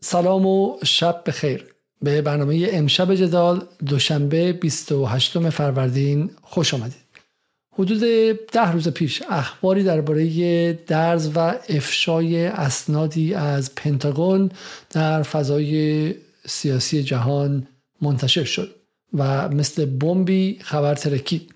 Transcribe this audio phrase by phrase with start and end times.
[0.00, 1.66] سلام و شب بخیر.
[2.02, 7.08] به برنامه امشب جدال دوشنبه 28 فروردین خوش آمدید.
[7.72, 8.00] حدود
[8.52, 14.50] ده روز پیش اخباری درباره درز و افشای اسنادی از پنتاگون
[14.90, 16.14] در فضای
[16.46, 17.66] سیاسی جهان
[18.02, 18.74] منتشر شد
[19.14, 21.54] و مثل بمبی خبر ترکید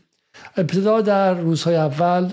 [0.56, 2.32] ابتدا در روزهای اول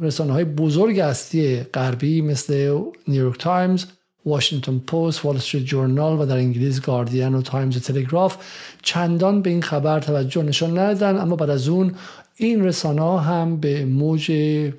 [0.00, 2.78] رسانه های بزرگ اصلی غربی مثل
[3.08, 3.84] نیویورک تایمز
[4.26, 8.36] واشنگتن پست، وال استریت جورنال و در انگلیس گاردین و تایمز و تلگراف
[8.82, 11.94] چندان به این خبر توجه نشان ندادن اما بعد از اون
[12.36, 14.32] این رسانه هم به موج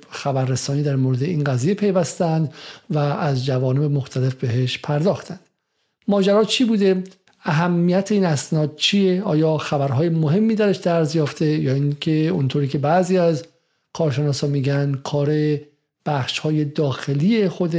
[0.09, 2.53] خبررسانی در مورد این قضیه پیوستند
[2.89, 5.39] و از جوانب مختلف بهش پرداختند.
[6.07, 7.03] ماجرا چی بوده؟
[7.43, 13.17] اهمیت این اسناد چیه؟ آیا خبرهای مهمی درش درز یافته یا اینکه اونطوری که بعضی
[13.17, 13.43] از
[13.93, 15.57] کارشناسا میگن کار
[16.05, 17.75] بخش های داخلی خود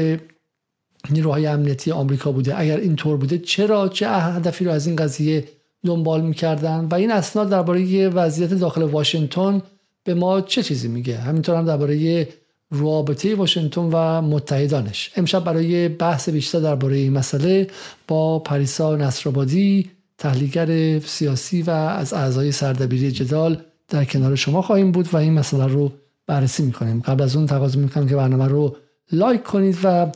[1.11, 2.61] نیروهای امنیتی آمریکا بوده.
[2.61, 5.45] اگر اینطور بوده چرا چه هدفی رو از این قضیه
[5.87, 9.63] دنبال می‌کردن؟ و این اسناد درباره وضعیت داخل واشنگتن
[10.05, 12.29] به ما چه چیزی میگه؟ همینطور هم درباره
[12.71, 15.11] رابطه واشنگتن و متحدانش.
[15.16, 17.66] امشب برای بحث بیشتر درباره این مسئله
[18.09, 25.09] با پریسا نصرآبادی تحلیلگر سیاسی و از اعضای سردبیری جدال در کنار شما خواهیم بود
[25.13, 25.93] و این مسئله رو
[26.27, 27.01] بررسی می‌کنیم.
[27.01, 28.77] قبل از اون تقاضا می‌کنم که برنامه رو
[29.13, 30.07] لایک کنید و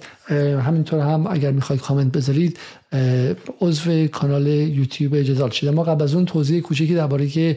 [0.61, 2.58] همینطور هم اگر می‌خواید کامنت بذارید
[3.61, 5.70] عضو کانال یوتیوب جدال شده.
[5.70, 7.56] ما قبل از اون توضیح کوچکی درباره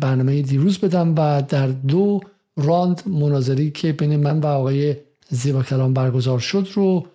[0.00, 2.20] برنامه دیروز بدم و در دو
[2.56, 4.96] راند مناظری که بین من و آقای
[5.30, 7.06] زیبا کلام برگزار شد رو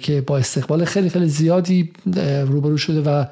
[0.00, 1.92] که با استقبال خیلی خیلی زیادی
[2.46, 3.24] روبرو شده و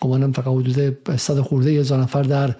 [0.00, 2.54] گمانم فقط حدود 100 خورده هزار نفر در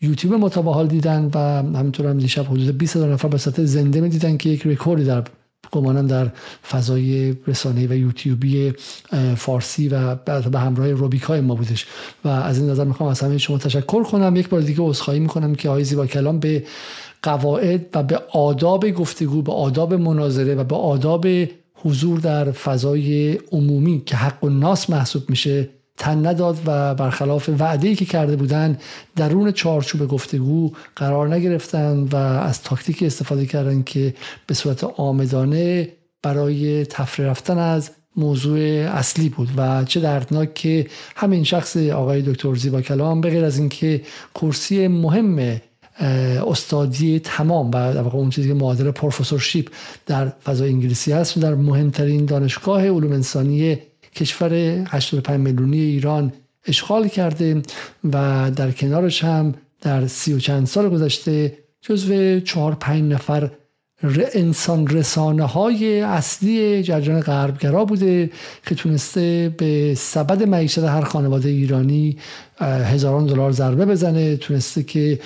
[0.00, 1.38] یوتیوب متابحال دیدن و
[1.78, 5.04] همینطور هم دیشب حدود 20 هزار نفر به صورت زنده می دیدن که یک رکوردی
[5.04, 5.24] در
[5.72, 6.30] گمانم در
[6.70, 8.72] فضای رسانه و یوتیوبی
[9.36, 10.14] فارسی و
[10.50, 11.86] به همراه روبیک های ما بودش.
[12.24, 14.36] و از این نظر می‌خوام از همه شما تشکر کنم.
[14.36, 16.64] یک بار دیگه عذرخواهی می‌کنم که آقای زیبا کلام به
[17.22, 21.26] قواعد و به آداب گفتگو به آداب مناظره و به آداب
[21.74, 27.94] حضور در فضای عمومی که حق و ناس محسوب میشه تن نداد و برخلاف وعده
[27.94, 28.78] که کرده بودن
[29.16, 34.14] درون چارچوب گفتگو قرار نگرفتن و از تاکتیک استفاده کردن که
[34.46, 35.88] به صورت آمدانه
[36.22, 38.58] برای تفره رفتن از موضوع
[38.88, 39.48] اصلی بود.
[39.56, 40.86] و چه دردناک که
[41.16, 44.02] همین شخص آقای دکتر زیبا کلام به غیر از اینکه
[44.34, 45.60] کرسی مهم
[46.46, 49.68] استادی تمام و در واقع اون چیزی که معادل پروفسورشیپ
[50.06, 53.78] در فضای انگلیسی هست در مهمترین دانشگاه علوم انسانی
[54.14, 54.52] کشور
[54.88, 56.32] 85 میلیونی ایران
[56.66, 57.62] اشغال کرده
[58.12, 63.50] و در کنارش هم در سی و چند سال گذشته جزو چهار پنج نفر
[64.34, 68.30] انسان رسانه های اصلی جریان غربگرا بوده
[68.66, 72.16] که تونسته به سبد معیشت هر خانواده ایرانی
[72.60, 75.18] هزاران دلار ضربه بزنه تونسته که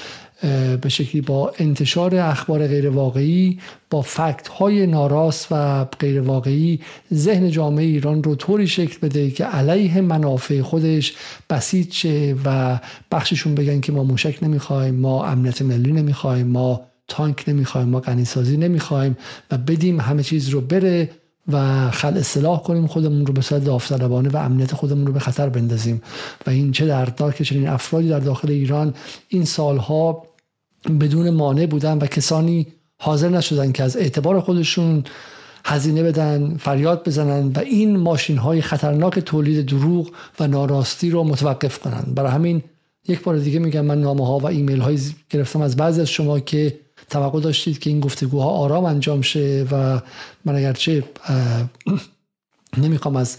[0.82, 3.58] به شکلی با انتشار اخبار غیر واقعی
[3.90, 6.80] با فکت های ناراست و غیر واقعی
[7.14, 11.14] ذهن جامعه ایران رو طوری شکل بده که علیه منافع خودش
[11.50, 12.80] بسیج شه و
[13.10, 18.56] بخششون بگن که ما موشک نمی‌خوایم ما امنیت ملی نمی‌خوایم ما تانک نمی‌خوایم ما غنیسازی
[18.56, 19.16] نمی‌خوایم
[19.50, 21.10] و بدیم همه چیز رو بره.
[21.52, 25.48] و خل اصلاح کنیم خودمون رو به صورت داوطلبانه و امنیت خودمون رو به خطر
[25.48, 26.02] بندازیم.
[26.46, 28.94] و این چه دردناک چنین افرادی در داخل ایران
[29.28, 30.26] این سالها
[31.00, 32.66] بدون مانع بودن و کسانی
[32.98, 35.04] حاضر نشدن که از اعتبار خودشون
[35.64, 41.78] هزینه بدن فریاد بزنن و این ماشین های خطرناک تولید دروغ و ناراستی رو متوقف
[41.78, 42.04] کنن.
[42.14, 42.62] برای همین
[43.08, 44.98] یک بار دیگه میگم من نامه ها و ایمیل های
[45.30, 46.78] گرفتم از بعضی از شما که
[47.10, 50.00] توقع داشتید که این گفتگوها آرام انجام شه و
[50.44, 51.04] من اگرچه
[52.82, 53.38] نمی‌خوام از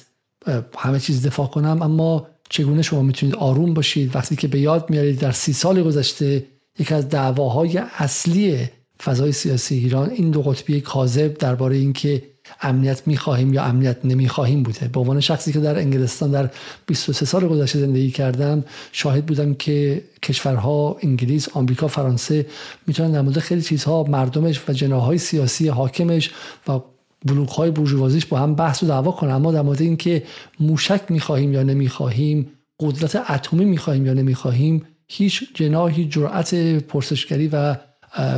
[0.77, 5.19] همه چیز دفاع کنم اما چگونه شما می‌تونید آروم باشید؟ وقتی که به یاد میارید
[5.19, 6.45] در سی سال گذشته
[6.79, 8.69] یکی از دعواهای اصلی
[9.03, 12.23] فضای سیاسی ایران این دو قطبی کاذب درباره اینکه
[12.61, 14.87] امنیت می‌خواهیم یا امنیت نمی‌خواهیم بوده.
[14.87, 16.49] به عنوان شخصی که در انگلستان در
[16.85, 22.45] 23 سال گذشته زندگی کردم شاهد بودم که کشورها انگلیس آمریکا فرانسه
[22.87, 26.29] می‌تونن در مورد خیلی چیزها مردمش و جناهای سیاسی حاکمش
[26.67, 26.79] و
[27.25, 29.31] بلوک های برجوازیش با هم بحث و دعوا کنن.
[29.31, 30.23] اما در مورد اینکه
[30.59, 37.75] موشک می‌خواهیم یا نمی‌خواهیم قدرت اتمی می‌خواهیم یا نمی‌خواهیم هیچ جناهی جرأت پرسشگری و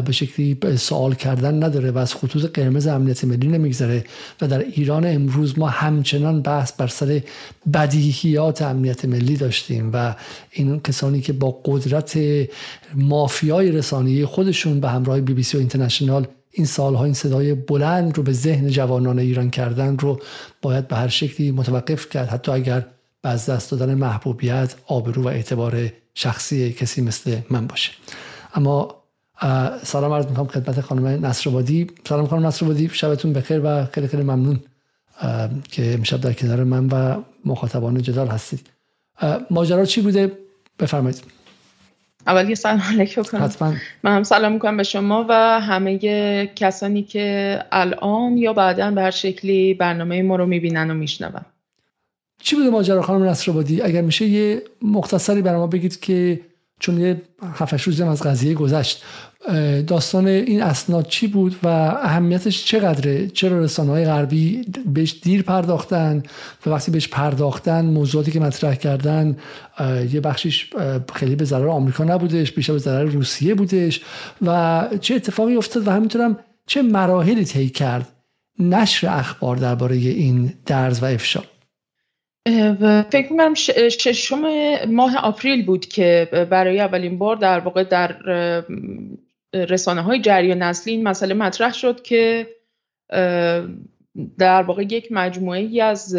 [0.06, 4.04] به شکلی سوال کردن نداره و از خطوط قرمز امنیت ملی نمیگذره.
[4.42, 7.22] و در ایران امروز ما همچنان بحث بر سر
[7.74, 10.16] بدیهیات امنیت ملی داشتیم و
[10.52, 12.20] این کسانی که با قدرت
[12.96, 18.18] مافیای رسانه‌ای خودشون به همراه بی بی سی و اینترنشنال این سالها این صدای بلند
[18.18, 20.20] رو به ذهن جوانان ایران کردن رو
[20.62, 22.30] باید به هر شکلی متوقف کرد.
[22.30, 22.86] حتی اگر
[23.22, 27.92] بعد دست دادن محبوبیت آبرو و اعتبار شخصی کسی مثل من باشه.
[28.54, 28.99] اما
[29.83, 31.88] سلام عرض می‌کنم خدمت خانم نصرآبادی.
[32.07, 34.59] سلام خانم نصرآبادی شبتون بخیر و خیلی خیلی ممنون
[35.71, 38.68] که امشب در کنار من و مخاطبان جدال هستید.
[39.50, 40.31] ماجرا چی بوده؟
[40.80, 41.24] بفرمایید.
[42.27, 43.21] اول یه سلام علیکم.
[43.21, 43.74] حتما.
[44.03, 45.97] من هم سلام می‌کنم به شما و همه
[46.56, 51.42] کسانی که الان یا بعدا به هر شکلی برنامه ما رو می‌بینن و میشنون.
[52.42, 56.42] چی بوده ماجرا خانم نصرآبادی؟ اگر میشه یه مختصری برای ما بگید که
[56.80, 57.22] چون یه
[57.54, 59.04] هفت روزی از قضیه گذشت.
[59.88, 66.24] داستان این اسناد چی بود و اهمیتش چقدره؟ چرا رسانه های غربی بهش دیر پرداختن
[66.66, 69.38] و وقتی بهش پرداختن موضوعاتی که مطرح کردن
[70.12, 70.70] یه بخشیش
[71.16, 74.02] خیلی به ضرر آمریکا نبودش بیشتر به ضرر روسیه بودش
[74.42, 78.08] و چه اتفاقی افتاد و همینطورم چه مراحلی طی کرد؟
[78.60, 81.44] نشر اخبار درباره این درز و افشا.
[83.12, 83.53] فکر می‌کنم
[83.89, 84.41] ششم
[84.86, 88.15] ماه آپریل بود که برای اولین بار در واقع در
[89.53, 92.47] رسانه های جریان نسلی این مسئله مطرح شد که
[94.38, 96.15] در واقع یک مجموعه ای از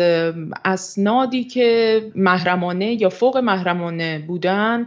[0.64, 4.86] اسنادی که محرمانه یا فوق محرمانه بودن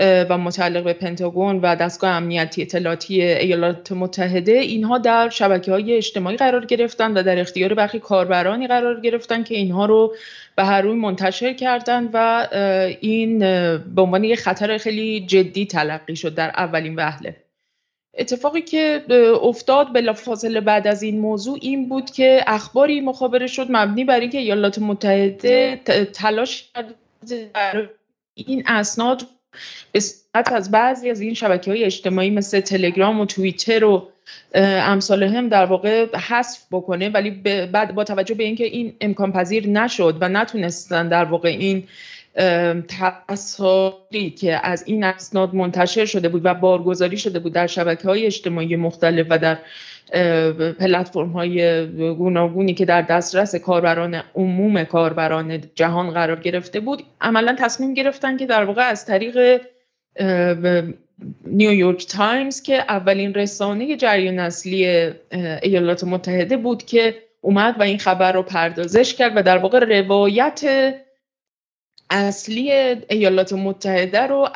[0.00, 6.36] و متعلق به پنتاگون و دستگاه امنیتی اطلاعاتی ایالات متحده اینها در شبکه های اجتماعی
[6.36, 10.14] قرار گرفتن و در اختیار برخی کاربرانی قرار گرفتن که اینها رو
[10.56, 12.48] به هر روی منتشر کردن و
[13.00, 13.38] این
[13.78, 17.36] به عنوان یک خطر خیلی جدی تلقی شد در اولین وهله.
[18.18, 19.02] اتفاقی که
[19.42, 24.38] افتاد بلافاصله بعد از این موضوع این بود که اخباری مخابره شد مبنی بر اینکه
[24.38, 25.80] ایالات متحده
[26.12, 26.94] تلاش کرد
[28.34, 29.22] این اسناد
[29.92, 30.00] به
[30.52, 34.08] از بعضی از این شبکه های اجتماعی مثل تلگرام و توییتر و
[34.54, 37.30] امثال هم در واقع حذف بکنه ولی
[37.66, 41.84] بعد با توجه به اینکه این امکان پذیر نشد و نتونستن در واقع این
[43.28, 48.26] تصاویری که از این اسناد منتشر شده بود و بارگذاری شده بود در شبکه های
[48.26, 49.58] اجتماعی مختلف و در
[50.78, 57.94] پلتفرم های گوناگونی که در دسترس کاربران عموم کاربران جهان قرار گرفته بود عملا تصمیم
[57.94, 59.60] گرفتن که در واقع از طریق
[61.46, 65.12] نیویورک تایمز که اولین رسانه جریان نسلی
[65.62, 70.94] ایالات متحده بود که اومد و این خبر رو پردازش کرد و در واقع روایت
[72.10, 72.70] اصلی
[73.10, 74.48] ایالات متحده رو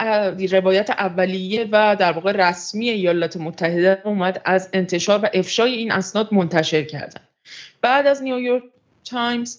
[0.51, 6.35] روایت اولیه و در واقع رسمی ایالات متحده اومد از انتشار و افشای این اسناد
[6.35, 7.21] منتشر کردن.
[7.83, 8.63] بعد از نیویورک
[9.05, 9.59] تایمز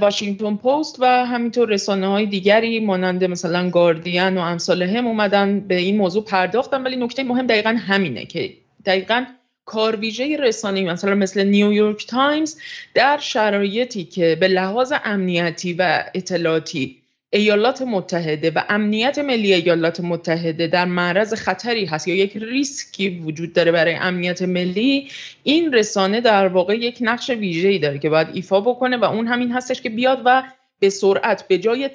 [0.00, 5.74] واشنگتن پست و همینطور رسانه های دیگری مانند مثلا گاردین و امثال هم اومدن به
[5.76, 6.82] این موضوع پرداختن.
[6.82, 8.52] ولی نکته مهم دقیقا همینه که
[8.86, 9.24] دقیقا
[9.64, 12.56] کارویژه رسانه‌ای مثلا مثل نیویورک تایمز
[12.94, 16.99] در شرایطی که به لحاظ امنیتی و اطلاعاتی
[17.32, 23.52] ایالات متحده و امنیت ملی ایالات متحده در معرض خطری هست یا یک ریسکی وجود
[23.52, 25.08] داره برای امنیت ملی
[25.42, 29.52] این رسانه در واقع یک نقش ویژه‌ای داره که باید ایفا بکنه و اون همین
[29.52, 30.42] هستش که بیاد و
[30.78, 31.90] به سرعت به جای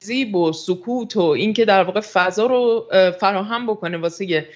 [0.00, 2.86] زیب و سکوت و اینکه در واقع فضا رو
[3.20, 4.48] فراهم بکنه واسه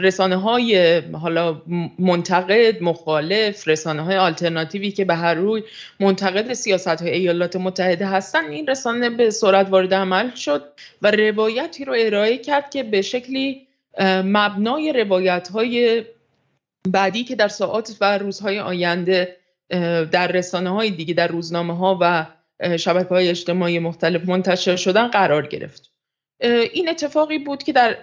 [0.00, 1.62] رسانه های حالا
[1.98, 5.62] منتقد مخالف رسانه های آلترناتیوی که به هر روی
[6.00, 10.64] منتقد سیاست های ایالات متحده هستن این رسانه به سرعت وارد عمل شد
[11.02, 13.66] و روایتی رو ارائه کرد که به شکلی
[14.24, 16.04] مبنای روایت های
[16.88, 19.36] بعدی که در ساعات و روزهای آینده
[20.10, 22.26] در رسانه های دیگه در روزنامه ها و
[22.78, 25.90] شبکه های اجتماعی مختلف منتشر شدن قرار گرفت.
[26.72, 27.96] این اتفاقی بود که در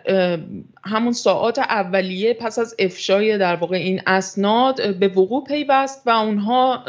[0.83, 6.83] همون ساعات اولیه پس از افشای در واقع این اسناد به وقوع پیوست و اونها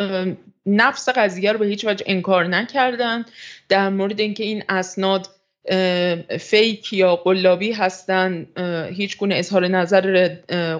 [0.67, 3.31] نفس قضیه رو به هیچ وجه انکار نکردند
[3.69, 5.29] در مورد اینکه این اسناد
[6.41, 8.61] فیک یا قلابی هستند
[8.93, 10.29] هیچ گونه اظهار نظر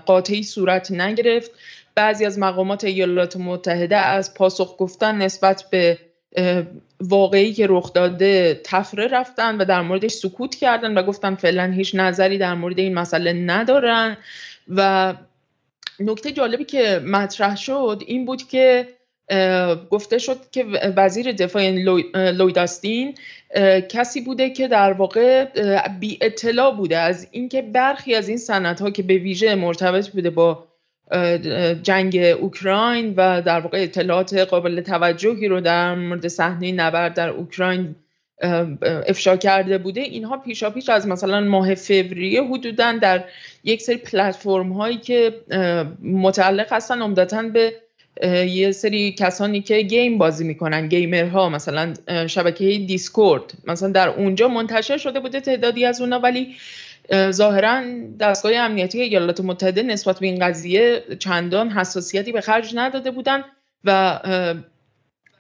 [0.07, 1.51] قاطعی صورت نگرفت.
[1.95, 5.99] بعضی از مقامات ایالات متحده از پاسخ گفتن نسبت به
[7.01, 11.95] واقعی که رخ داده تفره رفتن و در موردش سکوت کردن و گفتن فعلا هیچ
[11.95, 14.17] نظری در مورد این مسئله ندارن.
[14.69, 15.15] و
[16.01, 18.89] نکته جالبی که مطرح شد این بود که
[19.91, 20.65] گفته شد که
[20.97, 21.71] وزیر دفاع
[22.15, 23.15] لویداستین
[23.89, 25.45] کسی بوده که در واقع
[26.01, 26.99] بی اطلاع بوده.
[26.99, 30.65] از اینکه برخی از این سنت ها که به ویژه مرتبط بوده با
[31.83, 37.95] جنگ اوکراین و در واقع اطلاعات قابل توجهی رو در مورد صحنه نبرد در اوکراین
[38.83, 40.01] افشا کرده بوده.
[40.01, 43.25] اینها پیشا پیش از مثلا ماه فوریه حدودا در
[43.65, 45.35] یک سری پلتفرم هایی که
[46.03, 47.73] متعلق هستن عمدتا به
[48.47, 51.95] یه سری کسانی که game بازی می‌کنن gamer ها مثلا
[52.27, 53.53] شبکه دیسکورد.
[53.67, 56.55] مثلا در اونجا منتشر شده بوده تعدادی از اونا ولی
[57.31, 57.83] ظاهرا
[58.21, 63.45] دستگاه امنیتی ایالات متحده نسبت به این قضیه چندان حساسیتی به خرج نداده بودن
[63.85, 64.21] و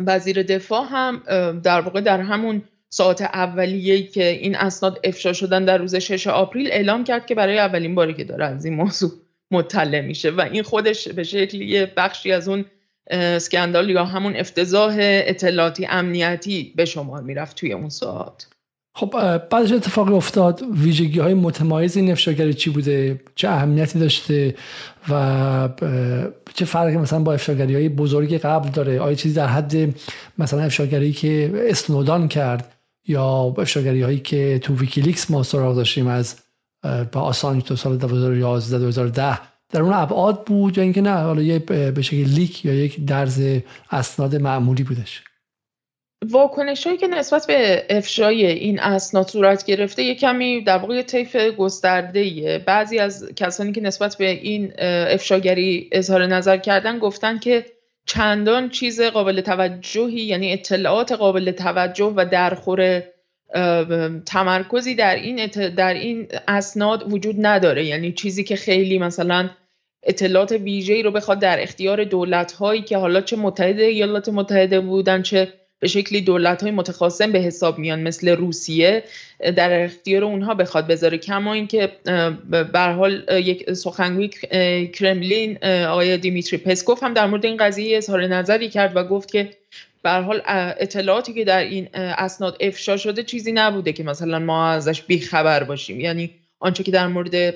[0.00, 1.22] وزیر دفاع هم
[1.62, 6.66] در واقع در همون ساعت اولیه که این اسناد افشا شدن در روز 6 April
[6.72, 9.10] اعلام کرد که برای اولین باری که داره از این موضوع
[9.50, 12.64] مطلع میشه و این خودش به شکلی بخشی از اون
[13.10, 18.46] اسکندال یا همون افتضاح اطلاعاتی امنیتی به شمار می‌رفت توی اون ساعت.
[18.94, 20.62] خب بعدش اتفاقی افتاد.
[20.72, 24.54] ویژگی های متمایز این افشاگری چی بوده؟ چه اهمیتی داشته؟
[25.08, 25.68] و
[26.54, 29.74] چه فرقی مثلا با افشاگری های بزرگی قبل داره؟ آیا چیزی در حد
[30.38, 32.74] مثلا افشاگری که اسنودان کرد
[33.06, 36.36] یا افشاگری هایی که تو ویکیلیکس ما سراغ داشتیم از
[37.12, 39.38] با آسانج تو سال 2011 2010
[39.70, 43.42] در اون ابعاد بود یا اینکه نه؟ حالا یه به شکل لیک یا یک درز
[43.90, 45.22] اسناد معمولی بودش.
[46.30, 51.36] واکنش هایی که نسبت به افشای این اسناد صورت گرفته یه کمی در واقع طیف
[51.36, 54.72] گسترده بعضی از کسانی که نسبت به این
[55.12, 57.64] افشاگری اظهار نظر کردن گفتن که
[58.06, 63.02] چندان چیز قابل توجهی یعنی اطلاعات قابل توجه و درخور
[64.26, 67.84] تمرکزی در این در این اسناد وجود نداره.
[67.84, 69.50] یعنی چیزی که خیلی مثلا
[70.02, 75.22] اطلاعات ویژه‌ای رو بخواد در اختیار دولت هایی که حالا چه متحد ایالات متحده بودن
[75.22, 75.52] چه
[75.82, 79.04] به شکلی دولت های متخاصم به حساب میان مثل روسیه
[79.56, 81.18] در اختیار اونها بخواد بذاره.
[81.18, 81.92] کما اینکه
[82.72, 84.28] به حال یک سخنگوی
[84.88, 89.50] کرملین آقای دیمیتری پسکوف هم در مورد این قضیه اظهار نظری کرد و گفت که
[90.02, 95.02] به حال اطلاعاتی که در این اسناد افشا شده چیزی نبوده که مثلا ما ازش
[95.02, 96.00] بیخبر باشیم.
[96.00, 97.54] یعنی آنچه که در مورد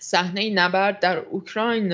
[0.00, 1.88] صحنه نبرد در اوکراین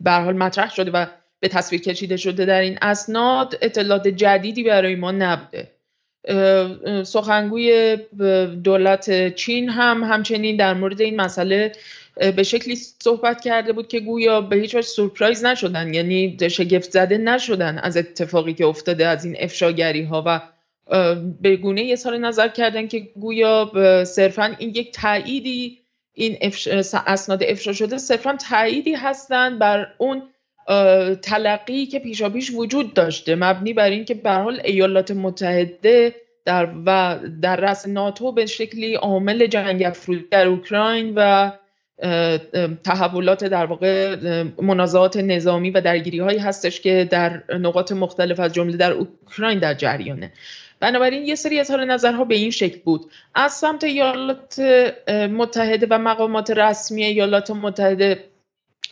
[0.00, 1.06] به حال مطرح شده و
[1.42, 5.70] به تصویر کشیده شده در این اسناد اطلاعات جدیدی برای ما نبوده.
[7.04, 7.96] سخنگوی
[8.64, 11.72] دولت چین هم همچنین در مورد این مسئله
[12.36, 17.18] به شکلی صحبت کرده بود که گویا به هیچ وجه سورپرایز نشدن یعنی شگفت زده
[17.18, 20.40] نشدن از اتفاقی که افتاده از این افشاگری ها و
[21.40, 23.70] به گونه اظهار نظر کردن که گویا
[24.04, 25.78] صرفا این یک تاییدی
[26.14, 26.38] این
[27.06, 30.22] اسناد افشا شده صرفا تاییدی هستند بر اون
[31.22, 36.14] تلقی که پیشا پیش وجود داشته مبنی بر اینکه به حال ایالات متحده
[36.44, 41.50] در و در رأس ناتو به شکلی عامل جنگ افرودی در اوکراین و
[42.84, 44.16] تحولات در واقع
[44.62, 49.74] منازعات نظامی و درگیری هایی هستش که در نقاط مختلف از جمله در اوکراین در
[49.74, 50.32] جریانه.
[50.80, 53.10] بنابراین یه سری اظهار نظرها به این شکل بود.
[53.34, 54.58] از سمت ایالات
[55.30, 58.24] متحده و مقامات رسمی ایالات متحده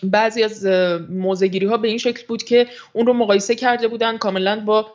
[0.02, 0.66] بعضی از
[1.10, 4.86] موزگیری ها به این شکل بود که اون رو مقایسه کرده بودن کاملا با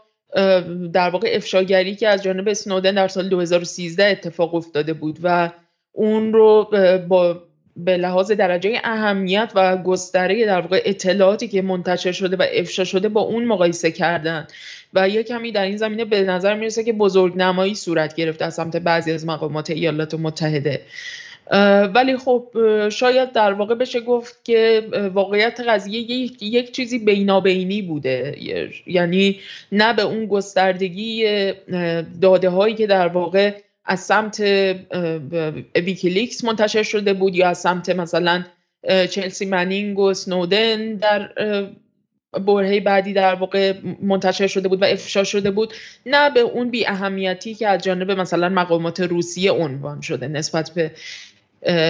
[0.94, 5.52] در واقع افشاگری که از جانب سنودن در سال 2013 اتفاق افتاده بود و
[5.92, 6.70] اون رو
[7.08, 7.44] با
[7.78, 13.10] به لحاظ درجه اهمیت و گستره در واقع اطلاعاتی که منتشر شده و افشا شده
[13.10, 14.48] با اون مقایسه کردن.
[14.94, 18.54] و یه کمی در این زمینه به نظر می‌رسه که بزرگ نمایی صورت گرفته از
[18.54, 20.82] سمت بعضی از مقامات ایالات متحده.
[21.96, 22.50] ولی خب
[22.90, 28.38] شاید در واقع بشه گفت که واقعیت قضیه یک, یک چیزی بینابینی بوده.
[28.88, 29.40] یعنی
[29.72, 31.26] نه به اون گستردگی
[32.22, 33.54] داده هایی که در واقع
[33.86, 34.40] از سمت
[35.76, 38.44] ویکیلیکس منتشر شده بود یا از سمت مثلا
[39.10, 41.30] چلسی منینگ و سنودن در
[42.46, 45.74] برهه بعدی در واقع منتشر شده بود و افشا شده بود.
[46.06, 50.92] نه به اون بی اهمیتی که از جانب مثلا مقامات روسیه عنوان شده نسبت به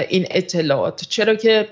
[0.09, 1.05] این اطلاعات.
[1.09, 1.67] چرا که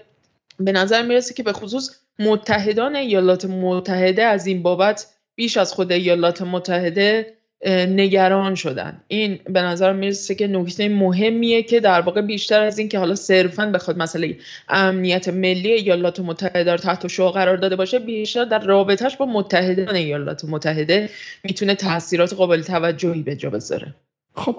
[0.60, 5.92] به نظر می‌رسه که به خصوص متحدان ایالات متحده از این بابت بیش از خود
[5.92, 7.34] ایالات متحده
[7.88, 9.04] نگران شدن.
[9.08, 13.16] این به نظر می‌رسه که نکته مهمیه که در واقع بیشتر از این که حالا
[13.16, 14.38] صرفا بخواد مسئله
[14.70, 19.96] امنیت ملی ایالات متحده رو تحت شعا قرار داده باشه بیشتر در رابطهش با متحدان
[19.96, 21.10] ایالات متحده
[21.44, 23.94] می‌تونه تاثیرات قابل توجهی به جا بذاره.
[24.36, 24.56] خب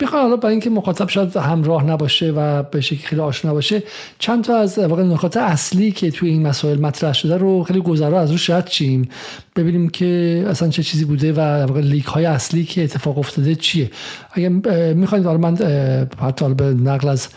[0.00, 3.82] بخواه حالا برای اینکه مخاطب شاید همراه نباشه و به شکلی خیلی آشنا باشه
[4.18, 8.20] چند تا از واقع نکات اصلی که توی این مسائل مطرح شده رو خیلی گذرا
[8.20, 9.08] از رو شاید چیم.
[9.56, 13.90] ببینیم که اصلا چه چیزی بوده و واقع لیک های اصلی که اتفاق افتاده چیه.
[14.32, 14.48] اگر
[14.92, 15.56] می‌خواید حالا من
[16.20, 17.28] حتی به نقل از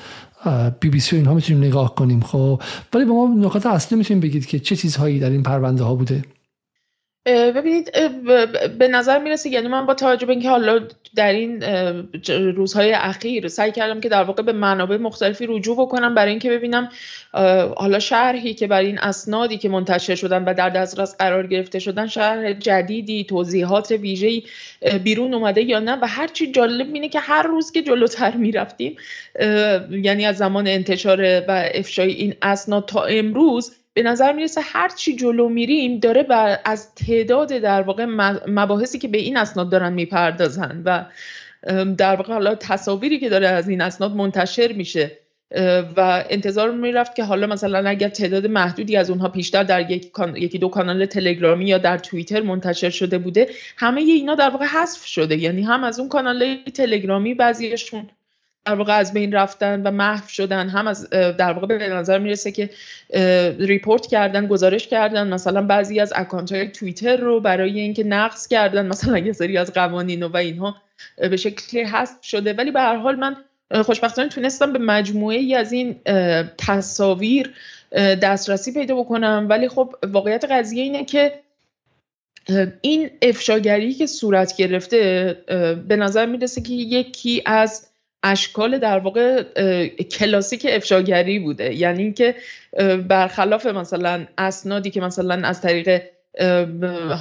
[0.79, 2.61] بی بی سی و اینها می‌تونیم نگاه کنیم خب.
[2.93, 6.21] ولی به ما نکات اصلی می‌تونیم بگید که چه چیزهایی در این پرونده ها بوده.
[7.25, 7.91] ببینید
[8.77, 10.79] به نظر می‌رسه یعنی من با توجه به اینکه حالا
[11.15, 11.63] در این
[12.55, 16.89] روزهای اخیر سعی کردم که در واقع به منابع مختلفی رجوع بکنم برای اینکه ببینم
[17.77, 22.07] حالا شرحی که برای این اسنادی که منتشر شدن و در دسترس قرار گرفته شدن
[22.07, 24.43] شرح جدیدی توضیحات ویژه‌ای
[25.03, 28.95] بیرون اومده یا نه و هرچی جالب اینه که هر روز که جلوتر می‌رفتیم
[29.91, 35.15] یعنی از زمان انتشار و افشای این اسناد تا امروز به نظر می‌رسه هر چی
[35.15, 38.05] جلو میریم داره و از تعداد در واقع
[38.47, 41.05] مباحثی که به این اسناد دارن می‌پردازن و
[41.97, 45.11] در واقع حالا تصاویری که داره از این اسناد منتشر میشه
[45.97, 50.57] و انتظار می‌رفت که حالا مثلا اگر تعداد محدودی از اونها پیشتر در یک یکی
[50.57, 55.37] دو کانال تلگرامی یا در توییتر منتشر شده بوده همه اینا در واقع حذف شده
[55.37, 58.09] یعنی هم از اون کانال تلگرامی بعضیشون
[58.65, 62.51] در واقع از بین رفتن و محو شدن هم از در واقع به نظر می‌رسه
[62.51, 62.69] که
[63.59, 68.87] report کردن گزارش کردن مثلا بعضی از account های توییتر رو برای اینکه نقض کردن
[68.87, 70.75] مثلا یه سری از قوانین و اینها
[71.17, 72.53] به شکلی هست شده.
[72.53, 73.35] ولی به هر حال من
[73.85, 75.95] خوشبختانه تونستم به مجموعه ای از این
[76.57, 77.53] تصاویر
[77.95, 79.45] دسترسی پیدا بکنم.
[79.49, 81.39] ولی خب واقعیت قضیه اینه که
[82.81, 85.37] این افشاگری که صورت گرفته
[85.87, 87.89] به نظر می‌رسه که یکی از
[88.23, 89.43] اشکال در واقع
[90.03, 91.73] کلاسیک افشاگری بوده.
[91.73, 92.35] یعنی اینکه
[93.07, 96.01] برخلاف مثلا اسنادی که مثلا از طریق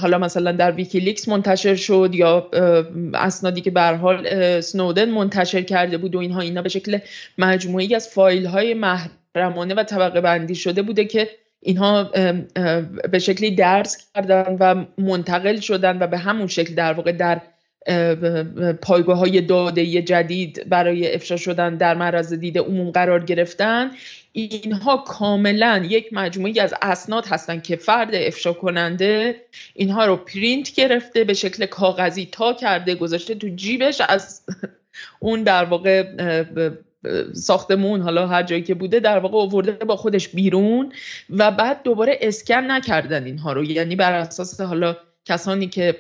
[0.00, 2.50] حالا مثلا در ویکیلیکس منتشر شد یا
[3.14, 6.99] اسنادی که به حال سنودن منتشر کرده بود و اینها اینا به شکل
[7.38, 11.28] مجموعه ای از فایل های محرمانه و طبقه بندی شده بوده که
[11.61, 12.04] اینها
[13.12, 17.40] به شکلی درس کردن و منتقل شدن و به همون شکل در واقع در
[18.83, 23.91] پایگاه های داده جدید برای افشا شدن در معرض دید عموم قرار گرفتن.
[24.33, 29.37] اینها کاملا یک مجموعی از اسناد هستن که فرد افشا کننده
[29.75, 34.43] اینها رو پرینت گرفته به شکل کاغذی تا کرده گذاشته تو جیبش از
[35.21, 36.05] اون در واقع
[37.33, 40.93] ساختمون حالا هر جایی که بوده در واقع آورده با خودش بیرون
[41.31, 43.65] و بعد دوباره اسکن نکردن اینها رو.
[43.65, 45.97] یعنی بر اساس حالا کسانی که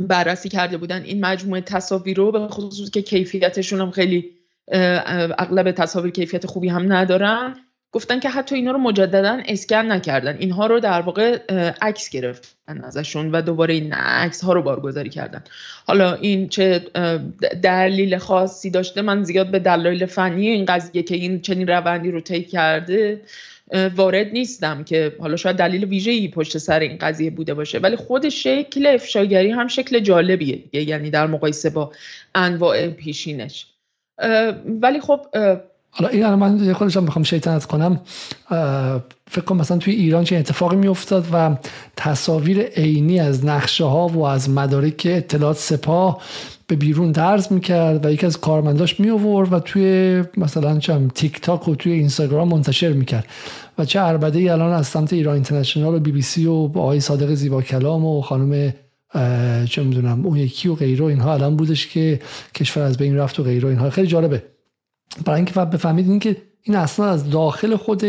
[0.00, 1.02] بررسی کرده بودن.
[1.02, 4.30] این مجموعه تصاویر رو به خصوص که کیفیتشون هم خیلی
[4.68, 7.56] اغلب تصاویر کیفیت خوبی هم ندارن
[7.92, 10.36] گفتن که حتی اینا رو مجددا اسکن نکردن.
[10.38, 11.38] اینها رو در واقع
[11.82, 15.44] عکس گرفتن ازشون و دوباره این عکس ها رو بارگذاری کردن.
[15.86, 16.78] حالا این چه
[17.62, 22.20] دلیل خاصی داشته من زیاد به دلایل فنی این قضیه که این چنین روندی رو
[22.20, 23.20] طی کرده
[23.96, 27.78] وارد نیستم که حالا شاید دلیل ویژه‌ای پشت سر این قضیه بوده باشه.
[27.78, 31.92] ولی خود شکل افشاگری هم شکل جالبیه یعنی در مقایسه با
[32.34, 33.66] انواع پیشینش.
[34.82, 35.20] ولی خب
[35.90, 38.00] حالا این من خودشم می‌خوام شیطنت کنم.
[39.30, 41.56] فکر کنم مثلا توی ایران چه اتفاقی میافتاد و
[41.96, 46.22] تصاویر عینی از نقشه ها و از مدارک اطلاعات سپاه
[46.72, 51.68] به بیرون درز می‌کرد و یکی از کارمنداش می و توی مثلا چم تیک تاک
[51.68, 53.26] و توی اینستاگرام منتشر می‌کرد.
[53.78, 57.00] و چه عربده ای الان از سمت ایران اینترنشنال و بی بی سی و آقای
[57.00, 58.74] صادق زیبا کلام و خانم
[59.64, 62.20] چه می‌دونم اون یکی و غیره اینها الان بودش که
[62.54, 63.90] کشور از بین رفت و غیره اینها.
[63.90, 64.42] خیلی جالبه.
[65.24, 68.04] برای اینکه بفهمید این که این اصلا از داخل خود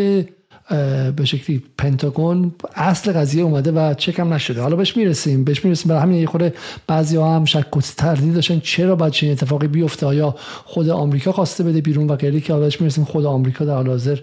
[1.16, 4.62] به شکلی پنتاگون اصل قضیه اومده و چکم نشده.
[4.62, 5.44] حالا بهش می‌رسیم.
[5.44, 5.90] بهش می‌رسیم.
[5.90, 6.54] برای همین یه خورده
[6.88, 8.60] بعضی ها هم شک و تردید داشتن.
[8.60, 12.66] چرا باید چنین اتفاقی بیفته؟ آیا خود آمریکا خواسته بده بیرون و غیره؟ که حالا
[12.66, 14.20] بهش می‌رسیم خود آمریکا در حال حاضر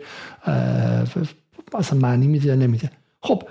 [1.75, 2.91] اصلا معنی میده یا نمیده.
[3.21, 3.43] خب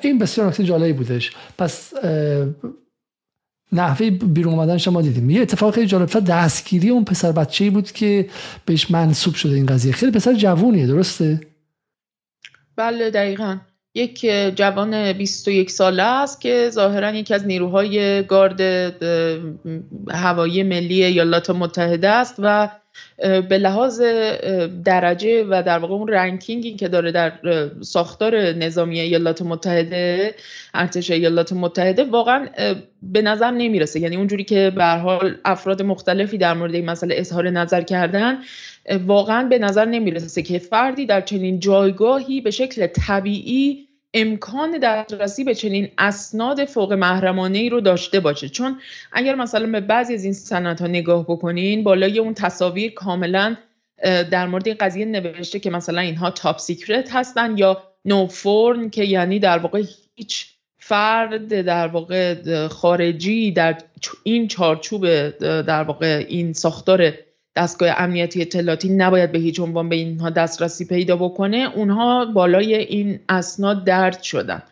[0.00, 1.32] این بسیار نکته جالبی بودش.
[1.58, 1.92] پس
[3.72, 5.30] نحوه بیرون اومدن شما دیدیم.
[5.30, 8.28] یه اتفاق خیلی جالب دستگیری اون پسر بچه‌ای بود که
[8.64, 9.92] بهش منصوب شده این قضیه.
[9.92, 11.40] خیلی پسر جوونیه درسته؟
[12.76, 13.56] بله دقیقا.
[13.94, 18.60] یک جوان 21 ساله است که ظاهرا یکی از نیروهای گارد
[20.10, 22.68] هوایی ملی ایالات متحده است و
[23.18, 24.00] به لحاظ
[24.84, 27.32] درجه و در واقع اون رنکینگی که داره در
[27.80, 30.34] ساختار نظامی ایالات متحده
[30.74, 32.48] ارتش ایالات متحده واقعا
[33.02, 34.00] به نظر نمی‌رسه.
[34.00, 38.38] یعنی اونجوری که به حال افراد مختلفی در مورد این مسئله اظهار نظر کردن
[39.06, 45.54] واقعا به نظر نمی‌رسه که فردی در چنین جایگاهی به شکل طبیعی امکان دسترسی به
[45.54, 48.48] چنین اسناد فوق محرمانه ای رو داشته باشه.
[48.48, 48.78] چون
[49.12, 53.56] اگر مثلا به بعضی از این سند ها نگاه بکنین بالای اون تصاویر کاملا
[54.30, 59.38] در مورد این قضیه نوشته که مثلا اینها top secret هستن یا NOFORN که یعنی
[59.38, 59.82] در واقع
[60.14, 60.46] هیچ
[60.78, 63.78] فرد در واقع خارجی در
[64.22, 67.14] این چارچوب در واقع این ساختار
[67.56, 71.70] دستگاه امنیتی اطلاعاتی نباید به هیچ عنوان به اینها دسترسی پیدا بکنه.
[71.74, 74.62] اونها بالای این اسناد درد شدن.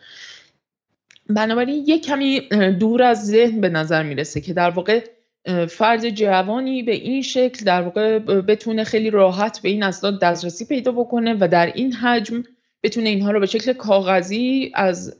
[1.29, 2.39] بنابراین یک کمی
[2.79, 5.03] دور از ذهن به نظر می‌رسه که در واقع
[5.69, 10.91] فرد جوانی به این شکل در واقع بتونه خیلی راحت به این اسناد دسترسی پیدا
[10.91, 12.43] بکنه و در این حجم
[12.83, 15.17] بتونه اینها رو به شکل کاغذی از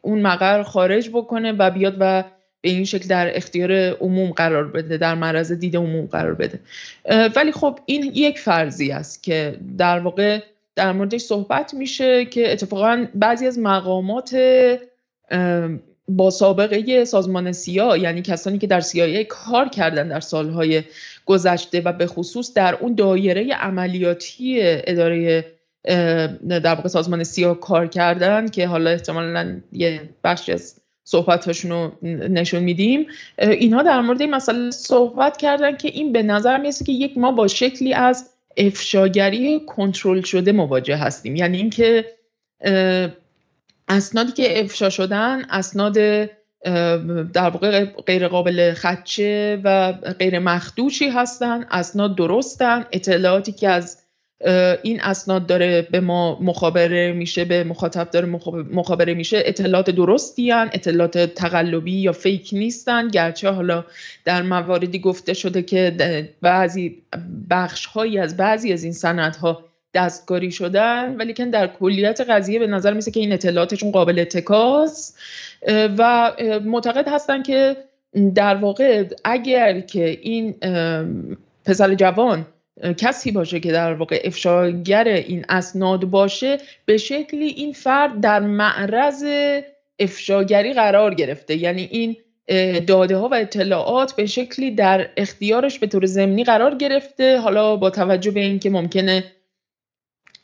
[0.00, 2.24] اون مقر خارج بکنه و بیاد و
[2.64, 6.60] به این شکل در اختیار عموم قرار بده در معرض دید عموم قرار بده.
[7.36, 10.40] ولی خب این یک فرضی است که در واقع
[10.76, 14.36] در موردش صحبت میشه که اتفاقا بعضی از مقامات
[16.08, 20.82] با سابقه سازمان سیا یعنی کسانی که در CIA کار کردن در سالهای
[21.26, 25.44] گذشته و به خصوص در اون دایره عملیاتی اداره
[26.48, 31.92] در واقع سازمان سیا کار کردن که حالا احتمالا یه بخشی از صحبتاشون رو
[32.28, 33.06] نشون میدیم.
[33.38, 37.32] اینها در مورد این مسئله صحبت کردن که این به نظر می‌رسه که یک ما
[37.32, 41.36] با شکلی از افشاگری کنترل شده مواجه هستیم.
[41.36, 42.04] یعنی اینکه
[43.88, 45.94] اسنادی که افشا شدن اسناد
[47.32, 54.03] در واقع غیر قابل خدشه و غیر مخدوشی هستن اسناد درستن اطلاعاتی که از
[54.82, 58.26] این اسناد داره به ما مخابره میشه به مخاطب داره
[58.72, 59.42] مخابره میشه.
[59.44, 63.08] اطلاعات درستی هن، اطلاعات تقلبی یا فیک نیستن.
[63.08, 63.84] گرچه حالا
[64.24, 67.02] در مواردی گفته شده که بعضی
[67.50, 72.66] بخش هایی از بعضی از این سندها دستکاری شدن ولی که در کلیت قضیه به
[72.66, 75.16] نظر میسه که این اطلاعاتشون قابل اتکاس.
[75.98, 76.32] و
[76.64, 77.76] معتقد هستن که
[78.34, 80.54] در واقع اگر که این
[81.64, 82.46] پسر جوان
[82.98, 89.24] کسی باشه که در واقع افشاگر این اسناد باشه به شکلی این فرد در معرض
[89.98, 91.56] افشاگری قرار گرفته.
[91.56, 92.16] یعنی این
[92.86, 97.38] داده ها و اطلاعات به شکلی در اختیارش به طور ضمنی قرار گرفته.
[97.38, 99.24] حالا با توجه به اینکه ممکنه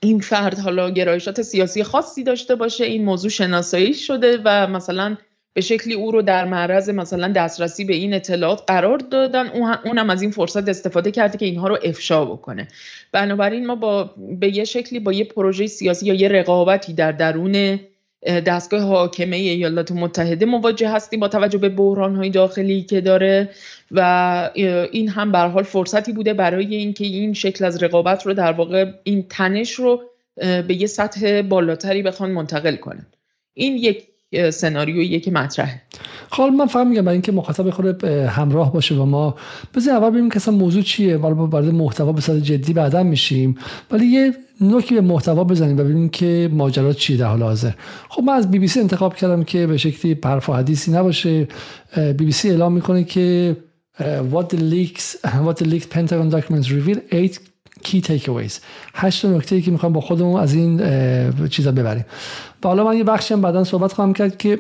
[0.03, 5.17] این فرد حالا گرایشات سیاسی خاصی داشته باشه این موضوع شناسایی شده و مثلا
[5.53, 9.47] به شکلی او رو در معرض مثلا دسترسی به این اطلاعات قرار دادن
[9.85, 12.69] اونم از این فرصت استفاده کرده که اینها رو افشا بکنه.
[13.13, 14.11] بنابراین ما با
[14.41, 17.81] به یه شکلی با یه پروژه سیاسی یا یه رقابتی در درون
[18.27, 23.51] دستگاه حاکمه ایالات متحده مواجه هستیم با توجه به بحران های داخلی که داره
[23.91, 24.51] و
[24.93, 28.93] این هم به حال فرصتی بوده برای اینکه این شکل از رقابت رو در واقع
[29.05, 30.03] این تنش رو
[30.37, 33.07] به یه سطح بالاتری بخوان منتقل کنن.
[33.55, 34.10] این یک
[34.51, 35.83] سناریویی که مطرحه.
[36.31, 39.35] خب من فهم میگم برای اینکه مخاطب خود همراه باشه و ما
[39.75, 41.17] بذار اول ببینیم که اصلا موضوع چیه.
[41.17, 43.59] ولی وارد محتوا به صورت جدی بعدا میشیم.
[43.91, 47.71] ولی یه نوکی به محتوا بزنیم و ببینیم که ماجرا چیه در حال حاضر.
[48.09, 51.49] خب من از بی بی سی انتخاب کردم که به شکلی حرف و حدیثی نباشه.
[51.97, 53.57] بی بی سی اعلام می‌کنه که
[54.33, 55.17] what the leaks
[55.47, 57.41] what the leaked Pentagon documents reveal eight
[57.85, 58.53] key takeaways.
[58.95, 60.81] هشت نکته ای که می‌خوام با خودمون از این
[61.49, 62.05] چیزا ببریم.
[62.65, 64.59] و حالا من یه بخشی هم بعدا صحبت خواهم کرد که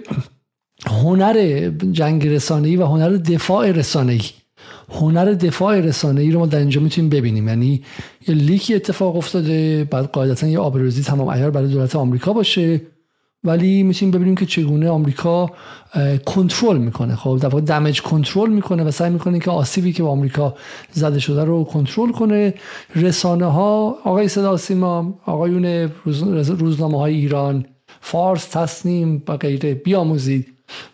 [0.87, 4.21] هنر جنگ رسانه‌ای و هنر دفاع رسانه‌ای
[4.89, 7.49] هنر دفاع رسانه‌ای رو ما در اینجا می‌تونیم ببینیم.
[7.49, 7.83] یعنی
[8.29, 12.81] یه لیکی اتفاق افتاده بعد قاعدتا یه آبروزی تمام عیار برای دولت آمریکا باشه.
[13.45, 15.51] ولی می‌تونیم ببینیم که چگونه آمریکا
[16.27, 17.17] کنترل می‌کنه.
[17.17, 20.55] خب در واقع دمج کنترل می‌کنه و سعی می‌کنه که آسیبی که به آمریکا
[20.93, 22.55] زده شده رو کنترل کنه.
[22.97, 25.91] رسانه ها آقای صدا سیما آقایون
[26.59, 27.65] روزنامه های ایران
[28.01, 30.47] فارس تصنیم و غیره بیاموزید.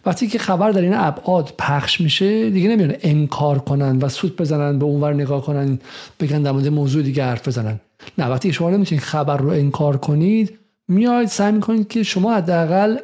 [0.06, 4.78] وقتی که خبر در این ابعاد پخش میشه دیگه نمیان انکار کنن و سوت بزنن
[4.78, 5.78] به اونور نگاه کنن
[6.20, 7.80] بگن در مورد موضوع دیگه حرف بزنن.
[8.18, 12.96] نه وقتی شما نمی‌تونید خبر رو انکار کنید میاید سعی می‌کنید که شما حداقل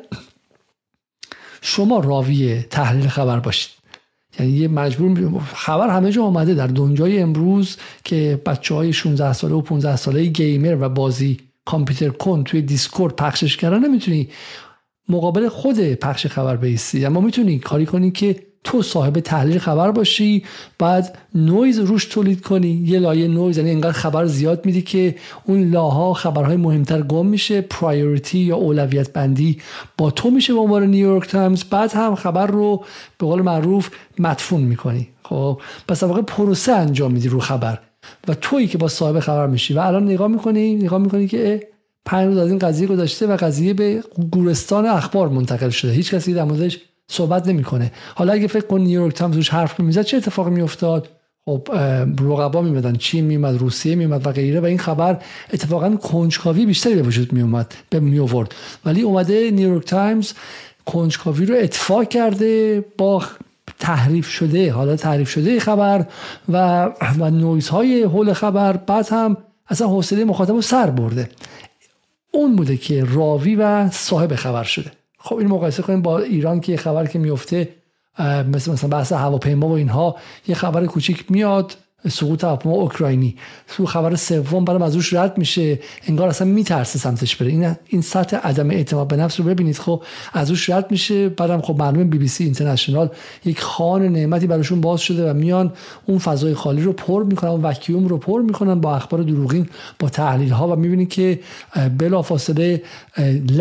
[1.61, 3.71] شما راوی تحلیل خبر باشید.
[4.41, 9.55] یعنی یه مجبور خبر همه جا آمده در دنیای امروز که بچه های 16 ساله
[9.55, 14.29] و 15 ساله gamer و بازی کامپیوتر کن توی دیسکورد پخشش کردن نمی‌تونی
[15.09, 17.05] مقابل خود پخش خبر بایستی.
[17.05, 20.45] اما می‌تونی کاری کنی که تو صاحب تحلیل خبر باشی
[20.79, 22.69] بعد نویز روش تولید کنی.
[22.69, 27.61] یه لایه نویز یعنی انقدر خبر زیاد میدی که اون لابلا خبرهای مهمتر گم میشه
[27.61, 29.61] priority یا اولویت بندی
[29.99, 32.85] با تو میشه به عنوان نیویورک تایمز بعد هم خبر رو
[33.19, 35.09] به قول معروف مدفون می‌کنی.
[35.23, 37.79] خب پس واقع پروسه انجام میدی رو خبر.
[38.29, 39.75] و تویی که با صاحب خبر میشی.
[39.75, 41.69] و الان نگاه می‌کنی نگاه می‌کنی که
[42.05, 45.93] پنج روز از این قضیه گذشته و قضیه به گورستان اخبار منتقل شده.
[45.93, 46.79] هیچ کسی در موردش
[47.13, 47.93] صحبت نمی‌کنه.
[48.15, 51.09] حالا اگه فکر کن نیویورک تایمز روش حرف می‌زد چه اتفاقی میافتاد؟
[51.45, 51.69] خب
[52.21, 55.19] رقبا میمدن چین میمد روسیه میمد و غیره و این خبر
[55.53, 58.55] اتفاقا کنجکاوی بیشتری به وجود میومد به میآورد.
[58.85, 60.33] ولی اومده نیویورک تایمز
[60.87, 63.23] کنجکاوی رو اطفا کرده با
[63.79, 66.07] تحریف شده حالا تحریف شده خبر
[66.49, 66.85] و
[67.19, 69.37] و نویز های حول خبر بعد هم
[69.69, 71.31] اصلا حوصله مخاطب رو سر برده.
[72.33, 74.91] اون بوده که راوی و صاحب خبر شده.
[75.25, 77.69] خب این مقایسه کنیم با ایران که یه خبر که میفته
[78.53, 80.17] مثل مثلا بحث هواپیما و اینها
[80.49, 81.77] یه خبر کوچیک میاد
[82.09, 83.37] سقوط هواپیما اوکراینی.
[83.69, 87.51] تو خبر سوم برام از روش رد میشه انگار اصلا میترسه سمتش بره.
[87.51, 89.79] این این سطح عدم اعتماد به نفس رو ببینید.
[89.79, 93.09] خب از روش رد میشه بعدم خب معلومه بی بی سی اینترنشنال
[93.45, 95.73] یک خان نعمتی براشون باز شده و میان
[96.07, 100.09] اون فضای خالی رو پر می‌کنن اون وکیوم رو پر می‌کنن با اخبار دروغین با
[100.09, 101.41] تحلیل ها و می‌بینید که
[101.99, 102.83] بلافاصله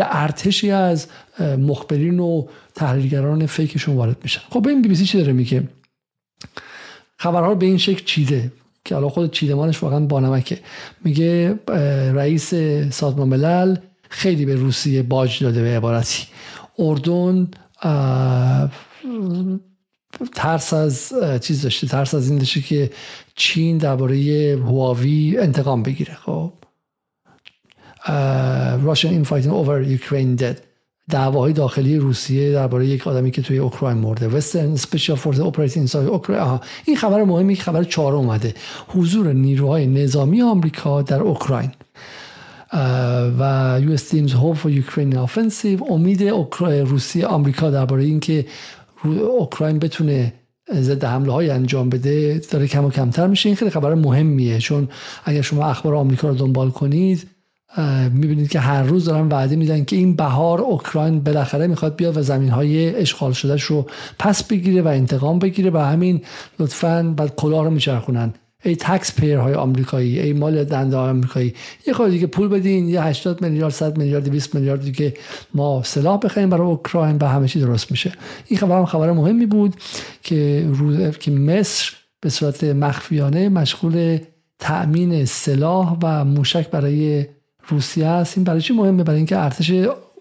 [0.00, 1.06] ارتشی از
[1.40, 4.40] مخبرین و تحلیلگران فیکشون وارد میشن.
[4.50, 5.68] خب این بی بی سی چی داره میگه؟
[7.18, 8.52] خبرها رو به این شکل چیده
[8.84, 10.58] که حالا خود چیدمانش واقعا بانمکه
[11.04, 11.58] میگه
[12.14, 12.54] رئیس
[12.90, 13.76] سازمان ملل
[14.08, 16.26] خیلی به روسیه باج داده به عبارتی.
[16.78, 17.48] اردن
[20.34, 22.90] ترس از چیز داشته ترس از این داشته که
[23.34, 24.16] چین درباره
[24.66, 26.14] هواوی انتقام بگیره.
[26.14, 26.52] خب
[28.86, 30.71] Russian infighting over Ukraine dead.
[31.10, 34.28] دعواهای داخلی روسیه درباره یک آدمی که توی اوکراین مرده.
[34.28, 38.54] Western special force operating inside Ukraine این خبر مهمی خبر چهارم اومده.
[38.88, 41.70] حضور نیروهای نظامی آمریکا در اوکراین.
[43.38, 46.22] و US dims hope for Ukraine offensive امید
[46.62, 48.46] روسیه آمریکا درباره اینکه
[49.38, 50.32] اوکراین بتونه
[50.74, 53.48] ضد حمله های انجام بده داره کم و کمتر میشه.
[53.48, 54.88] این خیلی خبر مهمیه چون
[55.24, 57.28] اگر شما اخبار آمریکا رو دنبال کنید
[58.12, 62.22] می‌بینید که هر روز دارن وعده میدن که این بهار اوکراین بالاخره می‌خواد بیاد و
[62.22, 63.86] زمین های اشغال شدهش رو
[64.18, 66.22] پس بگیره و انتقام بگیره و همین
[66.58, 68.34] لطفا بعد کلاه رو میچرخونن.
[68.64, 71.54] ای تکس پیر های آمریکایی ای مال دنده های آمریکایی
[71.86, 75.14] یه خود دیگه پول بدین یه 80 میلیارد 100 میلیارد 200 میلیارد دیگه
[75.54, 78.12] ما سلاح بخریم برای اوکراین و همه چی درست میشه.
[78.46, 79.74] این خبر هم خبر مهمی بود
[80.22, 84.18] که روز که مصر به صورت مخفیانه مشغول
[84.58, 87.26] تأمین سلاح و موشک برای
[87.68, 88.38] روسیه است.
[88.38, 89.72] این برای چی مهمه؟ برای اینکه ارتش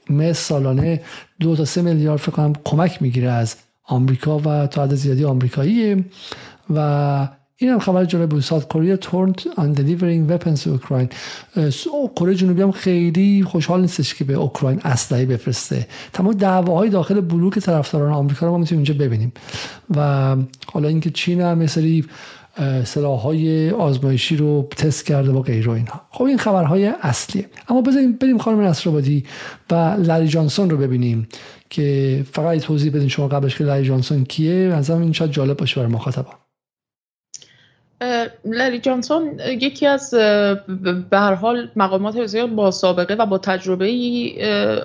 [0.10, 1.02] مصر سالانه
[1.40, 6.06] دو تا سه میلیارد فکر کنم کمک می‌گیره از آمریکا و تا حد زیادی آمریکایی
[6.70, 7.28] و
[7.58, 8.42] این هم خبر جالب بود.
[8.42, 11.10] ساوت کره تورنت آن دلیورینگ وپنز اوکراین
[12.16, 15.88] کره جنوبی هم خیلی خوشحال نیستش که به اوکراین اسلحه بفرسته.
[16.14, 19.34] تمام دعواهای داخل بلوک طرفداران آمریکا رو ما می‌تونیم اینجا ببینیم.
[19.96, 20.36] و
[20.74, 22.06] حالا اینکه چین هم مثلی
[22.98, 26.02] های آزمایشی رو تست کرده با غیر اینها.
[26.10, 27.46] خب این خبرهای اصلیه.
[27.70, 29.26] اما بذاریم بریم خانم نصرآبادی
[29.72, 31.28] و لری جانسون رو ببینیم
[31.70, 34.74] که فقط توضیح بدین شما قبلش که لری جانسون کیه.
[34.74, 36.32] از این شاید جالب باشه برای مخاطبا
[38.46, 40.12] لری جانسون یکی از
[41.10, 44.42] به هر حال مقامات بسیار با سابقه و با تجربه ای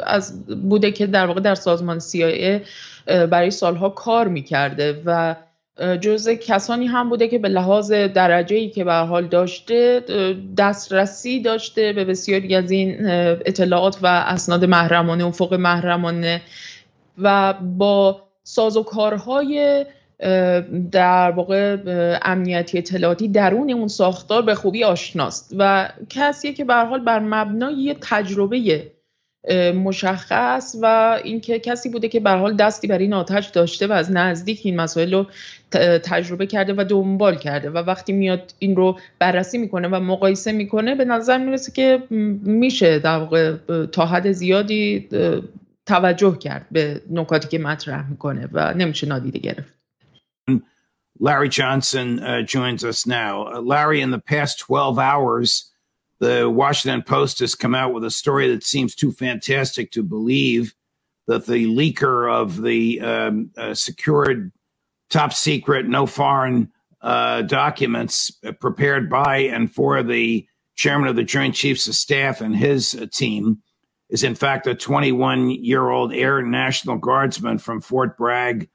[0.06, 2.60] از بوده که در واقع در سازمان CIA
[3.06, 5.36] برای سالها کار می‌کرده و
[6.00, 10.04] جزء کسانی هم بوده که به لحاظ درجه ای که به حال داشته
[10.58, 12.96] دسترسی داشته به بسیاری از این
[13.46, 16.42] اطلاعات و اسناد محرمانه افق محرمانه
[17.18, 19.86] و با سازوکارهای
[20.92, 21.76] در واقع
[22.22, 27.96] امنیتی اطلاعاتی درون اون ساختار به خوبی آشناست و کسیه که به حال بر مبنای
[28.00, 28.90] تجربه
[29.74, 34.12] مشخص و اینکه کسی بوده که به حال دستی بر این آتش داشته و از
[34.12, 35.26] نزدیک این مسائل رو
[35.98, 40.94] تجربه کرده و دنبال کرده و وقتی میاد این رو بررسی می‌کنه و مقایسه می‌کنه
[40.94, 42.02] به نظر می‌رسه که
[42.44, 43.56] میشه در واقع
[43.86, 45.08] تا حد زیادی
[45.86, 49.76] توجه کرد به نکاتی که مطرح می‌کنه و نمیشه نادیده گرفت
[51.18, 53.46] Larry Johnson uh, joins us now.
[53.46, 55.72] Uh, Larry, in the past 12 hours,
[56.18, 60.74] the Washington Post has come out with a story that seems too fantastic to believe
[61.26, 64.52] that the leaker of the um, uh, secured
[65.10, 66.70] top secret, no foreign
[67.02, 72.54] uh, documents prepared by and for the chairman of the Joint Chiefs of Staff and
[72.54, 73.62] his uh, team
[74.08, 78.68] is, in fact, a 21 year old Air National Guardsman from Fort Bragg,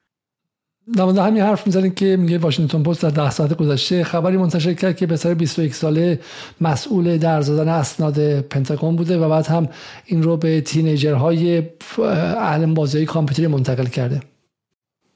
[0.96, 4.96] در همین حرف می‌زنیم که میگه واشنگتن پست در ده ساعت گذشته خبری منتشر کرد
[4.96, 6.20] که پسر 21 ساله
[6.60, 9.68] مسئول در زدن اسناد پنتاگون بوده و بعد هم
[10.04, 11.62] این رو به تینیجرهای
[11.98, 14.20] اهل بازی کامپیوتری منتقل کرده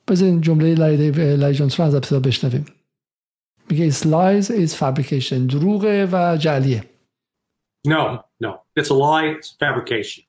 [0.08, 2.66] بذارین جمله لری جانسون از ابتدا بشنویم
[3.70, 6.84] میگه it's lies is fabrication دروغه و جعلیه
[7.86, 8.62] No, no.
[8.74, 9.26] It's a lie.
[9.26, 10.24] It's fabrication.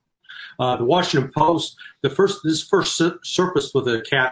[0.59, 4.31] Uh, the Washington Post, the first this first surfaced with a cat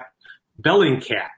[0.60, 1.30] Bellingcat.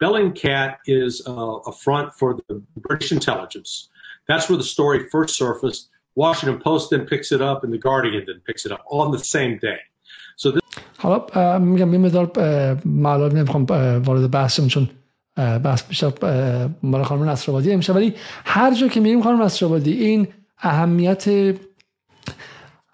[0.00, 1.32] Bellingcat is uh,
[1.70, 3.88] a front for the British intelligence.
[4.28, 5.88] That's where the story first surfaced.
[6.14, 9.18] Washington Post then picks it up, and the Guardian then picks it up on the
[9.18, 9.80] same day.
[10.36, 10.60] So this
[10.98, 12.30] حالا میگم یه مقدار
[12.84, 13.66] معلوم نمیخوام
[14.06, 14.88] وارد بحثم چون
[15.36, 16.12] بحث بیشتر
[16.82, 21.54] مال خانم نصرآبادی امشب ولی هر جا که میریم خانم نصرآبادی این اهمیت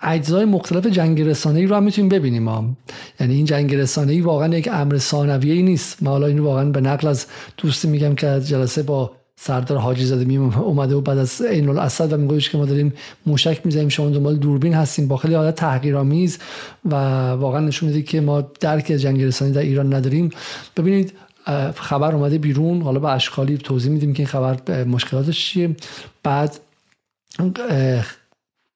[0.01, 2.77] اجزای مختلف جنگ رسانه ای رو هم می‌تونیم ببینیم هم.
[3.19, 6.03] یعنی این جنگ رسانه ای واقعا یک امر ثانویه نیست.
[6.03, 7.25] ما حالا اینو واقعا به نقل از
[7.57, 11.69] دوستی میگم که از جلسه با سردار حاجی زاده می اومده و بعد از عین
[11.69, 12.93] الاسد و میگفتش که ما داریم
[13.25, 16.39] موشک می‌زنیم شما دنبال دوربین هستیم با خیلی حالت تحقیرآمیز
[16.85, 16.95] و
[17.29, 20.29] واقعا نشون میده که ما درک جنگ رسانه‌ای در ایران نداریم.
[20.77, 21.13] ببینید
[21.75, 22.81] خبر اومده بیرون.
[22.81, 25.75] حالا به اشکالی توضیح میدیم که این خبر مشکلاتش چیه.
[26.23, 26.59] بعد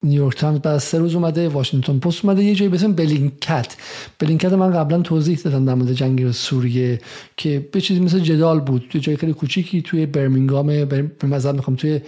[0.05, 2.43] نیویورک تایمز بعد سه روز اومده واشنگتن پست اومده.
[2.43, 3.75] یه جایی به اسم Bellingcat.
[4.19, 7.01] Bellingcat من قبلا توضیح دادم در مورد جنگ سوریه
[7.37, 8.87] که یه چیزی مثل جدال بود.
[8.89, 10.87] توی جای خیلی کوچیکی توی برمینگام
[11.23, 12.01] مثلا می‌خوام توی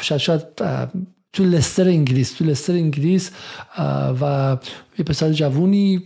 [0.00, 0.42] شاید شاید
[1.32, 2.32] تو لستر انگلیس.
[2.32, 3.30] تو لستر انگلیس
[4.20, 4.56] و
[4.98, 6.02] یه پسر جوونی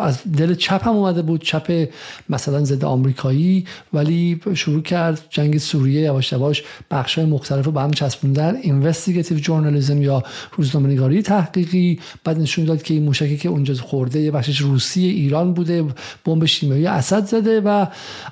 [0.00, 1.88] از دل چپ هم اومده بود چپ
[2.28, 7.80] مثلا ضد آمریکایی ولی شروع کرد جنگ سوریه یواش یواش بخش های مختلف رو به
[7.80, 8.56] هم چسبوندن.
[8.62, 10.22] investigative journalism یا
[10.56, 12.00] روزنامه‌نگاری تحقیقی.
[12.24, 15.84] بعد نشون داد که این موشکی که اونجا خورده یه بخشش روسی ایران بوده
[16.24, 17.86] بمب شیمیایی اسد زده و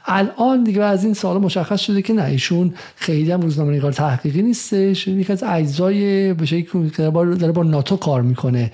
[0.07, 5.09] الان دیگه از این سال مشخص شده که نه ایشون خیلی هم روزنامه‌نگار تحقیقی نیستش.
[5.09, 6.67] یکی از اجزای به
[7.13, 8.73] داره با ناتو کار می‌کنه.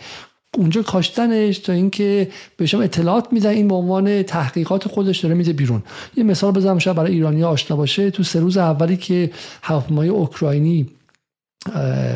[0.59, 3.51] اونجا کاشتنش تا اینکه بهشم اطلاعات میدن.
[3.51, 5.83] این به عنوان تحقیقات خودش داره میده بیرون.
[6.17, 8.11] یه مثال بزنم شاید برای ایرانی آشنا باشه.
[8.11, 9.31] تو سه روز اولی که
[9.63, 10.87] هواپیمای اوکراینی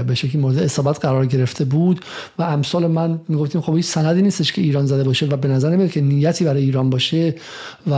[0.07, 2.01] به شکلی مورد اصابت قرار گرفته بود
[2.39, 5.71] و امثال من می‌گفتیم خب هیچ سندی نیستش که ایران زده باشه و به نظر
[5.71, 7.35] نمیاد که نیتی برای ایران باشه
[7.87, 7.95] و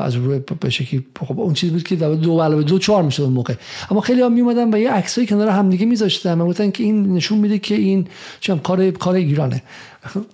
[0.00, 3.32] از روی به شکلی خب اون چیزی بود که دو علاوه دو چهار می‌شد اون
[3.32, 3.54] موقع.
[3.90, 7.38] اما خیلی هم میومدن و یه عکسایی کنار همدیگه میذاشتن و گفتن که این نشون
[7.38, 8.06] میده که این
[8.40, 9.62] چم کار کار ایرانه.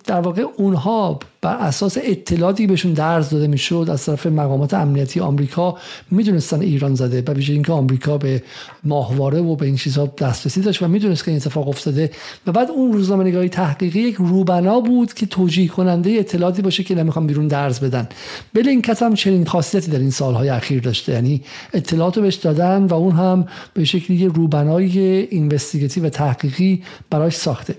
[0.05, 5.77] در واقع اونها بر اساس اطلاعاتی بهشون درز داده می‌شد از طرف مقامات امنیتی آمریکا
[6.11, 8.43] می‌دونستن ایران زده و ویژه اینکه آمریکا به
[8.83, 12.11] ماهواره و به این چیزها دسترسی داشت و می‌دونست که این اتفاق افتاده
[12.47, 16.95] و بعد اون روزنامه نگاری تحقیقی یک روبنا بود که توجیه کننده اطلاعاتی باشه که
[16.95, 18.09] نمی‌خوام بیرون درز بدن.
[18.53, 21.41] بلینکت هم چنین خاصیتی در این سالهای اخیر داشته یعنی
[21.73, 27.75] اطلاعات بهش دادن و اون هم به شکلی روبنای اینوستیگیتیو و تحقیقی براش ساخته.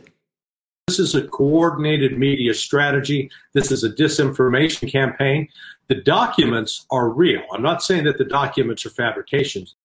[0.97, 3.31] This is a coordinated media strategy.
[3.53, 5.47] This is a disinformation campaign.
[5.87, 7.43] The documents are real.
[7.53, 9.75] I'm not saying that the documents are fabrications.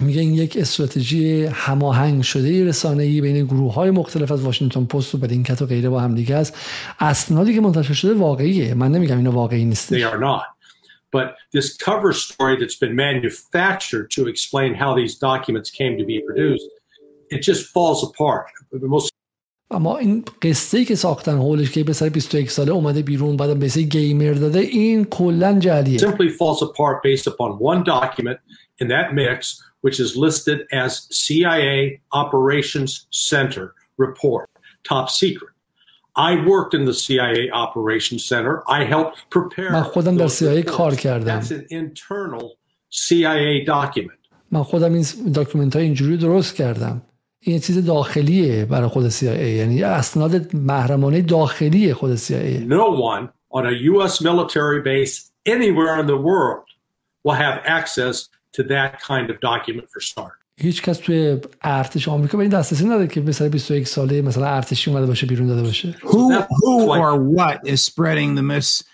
[0.00, 5.14] میگه این یک استراتژی هماهنگ شده رسانه ای بین گروه های مختلف از واشنگتن پست
[5.14, 6.56] و بلینکت و غیره با هم دیگه است
[7.00, 10.42] اسنادی که منتشر شده واقعیه من نمیگم اینا واقعی نیست They are not.
[11.12, 16.20] But this cover story that's been manufactured to explain how these documents came to be
[16.26, 16.68] produced,
[17.34, 18.46] it just falls apart.
[18.72, 19.12] The most
[19.71, 23.67] اما این قصه ای که ساختن هولش که سر 21 ساله اومده بیرون بعد به
[23.67, 28.37] گیمر داده این کلا جعلیه simply falls apart based upon one document
[28.81, 30.91] in that mix which is listed as
[31.23, 34.49] CIA Operations Center report
[34.83, 35.53] top secret
[36.15, 40.95] I worked in the CIA Operations Center I helped prepare من خودم در CIA کار
[40.95, 42.45] کردم That's an internal
[42.89, 44.17] CIA document
[44.51, 47.01] من خودم این داکیومنت های اینجوری درست کردم
[47.40, 53.66] این چیز داخلیه برای خود CIA یعنی اسناد محرمانه داخلی خود CIA No one on
[53.66, 56.66] a US military base anywhere in the world
[57.24, 60.32] will have access to that kind of document for start.
[60.56, 64.90] هیچ کس توی ارتش آمریکا به این دسترسی نداره که مثلا 21 ساله مثلا ارتشی
[64.90, 68.84] اومده باشه بیرون داده باشه Who, who or what is spreading the mis,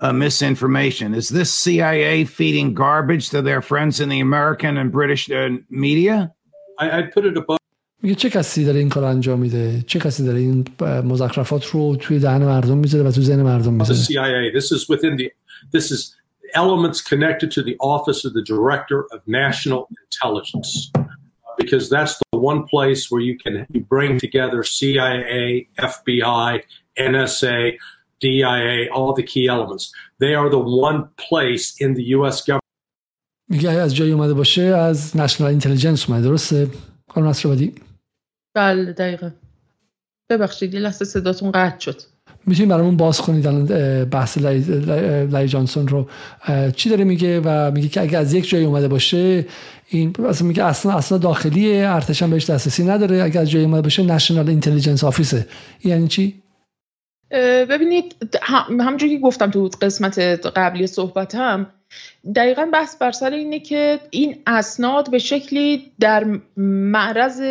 [0.00, 1.14] uh, misinformation?
[1.14, 6.32] Is this CIA feeding garbage to their friends in the American and British uh, media?
[6.78, 7.60] I, I'd put it above
[8.04, 12.18] میگه چه کسی داره این کار انجام میده چه کسی داره این مزخرفات رو توی
[12.18, 15.30] دهن مردم میذاره و تو ذهن مردم میذاره the CIA this is within the
[15.72, 16.14] this is
[16.54, 20.70] elements connected to the office of the director of national intelligence
[21.58, 23.54] because that's the one place where you can
[23.94, 26.50] bring together CIA FBI
[27.12, 27.58] NSA
[28.22, 29.84] DIA all the key elements
[30.24, 32.60] they are the one place in the US government
[33.48, 36.68] میگه از جایی اومده باشه از نشنال اینتلیجنس اومده درسته
[37.08, 37.48] خانم نصر
[38.55, 39.29] بله دقیقا.
[40.29, 42.01] ببخشید یه لحظه صداتون قطع شد.
[42.45, 43.67] می‌تونید برامون باز کنید
[44.09, 46.09] بحث لای, جانسون رو.
[46.75, 49.45] چی داره میگه و میگه که اگه از یک جایی اومده باشه
[49.87, 53.23] این اصلا میگه اصلا اصلا داخلی ارتش هم بهش دسترسی نداره.
[53.23, 55.47] اگه از جایی اومده باشه نشنال اینتلیجنس آفیسه
[55.83, 56.41] یعنی چی؟
[57.69, 58.15] ببینید
[58.79, 60.19] همونجوری که گفتم تو قسمت
[60.55, 61.67] قبلی صحبتم
[62.35, 66.25] دقیقا بحث بر سر اینه که این اسناد به شکلی در
[66.57, 67.41] معرض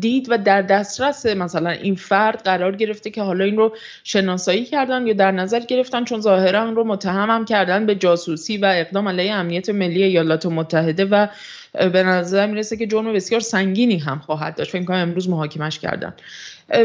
[0.00, 5.06] دید و در دسترس مثلا این فرد قرار گرفته که حالا این رو شناسایی کردن
[5.06, 9.32] یا در نظر گرفتن چون ظاهرا رو متهم هم کردن به جاسوسی و اقدام علیه
[9.32, 11.26] امنیت ملی ایالات متحده و
[11.72, 14.70] به نظر می‌رسه که جرم بسیار سنگینی هم خواهد داشت.
[14.70, 16.14] فکر کنم امروز محاکمش کردن.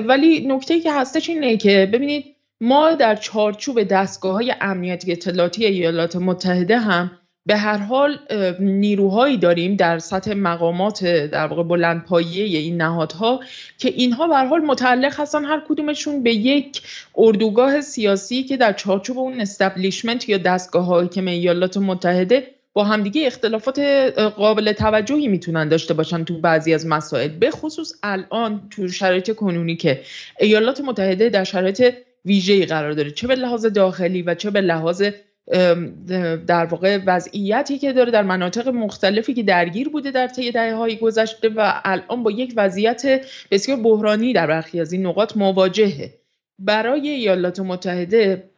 [0.05, 6.16] ولی نکته که هستش اینه که ببینید ما در چارچوب دستگاه های امنیتی اطلاعاتی ایالات
[6.16, 7.12] متحده هم
[7.45, 8.20] به هر حال
[8.60, 13.39] نیروهایی داریم در سطح مقامات در واقع بلندپایه این نهادها
[13.78, 16.82] که اینها به هر حال متعلق هستن هر کدومشون به یک
[17.16, 23.28] اردوگاه سیاسی که در چارچوب اون استبلیشمنت یا دستگاه های که ایالات متحده با همدیگه
[23.28, 23.80] اختلافات
[24.36, 27.28] قابل توجهی می‌تونن داشته باشن تو بعضی از مسائل.
[27.28, 30.01] به خصوص الان تو شرایط کنونی که
[30.39, 31.93] ایالات متحده در شرایط
[32.26, 33.11] ویژه‌ای قرار داره.
[33.11, 35.03] چه به لحاظ داخلی و چه به لحاظ
[36.47, 40.95] در واقع وضعیتی که داره در مناطق مختلفی که درگیر بوده در طی دهه های
[40.95, 46.13] گذشته و الان با یک وضعیت بسیار بحرانی در برخی از این نقاط مواجهه.
[46.59, 48.49] برای ایالات متحده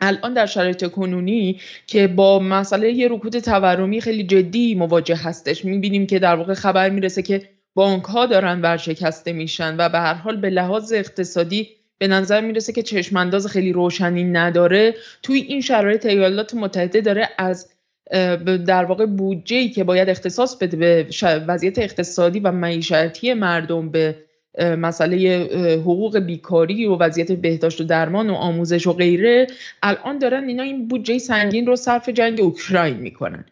[0.00, 5.64] الان در شرایط کنونی که با مسئله یه رکود تورمی خیلی جدی مواجه هستش.
[5.64, 10.14] می‌بینیم که در واقع خبر می‌رسه که بانک ها دارن ورشکسته میشن و به هر
[10.14, 11.68] حال به لحاظ اقتصادی
[11.98, 14.94] به نظر می‌رسه که چشمانداز خیلی روشنی نداره.
[15.22, 17.68] توی این شرایط ایالات متحده داره از
[18.66, 24.16] در واقع بودجه که باید اختصاص بده به وضعیت اقتصادی و معیشتی مردم به
[24.58, 25.48] مسئله
[25.80, 29.46] حقوق بیکاری و وضعیت بهداشت و درمان و آموزش و غیره
[29.82, 33.44] الان دارن اینا این بودجه سنگین رو صرف جنگ اوکراین می‌کنن.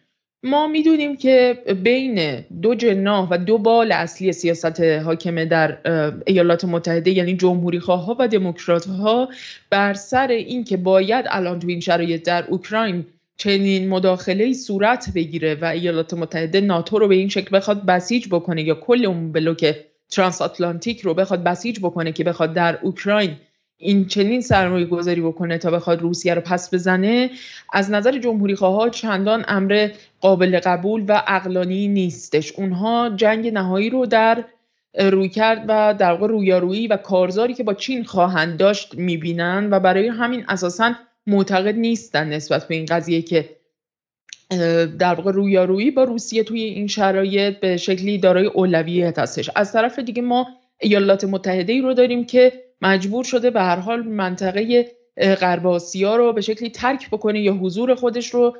[0.49, 5.77] ما می‌دونیم که بین دو جناح و دو بال اصلی سیاست حاکمه در
[6.25, 9.29] ایالات متحده یعنی جمهوری ها و دموکرات ها
[9.69, 13.05] بر سر اینکه باید الان تو این شرایط در اوکراین
[13.37, 18.63] چنین مداخله صورت بگیره و ایالات متحده ناتو رو به این شکل بخواد بسیج بکنه
[18.63, 19.75] یا کل اون بلوک
[20.09, 23.35] ترانس آتلانتیک رو بخواد بسیج بکنه که بخواد در اوکراین
[23.77, 27.29] این چنین سرمایه گذاری بکنه تا بخواد روسیه رو پس بزنه
[27.73, 29.89] از نظر جمهوری خواه چندان امر
[30.21, 32.51] قابل قبول و اقلانی نیستش.
[32.51, 34.43] اونها جنگ نهایی رو در
[34.99, 39.79] روی کرد و در واقع رویارویی و کارزاری که با چین خواهند داشت می‌بینن و
[39.79, 40.93] برای همین اساسا
[41.27, 43.49] معتقد نیستن نسبت به این قضیه که
[44.99, 49.49] در واقع رویارویی با روسیه توی این شرایط به شکلی دارای اولویت هستش.
[49.55, 50.47] از طرف دیگه ما
[50.79, 56.33] ایالات متحده ای رو داریم که مجبور شده به هر حال منطقه غرب آسیا رو
[56.33, 58.57] به شکلی ترک بکنه یا حضور خودش رو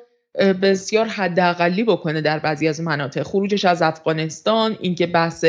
[0.61, 3.23] بسیار حداقلی بکنه در بعضی از مناطق.
[3.23, 5.45] خروجش از افغانستان اینکه بحث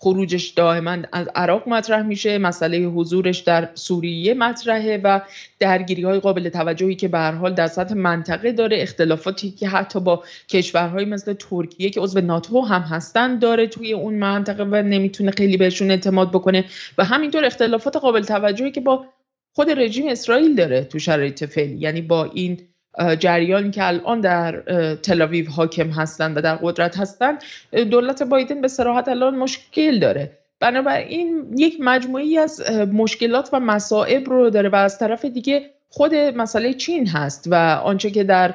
[0.00, 2.38] خروجش دائما از عراق مطرح میشه.
[2.38, 5.20] مسئله حضورش در سوریه مطرحه و
[5.58, 8.82] درگیری های قابل توجهی که به حال در سطح منطقه داره.
[8.82, 14.14] اختلافاتی که حتی با کشورهایی مثل ترکیه که عضو ناتو هم هستن داره توی اون
[14.14, 16.64] منطقه و نمی‌تونه خیلی بهشون اعتماد بکنه.
[16.98, 19.04] و همینطور اختلافات قابل توجهی که با
[19.54, 21.76] خود رژیم اسرائیل داره تو شرایط فعلی.
[21.78, 22.58] یعنی با این
[23.18, 24.60] جریانی که الان در
[24.94, 27.42] تلاویو حاکم هستند و در قدرت هستند
[27.90, 30.30] دولت بایدن به صراحت الان مشکل داره.
[30.60, 36.74] بنابراین یک مجموعی از مشکلات و مصائب رو داره و از طرف دیگه خود مسئله
[36.74, 38.54] چین هست و آنچه که در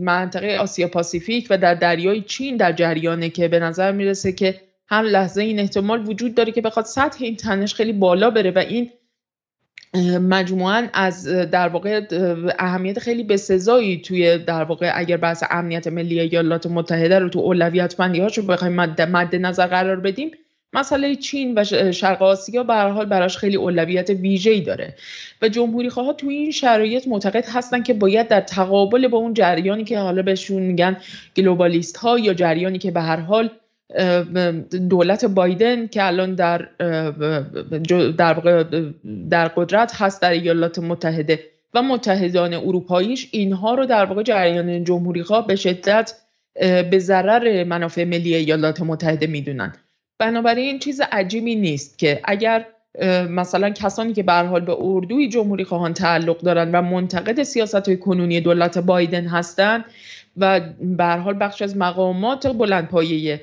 [0.00, 5.04] منطقه آسیا پاسیفیک و در دریای چین در جریانه که به نظر می‌رسه که هم
[5.04, 8.90] لحظه این احتمال وجود داره که بخواد سطح این تنش خیلی بالا بره و این
[10.20, 12.00] مجموعا از در واقع
[12.58, 17.96] اهمیت خیلی بسزایی توی در واقع اگر بحث امنیت ملی ایالات متحده رو تو اولویت
[17.96, 20.30] بندی هاشو بخوایم مد, نظر قرار بدیم
[20.72, 24.94] مسئله چین و شرق آسیا به هر حال براش خیلی اولویت ویژه‌ای داره.
[25.42, 29.84] و جمهوری خواه توی این شرایط معتقد هستن که باید در تقابل با اون جریانی
[29.84, 30.96] که حالا بهشون میگن
[31.36, 33.50] گلوبالیست ها یا جریانی که به هر حال
[34.90, 36.68] دولت بایدن که الان در
[38.18, 38.34] در,
[39.30, 41.40] در قدرت هست در ایالات متحده
[41.74, 46.12] و متحدان اروپاییش اینها رو در واقع جریان جمهوری خواه به شدت
[46.90, 49.72] به ضرر منافع ملی ایالات متحده می‌دونن.
[50.18, 52.66] بنابراین چیز عجیبی نیست که اگر
[53.30, 57.96] مثلا کسانی که به حال به اردوی جمهوری خواهان تعلق دارند و منتقد سیاست های
[57.96, 59.84] کنونی دولت بایدن هستند
[60.36, 63.40] و به حال بخش از مقامات بلندپایه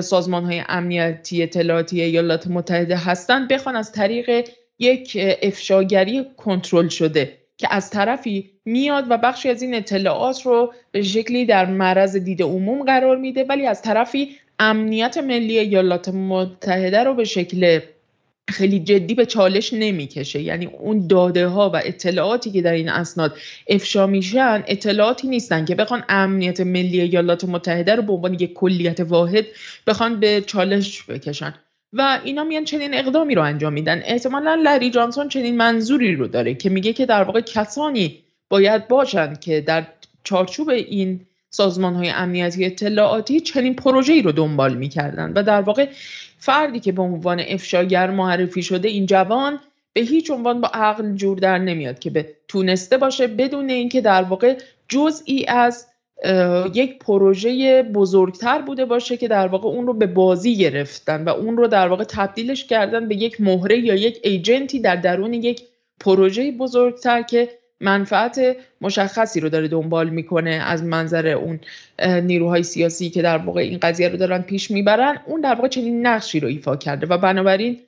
[0.00, 7.68] سازمان های امنیتی اطلاعاتی ایالات متحده هستند بخوان از طریق یک افشاگری کنترل شده که
[7.70, 12.84] از طرفی میاد و بخشی از این اطلاعات رو به شکلی در معرض دید عموم
[12.84, 17.80] قرار میده ولی از طرفی امنیت ملی ایالات متحده رو به شکل
[18.48, 20.40] خیلی جدی به چالش نمی‌کشه.
[20.40, 23.36] یعنی اون داده ها و اطلاعاتی که در این اسناد
[23.68, 29.00] افشا میشن اطلاعاتی نیستن که بخوان امنیت ملی ایالات متحده رو به عنوان یک کلیت
[29.00, 29.44] واحد
[29.86, 31.54] بخوان به چالش بکشن.
[31.92, 34.02] و اینا میان چنین اقدامی رو انجام میدن.
[34.04, 38.18] احتمالا لری جانسون چنین منظوری رو داره که میگه که در واقع کسانی
[38.48, 39.86] باید باشند که در
[40.24, 41.20] چارچوب این
[41.50, 45.88] سازمان های امنیتی اطلاعاتی چنین پروژه‌ای رو دنبال می‌کردن و در واقع
[46.44, 49.60] فردی که به عنوان افشاگر معرفی شده این جوان
[49.92, 54.22] به هیچ عنوان با عقل جور در نمیاد که به تونسته باشه بدون اینکه در
[54.22, 54.56] واقع
[54.88, 55.86] جزئی از
[56.74, 61.56] یک پروژه بزرگتر بوده باشه که در واقع اون رو به بازی گرفتن و اون
[61.56, 65.62] رو در واقع تبدیلش کردن به یک مهره یا یک ایجنتی در درون یک
[66.00, 67.48] پروژه بزرگتر که
[67.84, 68.40] منفعت
[68.80, 71.60] مشخصی رو داره دنبال می‌کنه از منظر اون
[72.22, 75.18] نیروهای سیاسی که در واقع این قضیه رو دارن پیش می‌برن.
[75.26, 77.80] اون در واقع چنین نقشی رو ایفا کرده و بنابراین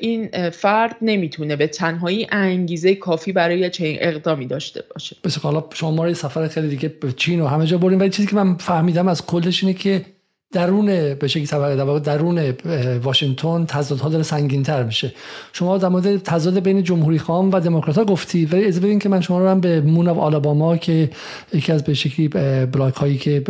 [0.00, 5.16] این فرد نمی‌تونه به تنهایی انگیزه کافی برای چنین اقدامی داشته باشه.
[5.24, 8.00] بس حالا شما ما سفر خیلی دیگه به چین و همه جا بریم.
[8.00, 10.04] ولی چیزی که من فهمیدم از کلش اینه که
[10.52, 12.54] درون به شکلی طبقه درون
[12.98, 15.12] واشنگتن تضادها داره سنگین تر میشه.
[15.52, 19.08] شما در مورد تضاد بین جمهوری خواهم و دموکرات ها گفتی ولی از بدین که
[19.08, 21.10] من شما رو هم به مون و آلاباما که
[21.52, 22.28] یکی از به شکلی
[22.66, 23.42] بلاک هایی که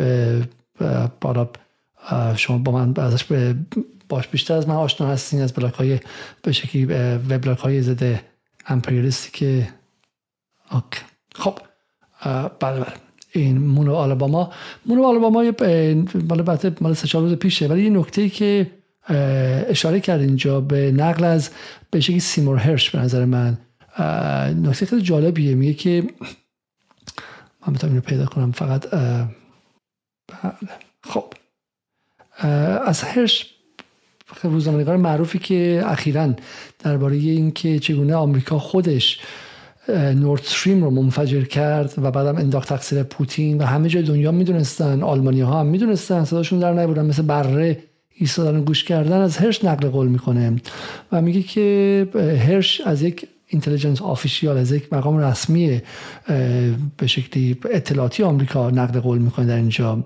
[1.20, 1.48] بالا
[2.36, 3.24] شما با من ازش
[4.08, 6.00] باش بیشتر از من آشنا هستین از بلاک های
[6.42, 6.84] به شکلی
[7.30, 8.20] وبلاگ های ضد
[8.66, 9.68] امپریالیستی که
[11.34, 11.58] خب
[12.60, 13.01] بله بله.
[13.32, 14.52] این مونو آلاباما.
[14.86, 15.42] مونو آلاباما
[16.28, 17.68] مال مال سه روز پیشه.
[17.68, 18.70] ولی یه نکته که
[19.68, 21.50] اشاره کرد اینجا به نقل از
[21.90, 23.58] به شکلی سیمور هرش به نظر من.
[24.62, 25.54] نکته خیلی جالبیه.
[25.54, 26.04] میگه که
[27.66, 28.52] من می‌تونم اینو پیدا کنم.
[28.52, 30.52] فقط بله.
[31.02, 31.24] خب.
[32.86, 33.54] از هرش
[34.42, 36.34] روزنامه‌نگار معروفی که اخیرا
[36.78, 39.20] درباره اینکه چگونه آمریکا خودش
[39.88, 45.40] نورد رو منفجر کرد و بعدم انداخت تقصیر پوتین و همه جای دنیا می‌دونستن آلمانی
[45.40, 47.78] ها هم می‌دونستن صداشون در نبودن مثل بره
[48.14, 50.56] ایستادن گوش کردن از هرش نقل قول می‌کنه.
[51.12, 52.06] و میگه که
[52.48, 55.82] هرش از یک اینتلیجنس آفیشیال از یک مقام رسمی
[56.96, 60.04] به شکلی اطلاعاتی آمریکا نقل قول می‌کنه در اینجا.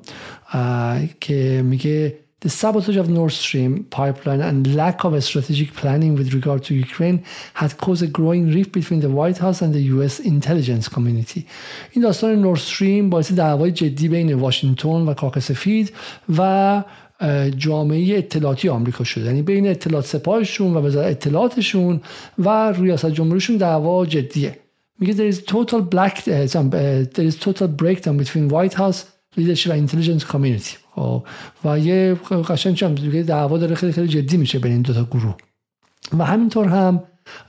[1.20, 6.33] که میگه The sabotage of Nord Stream pipeline and lack of a strategic planning with
[6.33, 7.23] regard to Ukraine
[7.53, 11.45] had caused a growing rift between the White House and the US intelligence community.
[11.91, 15.93] این داستان نورد استریم باعث دعوای جدی بین واشنگتن و کاخ سفید
[16.37, 16.83] و
[17.57, 22.01] جامعه اطلاعاتی آمریکا شده یعنی بین اطلاعات سپاهشون و وزارت اطلاعاتشون
[22.37, 24.57] و ریاست جمهوریشون دعوا جدیه
[24.99, 30.76] میگه there is total black there is total breakdown between White House and intelligence community.
[30.94, 31.26] خب،
[31.64, 32.14] و یه
[32.48, 35.34] قشنگ چم دعوا داره خیلی خیلی جدی میشه بین این دو تا گروه
[36.18, 37.02] و همینطور هم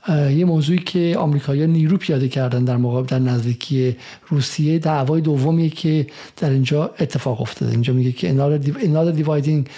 [0.08, 3.96] یه موضوعی که آمریکایی‌ها نیرو پیاده کردن در مقابل در نزدیکی
[4.28, 9.68] روسیه دعوای دومیه که در اینجا اتفاق افتاده اینجا میگه که another dividing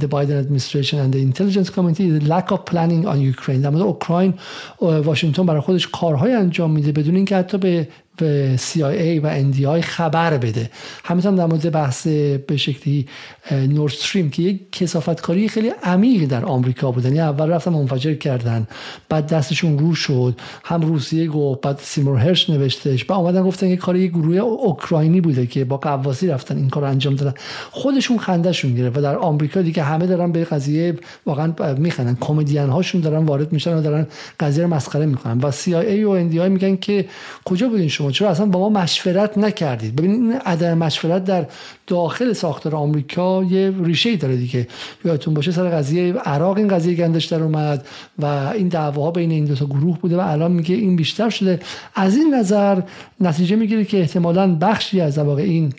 [0.00, 3.62] the Biden administration and the intelligence community the lack of planning on Ukraine.
[3.62, 4.34] در مورد اوکراین
[4.80, 10.38] واشنگتن برای خودش کارهای انجام میده بدون اینکه حتی به به CIA و NDI خبر
[10.38, 10.70] بده.
[11.04, 12.06] همینطور در مورد بحث
[12.46, 13.06] به شکلی
[13.50, 18.66] نورد استریم که یک کسافتکاری خیلی عمیقی در آمریکا بودن یعنی اول رفتن منفجر کردن
[19.08, 23.76] بعد دستشون رو شد هم روسیه گفت بعد سیمور هرش نوشتش بعد اومدن گفتن که
[23.76, 27.34] کار یک گروه اوکراینی بوده که با قواسی رفتن این کار انجام دادن.
[27.70, 30.94] خودشون خندهشون گرفت و در آمریکا دیگه همه دارن به قضیه
[31.26, 32.16] واقعا میخندن.
[32.20, 34.06] کمدین هاشون دارن وارد میشن و دارن
[34.40, 35.38] قضیه رو مسخره می‌کنن.
[35.38, 37.04] و CIA و NDI میگن که
[37.44, 41.46] کجا بودین شما چرا اصلا با ما مشورت نکردید؟ ببینید این عدم مشورت در
[41.86, 44.68] داخل ساختار آمریکا یه ریشه ای داره دیگه.
[45.04, 47.86] یادتون باشه سر قضیه عراق این قضیه گندش در اومد
[48.18, 51.60] و این دعواها بین این دو تا گروه بوده و الان میگه این بیشتر شده.
[51.94, 52.80] از این نظر
[53.20, 55.72] نتیجه می‌گیره که احتمالا بخشی از واقع این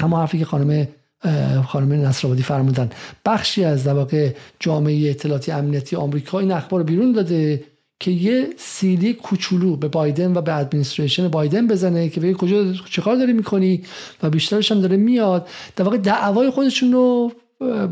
[0.00, 0.88] اما حرفی که خانم
[1.66, 2.90] خانم نصرآبادی فرمودن
[3.26, 7.64] بخشی از واقع جامعه اطلاعاتی امنیتی آمریکا این اخبار بیرون داده
[8.02, 13.02] که یه سیلی کوچولو به بایدن و به ادمنستریشن بایدن بزنه که بگه کجا چه
[13.02, 13.82] کار داری می‌کنی؟
[14.22, 15.48] و بیشترش هم داره میاد.
[15.76, 17.32] در واقع دعوای خودشون رو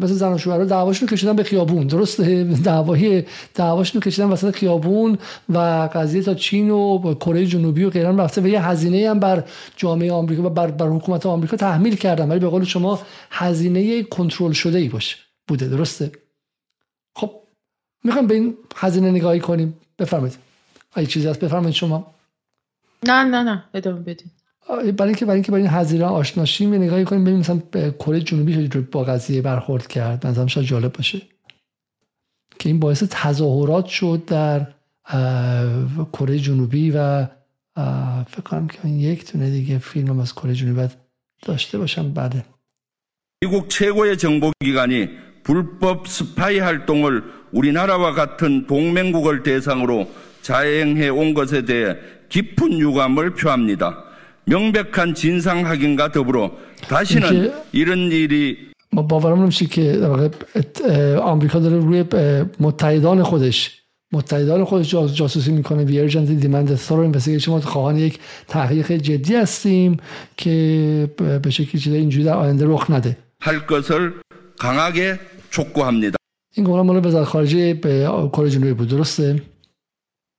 [0.01, 1.87] مثل زن و شوهر دعواشون کشیدن به خیابون.
[1.87, 5.59] درسته؟ دعوای دعواشون کشیدن وسط خیابون و
[5.95, 9.45] قضیه تا چین و کره جنوبی و غیره رفته و یه هزینه هم بر
[9.77, 12.29] جامعه آمریکا و بر, بر حکومت آمریکا تحمیل کردن.
[12.29, 13.01] ولی به قول شما
[13.31, 15.17] هزینه کنترل شده ای باشه
[15.49, 15.69] بوده.
[15.69, 16.13] درسته؟
[17.15, 17.31] خب
[18.05, 19.75] می‌خوام به این هزینه نگاهی کنیم.
[20.00, 20.38] بفرمایید
[20.94, 22.16] اگه چیزی هست بفرمایید شما
[23.04, 24.32] نه نه نه ادامه بدید
[24.68, 27.60] برای اینکه برای اینکه برای این هزینه آشنا شیم نگاهی کنیم ببینیم مثلا
[27.92, 31.22] کره جنوبی رو با قضیه برخورد کرد مثلا شاید جالب باشه
[32.60, 34.68] که این باعث تظاهرات شد در
[36.14, 37.28] کره جنوبی و
[38.28, 40.94] فکر کنم که این یک تونه دیگه فیلم از کره جنوبی
[41.42, 42.46] داشته باشم بعد
[43.44, 45.10] 미국 최고의 정보기관이
[45.44, 50.10] 불법 스파이 활동을 우리나라와 같은 동맹국을 대상으로
[50.42, 51.96] 자행해 온 것에 대해
[52.30, 54.04] 깊은 유감을 표합니다.
[54.46, 56.52] 명백한 진상 확인과 더불어
[56.88, 60.00] 다시는 이런 일이 ما باورم نمیشه که
[61.22, 62.06] آمریکا داره روی
[62.60, 63.82] متحدان خودش
[64.14, 69.98] متحدان خودش جاسوسی میکنه وی ارجنت دیمند ثرو اینوستیگیشن ما خواهان یک تحقیق جدی هستیم
[70.38, 71.10] که
[71.44, 74.14] به شکلی چیزای اینجوری در آینده رخ نده 할 것을
[74.60, 75.20] 강하게
[75.52, 76.18] 촉구합니다.
[76.53, 79.43] این گمان مال وزارت خارجه به کره جنوبی بود درسته؟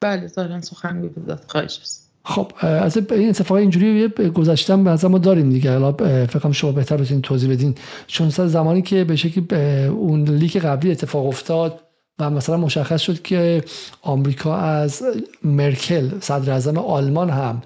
[0.01, 1.81] بله ظاهرا سخنگوی وزارت خارجه.
[1.81, 5.71] است خب از این اتفاق اینجوری گذشتم به ما داریم دیگه.
[5.71, 5.91] حالا
[6.25, 7.75] فکر شما بهتر بتونید توضیح بدین.
[8.07, 9.45] چون سر زمانی که به شکلی
[9.85, 11.79] اون لیک قبلی اتفاق افتاد
[12.19, 13.63] و مثلا مشخص شد که
[14.01, 15.03] آمریکا از
[15.43, 17.61] مرکل صدر اعظم آلمان هم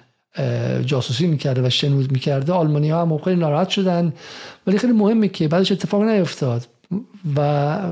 [0.85, 4.13] جاسوسی می‌کرده و شنود می‌کرده آلمانی ها هم خیلی ناراحت شدن.
[4.67, 6.67] ولی خیلی مهمه که بعدش اتفاق نیفتاد.
[7.35, 7.41] و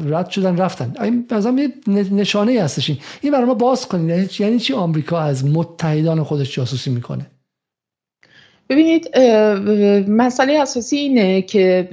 [0.05, 0.93] رد شدن رفتن.
[1.01, 1.69] این بازم یه
[2.11, 2.99] نشانه هستش این.
[3.21, 7.25] این برای ما باز کنید یعنی, یعنی چی آمریکا از متحدان خودش جاسوسی می‌کنه؟
[8.69, 9.17] ببینید
[10.09, 11.89] مسئله اساسی اینه که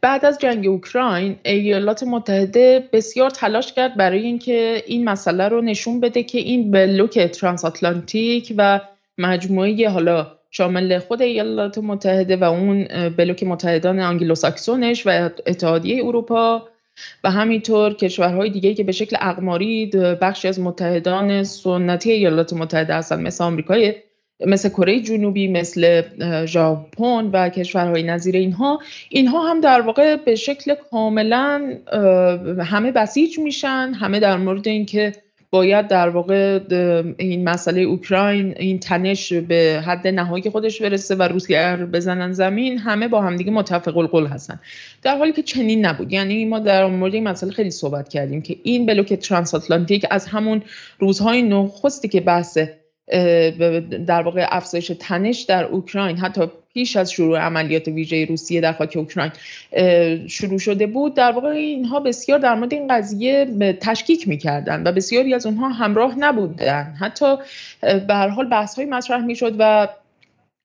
[0.00, 6.00] بعد از جنگ اوکراین ایالات متحده بسیار تلاش کرد برای اینکه این مسئله رو نشون
[6.00, 8.80] بده که این بلوک ترانس آتلانتیک و
[9.18, 16.68] مجموعه حالا شامل خود ایالات متحده و اون بلوک متحدان آنگلوساکسونش و اتحادیه اروپا
[17.24, 19.86] و همینطور کشورهای دیگه که به شکل اقماری
[20.20, 23.94] بخشی از متحدان سنتی ایالات متحده هستن مثل آمریکای
[24.46, 26.02] مثل کره جنوبی مثل
[26.46, 28.80] ژاپن و کشورهای نظیر اینها.
[29.08, 31.76] اینها هم در واقع به شکل کاملا
[32.64, 35.12] همه بسیج میشن همه در مورد اینکه
[35.50, 36.60] باید در واقع
[37.18, 43.08] این مسئله اوکراین این تنش به حد نهایی خودش برسه و روسیه بزنن زمین همه
[43.08, 44.60] با همدیگه متفق القول هستن.
[45.02, 46.12] در حالی که چنین نبود.
[46.12, 50.26] یعنی ما در مورد این مسئله خیلی صحبت کردیم که این بلوک ترانس آتلانتیک از
[50.26, 50.62] همون
[50.98, 52.58] روزهای نخستی که بحث
[54.06, 56.40] در واقع افزایش تنش در اوکراین حتی
[56.76, 59.32] پیش از شروع عملیات ویژه روسیه در خاک اوکراین
[60.28, 61.14] شروع شده بود.
[61.14, 63.44] در واقع اینها بسیار در مورد این قضیه
[63.80, 66.94] تشکیک می‌کردن و بسیاری از اونها همراه نبودن.
[67.00, 67.36] حتی
[67.80, 69.88] به هر حال بحث های مطرح می‌شد و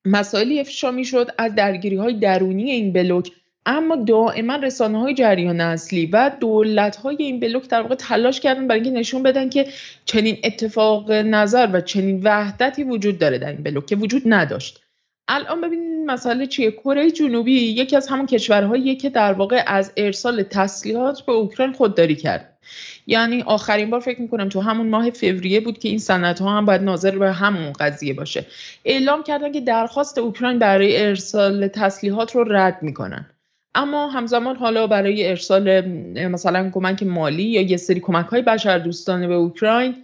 [0.04, 3.30] مسائلی افشا می‌شد از درگیری های درونی این بلوک.
[3.66, 8.66] اما دائما رسانه های جریان اصلی و دولت های این بلوک در واقع تلاش کردن
[8.66, 9.66] برای اینکه نشون بدن که
[10.04, 14.81] چنین اتفاق نظر و چنین وحدتی وجود داره در این بلوک که وجود نداشت.
[15.28, 20.42] الان ببینید مسئله چیه؟ کره جنوبی یکی از همون کشورهایی که در واقع از ارسال
[20.42, 22.58] تسلیحات به اوکراین خودداری کرد
[23.06, 26.66] یعنی آخرین بار فکر می‌کنم تو همون ماه فوریه بود که این سنت ها هم
[26.66, 28.46] باید ناظر به همون قضیه باشه.
[28.84, 33.26] اعلام کردن که درخواست اوکراین برای ارسال تسلیحات رو رد می‌کنن.
[33.74, 35.80] اما همزمان حالا برای ارسال
[36.28, 39.94] مثلا کمک مالی یا یه سری کمک های بشر دوستانه به اوکراین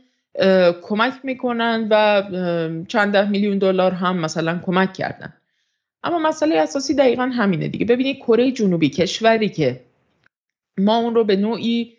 [0.83, 2.23] کمک می‌کنن و
[2.89, 5.33] چند ده میلیون دلار هم مثلا کمک کردن.
[6.03, 7.87] اما مسئله اساسی دقیقا همینه دیگه.
[7.87, 9.81] ببینید کره جنوبی کشوری که
[10.79, 11.93] ما اون رو به نوعی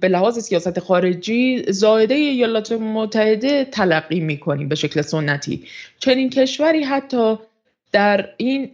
[0.00, 5.64] به لحاظ سیاست خارجی زایده ایالات متحده تلقی می‌کنیم به شکل سنتی.
[5.98, 7.38] چنین کشوری حتی
[7.92, 8.66] در این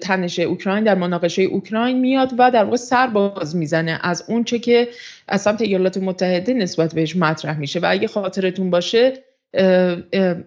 [0.00, 4.58] تنش اوکراین در مناقشه اوکراین میاد و در واقع سر باز می‌زنه از اون چه
[4.58, 4.88] که
[5.28, 7.80] از سمت ایالات متحده نسبت بهش مطرح میشه.
[7.80, 9.12] و اگه خاطرتون باشه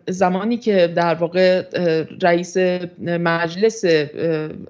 [0.08, 1.64] زمانی که در واقع
[2.22, 2.58] رئیس
[3.00, 3.86] مجلس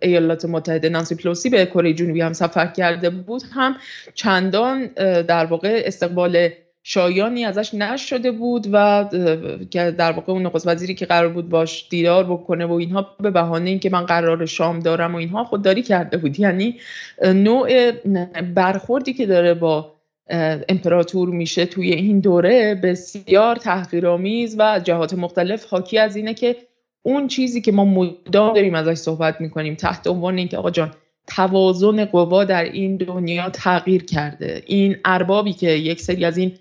[0.01, 3.75] ایالات متحده نانسی پلوسی به کره جنوبی هم سفر کرده بود هم
[4.13, 4.85] چندان
[5.21, 6.49] در واقع استقبال
[6.91, 9.05] شایانی ازش نشده بود و
[9.71, 13.31] که در واقع اون نخست وزیری که قرار بود باش دیدار بکنه و اینها به
[13.31, 16.39] بهانه اینکه من قرار شام دارم و اینها خودداری کرده بود.
[16.39, 16.75] یعنی
[17.23, 17.91] نوع
[18.41, 19.95] برخوردی که داره با
[20.69, 26.55] امپراتور میشه توی این دوره بسیار تحقیرآمیز و جهات مختلف حاکی از اینه که
[27.01, 30.91] اون چیزی که ما مدام داریم ازش صحبت می‌کنیم تحت عنوان اینکه آقا جان
[31.27, 34.63] توازن قوا در این دنیا تغییر کرده.
[34.65, 36.51] این اربابی که یک سری از این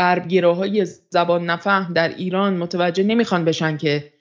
[0.00, 4.12] های زبان نفهم در ایران متوجه نمی‌خوان بشن که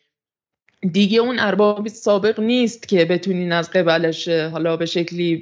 [0.92, 5.36] دیگه اون اربابی سابق نیست که بتونین از قبلش حالا به شکلی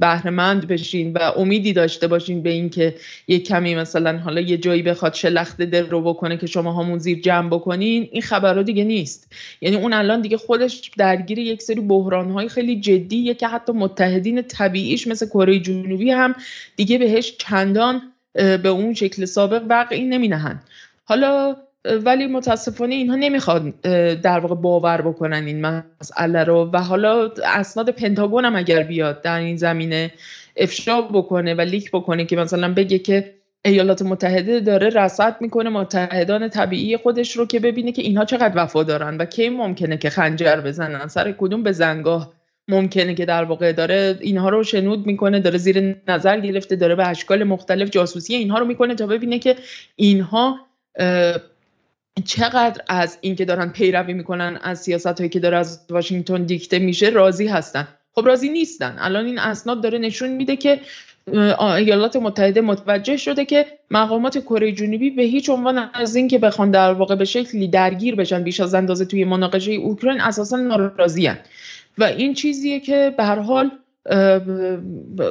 [0.00, 2.94] بهرهمند بشین و امیدی داشته باشین به اینکه
[3.28, 7.20] یه کمی مثلا حالا یه جایی بخواد شلخت دل رو بکنه که شما همون زیر
[7.20, 9.32] جمع بکنین این خبرها دیگه نیست.
[9.60, 15.06] یعنی اون الان دیگه خودش درگیر یک سری های خیلی جدیه که حتی متحدین طبیعیش
[15.06, 16.34] مثل کره جنوبی هم
[16.76, 20.62] دیگه بهش چندان به اون شکل سابق وقعی نمی نهند
[21.04, 23.80] حالا ولی متاسفانه اینها نمی‌خواد
[24.20, 25.66] در واقع باور بکنن این
[26.00, 30.12] مسئله رو و حالا اسناد پنتاگون هم اگر بیاد در این زمینه
[30.56, 36.48] افشا بکنه و لیک بکنه که مثلا بگه که ایالات متحده داره رصد می‌کنه متحدان
[36.48, 41.08] طبیعی خودش رو که ببینه که اینها چقدر وفادارن و کی ممکنه که خنجر بزنن
[41.08, 42.32] سر کدوم به زنگاه
[42.68, 47.08] ممکنه که در واقع داره اینها رو شنود می‌کنه داره زیر نظر گرفته داره به
[47.08, 49.56] اشکال مختلف جاسوسی اینها رو می‌کنه تا ببینه که
[49.96, 50.58] اینها
[52.24, 57.08] چقدر از اینکه دارن پیروی می‌کنن از سیاست هایی که داره از واشنگتن دیکته میشه
[57.08, 57.88] راضی هستن.
[58.14, 58.96] خب راضی نیستن.
[58.98, 60.80] الان این اسناد داره نشون میده که
[61.76, 66.92] ایالات متحده متوجه شده که مقامات کره جنوبی به هیچ عنوان از اینکه بخوان در
[66.92, 71.38] واقع به شکلی درگیر بشن بیش از اندازه توی مناقشه اوکراین اساسا ناراضیان
[71.98, 73.70] و این چیزیه که به هر حال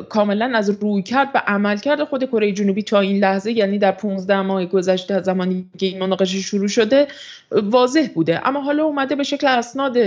[0.10, 2.04] کاملا از روی کرد و عمل کرد.
[2.04, 6.00] خود کره جنوبی تا این لحظه یعنی در 15 ماه گذشته از زمانی که این
[6.00, 7.08] مناقشه شروع شده
[7.52, 8.48] واضح بوده.
[8.48, 9.98] اما حالا اومده به شکل اسناد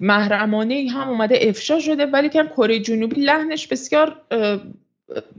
[0.00, 2.06] محرمانه هم اومده افشا شده.
[2.06, 4.16] ولی که کره جنوبی لحنش بسیار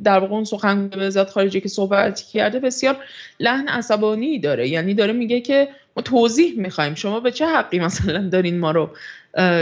[0.04, 2.98] در واقع اون سخن وزارت خارجه که صحبت کرده بسیار
[3.40, 4.70] لحن عصبانی داره.
[4.70, 5.68] یعنی داره میگه که
[5.98, 6.96] ما توضیح می‌خوایم.
[6.96, 8.90] شما به چه حقی مثلا دارین ما رو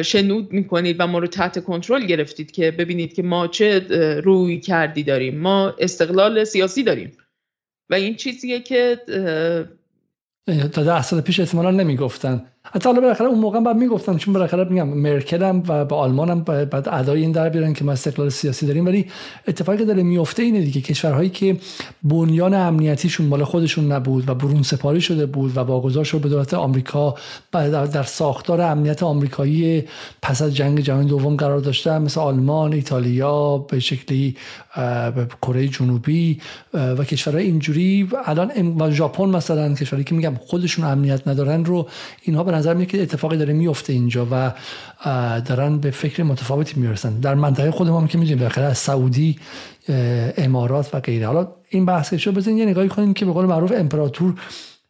[0.03, 3.79] شنود می‌کنید و ما رو تحت کنترل گرفتید که ببینید که ما چه
[4.23, 7.11] روی کردی داریم؟ ما استقلال سیاسی داریم.
[7.89, 8.99] و این چیزیه که
[10.73, 12.50] تا ده سال پیش احتمالا نمی‌گفتن.
[12.63, 16.29] حتی حالا بالاخره اون موقع بعد می‌گفتن چون بالاخره میگم مرکل هم و به آلمان
[16.29, 18.85] هم بعد ادای این در بیارن که ما استقلال سیاسی داریم.
[18.85, 19.05] ولی
[19.47, 21.57] اتفاقی که داره میفته اینه دیگه کشورهایی که
[22.03, 26.53] بنیان امنیتیشون مال خودشون نبود و برون سپاری شده بود و واگذار شد به دولت
[26.53, 27.15] آمریکا
[27.51, 29.83] در ساختار امنیت آمریکایی
[30.21, 34.35] پس از جنگ جهانی دوم قرار داشته مثل آلمان، ایتالیا به شکلی
[35.41, 36.41] کره جنوبی
[36.73, 41.87] و کشورهای اینجوری الان و ژاپن مثلا کشوری که میگم خودشون امنیت ندارن رو
[42.21, 44.51] اینها به نظر میاد که اتفاقی داره میفته اینجا و
[45.45, 47.19] دارن به فکر متفاوتی می‌رسن.
[47.19, 49.39] در منطقه خودمون که می‌دونیم بالاخره از سعودی
[50.37, 51.27] امارات و غیره.
[51.27, 54.33] حالا این بحث شو بزنین یه نگاهی کنیم که به قول معروف امپراتور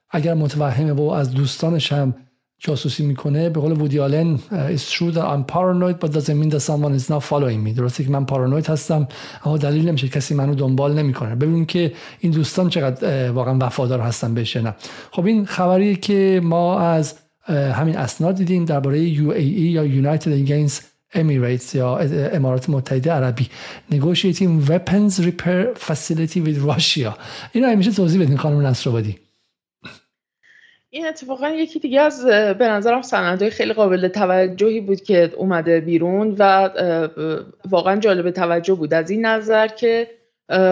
[0.09, 2.15] اگر متوهمه و از دوستانش هم
[2.59, 6.61] جاسوسی می‌کنه به قول وودی آلن it's true that I'm paranoid but doesn't mean that
[6.61, 7.73] someone is not following me.
[7.77, 9.07] درسته که من پارانوید هستم
[9.45, 11.35] اما دلیل نمیشه کسی منو دنبال نمی‌کنه.
[11.35, 14.75] ببینیم که این دوستان چقدر واقعا وفادار هستن بهش نه.
[15.11, 17.15] خب این خبری که ما از
[17.47, 20.81] همین اسناد دیدیم درباره UAE یا United Against
[21.13, 21.97] Emirates یا
[22.33, 23.49] امارات متحده عربی.
[23.91, 27.11] negotiating weapons repair facility with Russia
[27.51, 29.17] اینو همیشه توضیح بدین خانم نصرآبادی.
[30.89, 36.35] این اتفاقا یکی دیگه از به نظرم سندهای خیلی قابل توجهی بود که اومده بیرون
[36.39, 36.69] و
[37.69, 38.93] واقعا جالب توجه بود.
[38.93, 40.07] از این نظر که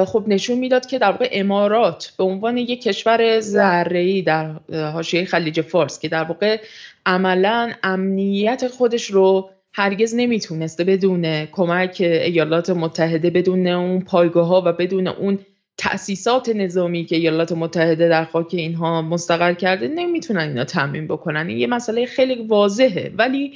[0.08, 5.62] خب نشون می‌داد که در واقع امارات به عنوان یک کشور ذره‌ای در حاشیه خلیج
[5.62, 6.62] فارس که در واقع
[7.06, 14.74] عملا امنیت خودش رو هرگز نمی‌تونسته بدون کمک ایالات متحده بدون اون پایگاه ها و
[14.74, 15.40] بدون اون
[15.78, 21.48] تأسیسات نظامی که ایالات متحده در خاک اینها مستقر کرده نمی‌تونن اینا تمرین بکنن.
[21.48, 23.12] این یه مسئله خیلی واضحه.
[23.18, 23.54] ولی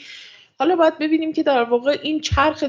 [0.64, 2.64] حالا باید ببینیم که در واقع این چرخ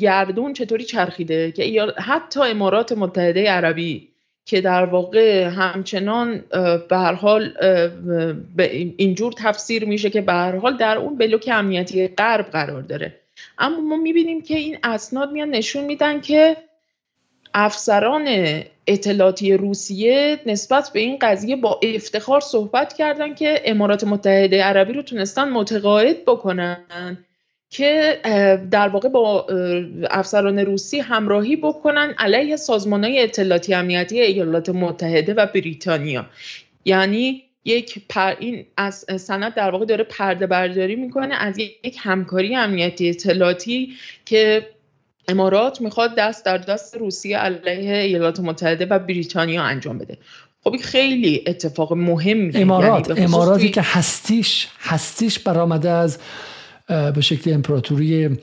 [0.00, 4.08] گردون چطوری چرخیده که حتی امارات متحده عربی
[4.44, 6.44] که در واقع همچنان
[6.88, 7.52] به هر حال
[8.96, 13.14] اینجور تفسیر میشه که به هر حال در اون بلوک امنیتی غرب قرار داره.
[13.58, 16.56] اما ما می‌بینیم که این اسناد میان نشون میدن که
[17.54, 18.26] افسران
[18.86, 25.02] اطلاعاتی روسیه نسبت به این قضیه با افتخار صحبت کردن که امارات متحده عربی رو
[25.02, 27.16] تونستن متقاعد بکنن.
[27.76, 28.20] که
[28.70, 29.46] در واقع با
[30.10, 36.26] افسران روسی همراهی بکنن علیه سازمان های اطلاعاتی امنیتی ایالات متحده و بریتانیا.
[36.84, 42.56] یعنی یک پر این از سند در واقع داره پرده برداری می‌کنه از یک همکاری
[42.56, 43.92] امنیتی اطلاعاتی
[44.24, 44.66] که
[45.28, 50.18] امارات می‌خواد دست در دست روسیه علیه ایالات متحده و بریتانیا انجام بده.
[50.64, 56.18] خب خیلی اتفاق مهم امارات یعنی اماراتی که هستیش هستیش برآمده از
[56.86, 58.38] به شکل امپراتوری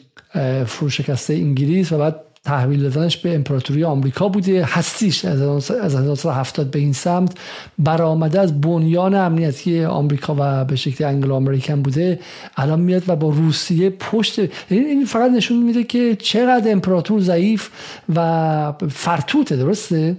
[0.65, 2.15] فروشکسته انگلیس و بعد
[2.45, 4.65] تحویل دادنش به امپراتوری آمریکا بوده.
[4.65, 7.37] هستیش از 1970 به این سمت
[7.79, 12.19] برآمده از بنیان امنیتی آمریکا و به شکل انگلو آمریکن بوده.
[12.57, 14.39] الان میاد و با روسیه پشت
[14.69, 17.69] این فقط نشون میده که چقدر امپراتور ضعیف
[18.15, 20.17] و فرتوته درسته؟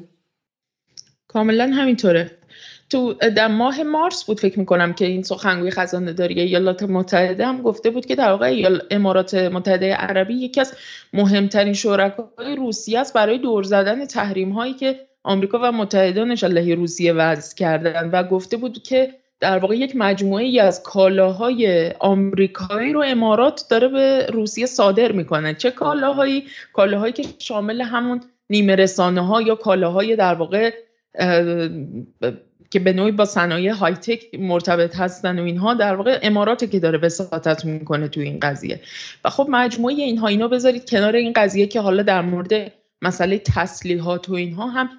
[1.29, 2.31] کاملا همینطوره.
[2.91, 7.63] تو در ماه مارس بود فکر می‌کنم که این سخنگوی خزانه داری ایالات متحده هم
[7.63, 10.75] گفته بود که در واقع امارات متحده عربی یکی از
[11.13, 17.13] مهمترین شرکای روسیه است برای دور زدن تحریم هایی که آمریکا و متحدانش علیه روسیه
[17.13, 23.03] وضع کردن و گفته بود که در واقع یک مجموعه ای از کالاهای آمریکایی رو
[23.07, 25.55] امارات داره به روسیه صادر می‌کنه.
[25.55, 28.21] چه کالاهایی؟ کالاهایی که شامل همون
[28.51, 30.71] نیمه رسانه ها یا کالاهای در واقع
[32.75, 36.81] که به نوعی با صنایع های تک مرتبط هستن و اینها در واقع اماراتی که
[36.81, 38.81] داره وساطت می‌کنه تو این قضیه.
[39.25, 42.73] و خب مجموعه اینها اینو بذارید کنار این قضیه که حالا در مورد
[43.03, 44.91] مسئله تسلیحات و اینها هم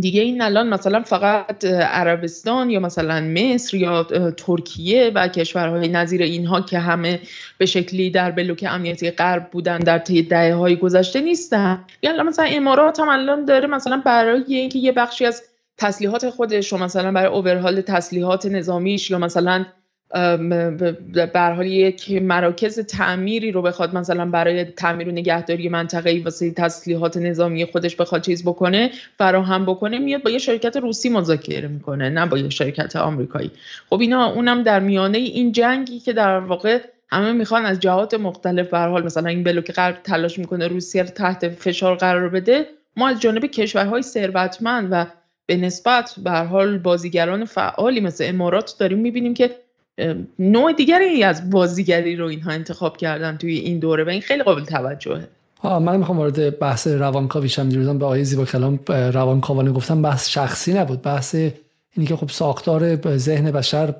[0.00, 4.04] دیگه این الان مثلا فقط عربستان یا مثلا مصر یا
[4.36, 7.20] ترکیه و کشورهای نظیر اینها که همه
[7.58, 11.84] به شکلی در بلوک امنیتی غرب بودن در طی دهه های گذشته نیستن.
[12.02, 15.42] یا مثلا امارات هم الان داره مثلا برای اینکه یه بخشی از
[15.78, 19.64] تسلیحات خودش و مثلا برای اوورهال تسلیحات نظامیش یا مثلا
[20.10, 27.16] به حال یک مراکز تعمیری رو بخواد مثلا برای تعمیر و نگهداری منطقه واسه تسلیحات
[27.16, 32.26] نظامی خودش بخواد چیز بکنه فراهم بکنه میاد با یه شرکت روسی مذاکره می‌کنه نه
[32.26, 33.50] با یه شرکت آمریکایی.
[33.90, 38.68] خب اینا اونم در میانه این جنگی که در واقع همه می‌خوان از جهات مختلف
[38.68, 42.66] به حال مثلا این بلوک غرب تلاش می‌کنه روسیه رو تحت فشار قرار بده
[42.96, 45.06] ما از جانب کشورهای ثروتمند و
[45.48, 49.50] به نسبت به حال بازیگران فعالی مثل امارات داریم می‌بینیم که
[50.38, 54.64] نوع دیگری از بازیگری رو اینها انتخاب کردن توی این دوره و این خیلی قابل
[54.64, 55.28] توجهه.
[55.64, 60.72] من می‌خوام وارد بحث روانکاوی شم دیروزم به آقای زیبا کلام روانکاوانه گفتم بحث شخصی
[60.72, 63.94] نبود بحث اینی که خب ساختار ذهن بشر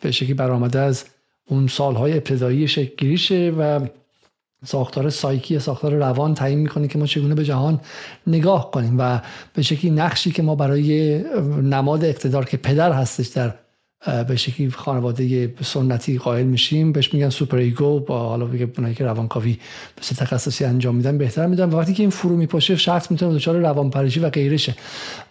[0.00, 1.04] به شکلی برآمده از
[1.48, 3.16] اون سالهای ابتدایی شکل
[3.58, 3.80] و
[4.64, 7.80] ساختار سایکی ساختار روان تعیین می‌کنه که ما چگونه به جهان
[8.26, 9.20] نگاه کنیم و
[9.54, 11.18] به شکلی نقشی که ما برای
[11.62, 13.54] نماد اقتدار که پدر هستش در
[14.28, 16.92] به شکلی خانواده سنتی قائل میشیم.
[16.92, 19.58] بهش میگن superego با حالا بگه اونایی که روانکاوی
[19.96, 21.70] به تخصصی انجام میدن بهتر میدن.
[21.70, 24.74] و وقتی که این فرو میپاشه شخص می‌تونه دچار روانپریشی و غیرشه.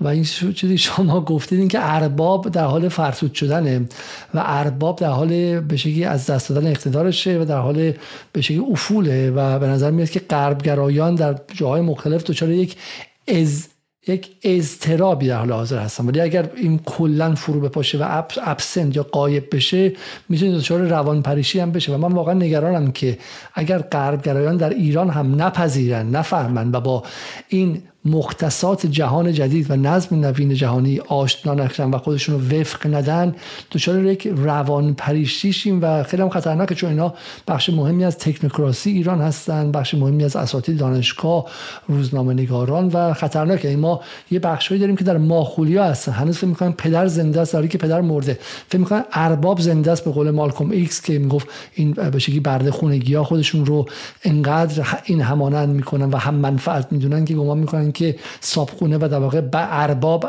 [0.01, 0.23] و این
[0.55, 3.79] چیزی شما گفتید این که ارباب در حال فرسود شدنه
[4.33, 7.93] و ارباب در حال به شکلی از دست دادن اقتدارشه و در حال
[8.31, 12.75] به شکلی افوله و به نظر میاد که غربگرایان در جاهای مختلف دچار یک
[13.27, 13.67] از
[14.07, 16.05] یک اضطرابی در حال حاضر هستن.
[16.05, 19.93] ولی اگر این کلا فرو بپاشه و ابسنت یا قایب بشه
[20.29, 21.93] می‌تونه دچار روان پریشی هم بشه.
[21.93, 23.17] و من واقعا نگرانم که
[23.53, 27.03] اگر غربگرایان در ایران هم نپذیرن نفهمن و با
[27.47, 33.35] این مختصات جهان جدید و نظم نوین جهانی آشنا نشن و خودشون رو وفق ندن
[33.71, 37.13] دچار یک روان پریشیشیم و خیلی هم خطرناکه چون اینا
[37.47, 41.45] بخش مهمی از تکنوکراسی ایران هستن بخش مهمی از اساتید دانشگاه
[41.87, 43.67] روزنامه نگاران و خطرناکه.
[43.67, 44.01] این ما
[44.31, 46.11] یه بخشهایی داریم که در ماخولیا هستن.
[46.11, 48.39] هنوز فکر می‌کنن پدر زنده است که پدر مرده.
[48.67, 53.13] فکر می‌کنن ارباب زنده است به قول مالکوم ایکس که می‌گفت این به برده خونگی
[53.13, 53.85] ها خودشون رو
[54.23, 59.19] انقدر این همانند می‌کنن و هم منفعت می‌دونن که گمان می‌کنن که صابخونه و در
[59.19, 60.25] واقع ارباب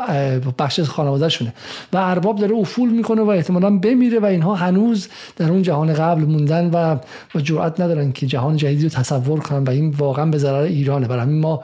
[0.59, 1.53] بخش خانوادهشونه.
[1.93, 6.21] و ارباب داره افول می‌کنه و احتمالا بمیره و اینها هنوز در اون جهان قبل
[6.21, 6.97] موندن و
[7.35, 11.07] و جرأت ندارن که جهان جدیدی رو تصور کنن و این واقعا به ضرر ایرانه.
[11.07, 11.63] برای ما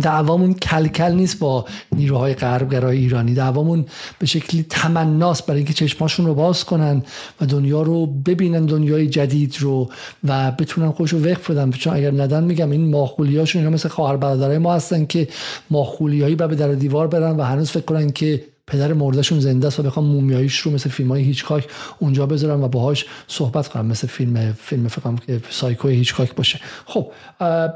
[0.00, 1.64] دعوامون کلکل نیست با
[1.96, 3.34] نیروهای غربگرای ایرانی.
[3.34, 3.86] دعوامون
[4.18, 7.02] به شکلی تمناست برای اینکه چشماشون رو باز کنن
[7.40, 9.90] و دنیا رو ببینن دنیای جدید رو
[10.24, 11.70] و بتونن خوش رو وقف بدن.
[11.70, 15.28] چون اگر ندن میگم این ماخولیاشون اینا مثل خواهر برادرای ما هستن که
[15.70, 19.82] ماخولیایی به در دیوار برن و هنوز فکر کنن که پدر مردشون زنده است و
[19.82, 24.52] بخوام مومیاییش رو مثل فیلم های هیچکاک اونجا بذارم و باهاش صحبت کنم مثل فیلم
[24.52, 26.60] فیلم فکرم که سایکو هیچکاک باشه.
[26.86, 27.12] خب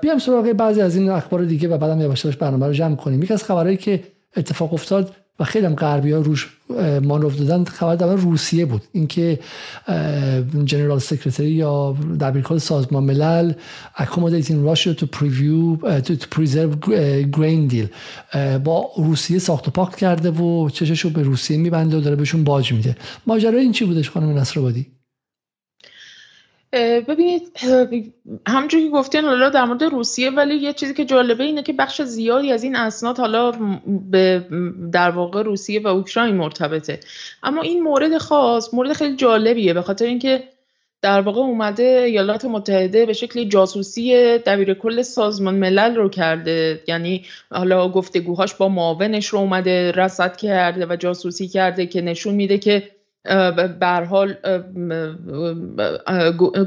[0.02, 3.22] بیام سراغ بعضی از این اخبار دیگه و بعدم یواش یواش برنامه رو جمع کنیم.
[3.22, 4.04] یکی از خبرهایی که
[4.36, 6.48] اتفاق افتاد و خیلی هم غربی ها روش
[7.02, 8.82] مانور دادن خبر در روسیه بود.
[8.92, 9.38] اینکه
[10.64, 13.52] جنرال سکرتری یا دبیرکل سازمان ملل
[13.98, 16.80] Russia to preview to, to preserve
[17.36, 17.88] grain deal.
[18.64, 22.44] با روسیه ساخت و پاک کرده و چشش رو به روسیه میبنده و داره بهشون
[22.44, 22.96] باج میده.
[23.26, 24.86] ماجرا این چی بودش خانم نصرآبادی؟
[26.72, 27.42] ببینید
[28.46, 32.02] همونجور که گفتین حالا در مورد روسیه ولی یه چیزی که جالبه اینه که بخش
[32.02, 33.52] زیادی از این اسناد حالا
[34.10, 34.46] به
[34.92, 37.00] در واقع روسیه و اوکراین مرتبطه.
[37.42, 40.42] اما این مورد خاص مورد خیلی جالبیه به خاطر اینکه
[41.02, 46.82] در واقع اومده ایالات متحده به شکل جاسوسی دبیر کل سازمان ملل رو کرده.
[46.88, 52.58] یعنی حالا گفتگوهاش با معاونش رو اومده رصد کرده و جاسوسی کرده که نشون میده
[52.58, 52.95] که
[53.80, 54.34] بر حال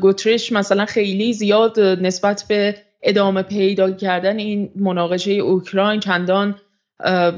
[0.02, 6.56] گوتریش مثلا خیلی زیاد نسبت به ادامه پیدا کردن این مناقشه اوکراین چندان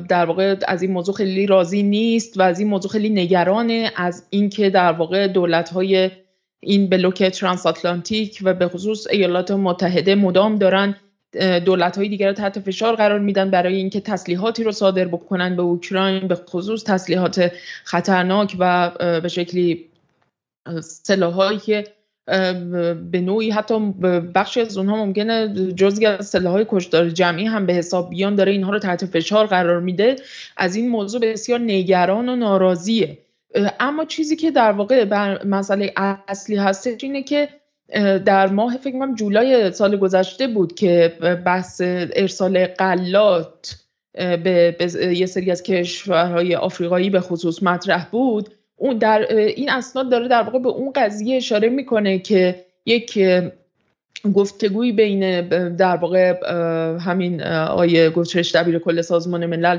[0.10, 4.28] در واقع از این موضوع خیلی راضی نیست و از این موضوع خیلی نگرانه از
[4.30, 6.12] اینکه در واقع دولت های
[6.60, 10.96] این بلوک ترانس آتلانتیک و به خصوص ایالات متحده مدام دارن
[11.66, 15.62] دولت های دیگر رو تحت فشار قرار میدن برای اینکه تسلیحاتی رو صادر بکنن به
[15.62, 17.52] اوکراین به خصوص تسلیحات
[17.84, 19.90] خطرناک و به شکلی
[20.82, 21.84] سلاحایی که
[23.12, 23.80] به نوعی حتی
[24.36, 28.72] بخشی از اونها ممکنه جزگی از سلاح کشدار جمعی هم به حساب بیان داره اینها
[28.72, 30.16] رو تحت فشار قرار میده.
[30.58, 33.18] از این موضوع بسیار نگران و ناراضیه.
[33.80, 35.94] اما چیزی که در واقع بر مسئله
[36.28, 37.50] اصلی هستش اینه که
[38.26, 41.14] در ماه فکر کنم جولای سال گذشته بود که
[41.46, 41.82] بحث
[42.16, 43.76] ارسال قلات
[44.14, 44.76] به,
[45.16, 48.50] یه سری از کشورهای آفریقایی به خصوص مطرح بود.
[48.76, 53.20] اون در این اسناد داره در واقع به اون قضیه اشاره می‌کنه که یک
[54.34, 56.34] گفتگوی بین در واقع
[57.00, 59.78] همین آیه گفترش دبیر کل سازمان ملل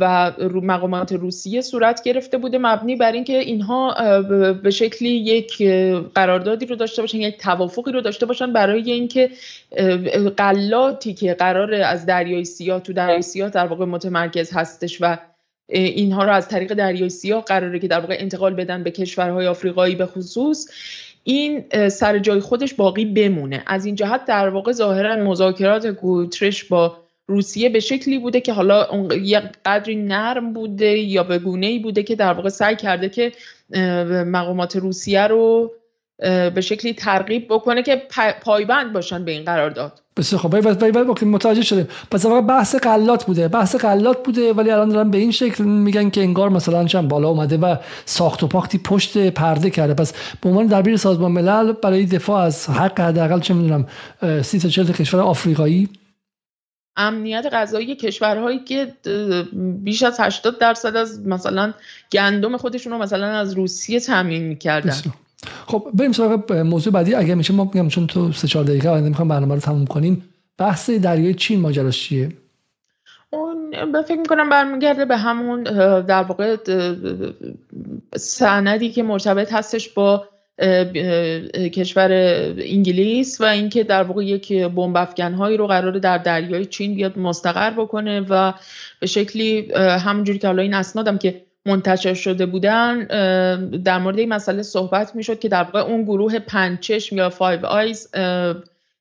[0.00, 3.94] و مقامات روسیه صورت گرفته بوده مبنی بر اینکه اینها
[4.52, 5.62] به شکلی یک
[6.14, 9.30] قراردادی رو داشته باشن یک توافقی رو داشته باشن برای اینکه
[10.36, 15.18] قلاتی که قرار از دریای سیاه تو دریای سیاه در واقع متمرکز هستش و
[15.68, 19.94] اینها رو از طریق دریای سیاه قراره که در واقع انتقال بدن به کشورهای آفریقایی
[19.94, 20.68] به خصوص.
[21.28, 23.62] این سر جای خودش باقی بمونه.
[23.66, 26.96] از این جهت در واقع ظاهرا مذاکرات گوترش با
[27.26, 32.02] روسیه به شکلی بوده که حالا یه قدری نرم بوده یا به گونه ای بوده
[32.02, 33.32] که در واقع سعی کرده که
[34.26, 35.72] مقامات روسیه رو
[36.54, 38.02] به شکلی ترغیب بکنه که
[38.42, 40.00] پایبند باشن به این قرارداد.
[40.16, 43.48] بسیار خب ولی متوجه شده پس واقعا بحث قلات بوده.
[43.48, 47.28] بحث قلات بوده ولی الان دارن به این شکل میگن که انگار مثلا چند بالا
[47.28, 49.94] اومده و ساخت و پاختی پشت پرده کرده.
[49.94, 53.86] پس به عنوان دبیر سازمان ملل برای دفاع از حق حداقل چه می‌دونم
[54.42, 55.88] سی تا 40 کشور آفریقایی.
[56.96, 58.92] امنیت غذایی کشورهایی که
[59.52, 61.72] بیش از 80 درصد از مثلا
[62.12, 64.96] گندم خودشون رو مثلا از روسیه تامین می‌کردن.
[65.66, 67.14] خب بریم سراغ موضوع بعدی.
[67.14, 70.24] اگر میشه ما میگم چون تو سه چهار دقیقه آینده می‌خوام برنامه رو تموم کنیم.
[70.58, 72.28] بحث دریای چین ماجراش چیه؟
[73.30, 75.62] اون به فکر می‌کنم برمیگرده به همون
[76.02, 76.56] در واقع
[78.16, 80.28] سندی که مرتبط هستش با
[81.74, 82.12] کشور
[82.58, 87.70] انگلیس و اینکه در واقع یک بمب هایی رو قرار در دریای چین بیاد مستقر
[87.70, 88.52] بکنه و
[89.00, 93.04] به شکلی همونجوری که حالا این اسنادم که منتشر شده بودن
[93.84, 97.66] در مورد این مسئله صحبت می‌شد که در واقع اون گروه پنج چشم یا Five
[97.66, 98.10] Eyes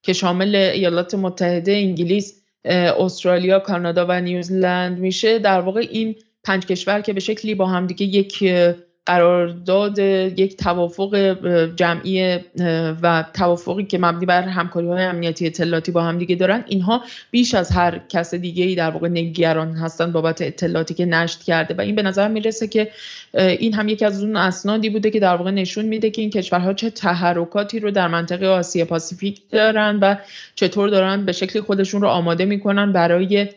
[0.04, 7.02] که شامل ایالات متحده انگلیس استرالیا کانادا و نیوزلند میشه در واقع این پنج کشور
[7.02, 8.44] که به شکلی با همدیگه یک
[9.06, 11.38] قرارداد یک توافق
[11.76, 12.40] جمعی
[13.02, 16.64] و توافقی که مبنی بر همکاری های امنیتی اطلاعاتی با هم دیگه دارن.
[16.68, 21.44] اینها بیش از هر کس دیگه ای در واقع نگران هستن بابت اطلاعاتی که نشت
[21.44, 21.74] کرده.
[21.74, 22.92] و این به نظر می‌رسه که
[23.34, 26.74] این هم یکی از اون اسنادی بوده که در واقع نشون میده که این کشورها
[26.74, 30.16] چه تحرکاتی رو در منطقه آسیا پاسیفیک دارن و
[30.56, 33.48] چطور دارن به شکلی خودشون رو آماده می‌کنن برای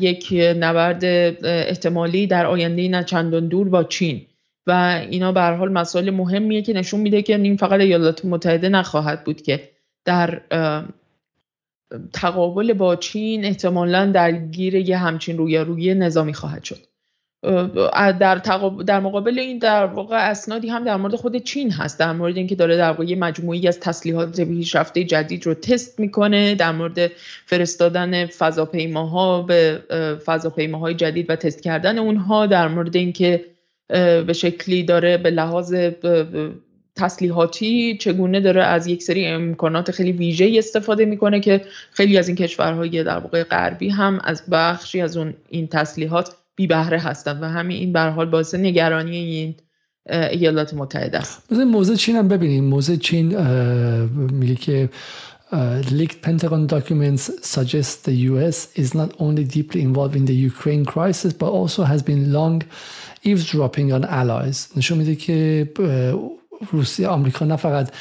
[0.00, 1.04] یک نبرد
[1.44, 4.26] احتمالی در آینده نه چندان دور با چین.
[4.68, 9.24] و اینا به حال مسائل مهمیه که نشون میده که این فقط ایالات متحده نخواهد
[9.24, 9.68] بود که
[10.04, 10.40] در
[12.12, 16.78] تقابل با چین احتمالا درگیر یه همچین روی نظامی خواهد شد.
[18.20, 18.34] در,
[18.86, 22.54] در مقابل این در واقع اسنادی هم در مورد خود چین هست در مورد اینکه
[22.54, 27.10] داره در واقع مجموعی از تسلیحات پیشرفته جدید رو تست می‌کنه در مورد
[27.46, 29.82] فرستادن فضاپیماها به
[30.24, 33.44] فضاپیماهای جدید و تست کردن اونها در مورد اینکه
[34.26, 35.74] به شکلی داره به لحاظ
[36.96, 42.36] تسلیحاتی چگونه داره از یک سری امکانات خیلی ویژه استفاده می‌کنه که خیلی از این
[42.36, 47.46] کشورهای در واقع غربی هم از بخشی از اون این تسلیحات بی بهره هستند و
[47.46, 49.54] همین این به حال باعث نگرانی این
[50.10, 51.52] ایالات متحده است.
[51.52, 52.64] موضوع چین هم ببینیم.
[52.64, 53.36] موضوع چین
[54.32, 54.88] میگه که
[55.50, 60.84] Uh, leaked Pentagon documents suggest the US is not only deeply involved in the Ukraine
[60.84, 62.60] crisis but also has been long
[63.26, 64.76] eavesdropping on allies.
[64.76, 65.68] نشون میده که
[66.72, 67.92] روسیه آمریکا نه فقط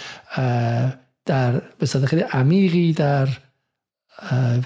[1.26, 3.28] در به خیلی عمیقی در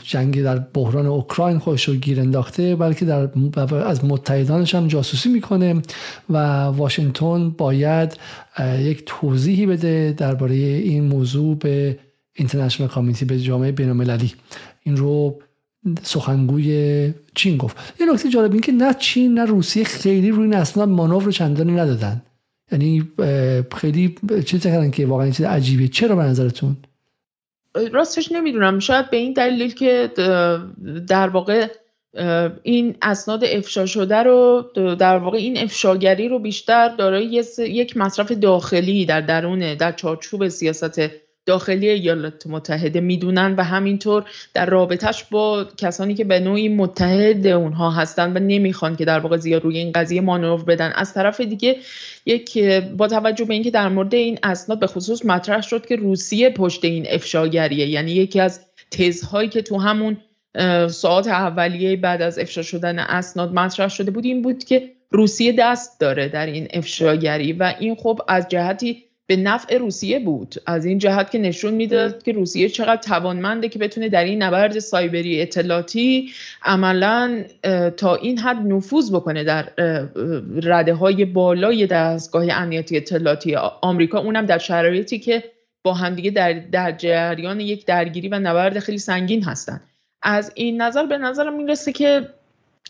[0.03, 3.29] جنگ در بحران اوکراین خودش رو گیر انداخته بلکه در
[3.85, 5.81] از متحدانش هم جاسوسی می‌کنه
[6.29, 8.17] و واشنگتن باید
[8.79, 11.99] یک توضیحی بده درباره این موضوع به
[12.33, 14.33] اینترنشنال کامیتی به جامعه بینالمللی.
[14.83, 15.41] این رو
[16.03, 17.77] سخنگوی چین گفت.
[17.99, 21.71] یه نکته جالب این که نه چین نه روسیه خیلی روی این اسناد مانور چندانی
[21.71, 22.21] ندادن.
[22.71, 23.11] یعنی
[23.75, 24.15] خیلی
[24.45, 26.77] چیز کردن که واقعا چیز عجیبه چرا به نظرتون؟
[27.91, 28.79] راستش نمی‌دونم.
[28.79, 30.11] شاید به این دلیل که
[31.07, 31.67] در واقع
[32.63, 34.65] این اسناد افشا شده رو
[34.99, 40.99] در واقع این افشاگری رو بیشتر دارای یک مصرف داخلی در درون در چارچوب سیاست
[41.45, 47.91] داخلی ایالات متحده می‌دونن و همینطور در رابطهش با کسانی که به نوعی متحد اونها
[47.91, 50.91] هستن و نمی‌خوان که در واقع زیاد روی این قضیه مانور بدن.
[50.95, 51.77] از طرف دیگه
[52.25, 52.57] یک
[52.97, 56.85] با توجه به اینکه در مورد این اسناد به خصوص مطرح شد که روسیه پشت
[56.85, 60.17] این افشاگریه یعنی یکی از تزهایی که تو همون
[60.89, 65.99] ساعت اولیه بعد از افشا شدن اسناد مطرح شده بود این بود که روسیه دست
[65.99, 70.55] داره در این افشاگری و این خب از جهتی به نفع روسیه بود.
[70.65, 74.79] از این جهت که نشون می‌داد که روسیه چقدر توانمنده که بتونه در این نبرد
[74.79, 76.29] سایبری اطلاعاتی
[76.63, 77.43] عملا
[77.97, 79.63] تا این حد نفوذ بکنه در
[80.63, 84.19] رده های بالای دستگاه امنیتی اطلاعاتی آمریکا.
[84.19, 85.43] اونم در شرایطی که
[85.83, 89.81] با همدیگه در, در جریان یک درگیری و نبرد خیلی سنگین هستند.
[90.21, 92.27] از این نظر به نظرم می‌رسه که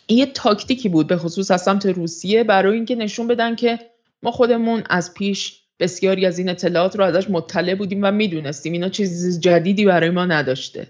[0.10, 3.80] یه تاکتیکی بود به خصوص از سمت روسیه برای اینکه نشون بدن که
[4.24, 8.74] ما خودمون از پیش بسیاری از این اطلاعات رو ازش مطلع بودیم و می‌دونستیم.
[8.74, 10.88] اینا چیز جدیدی برای ما نداشته.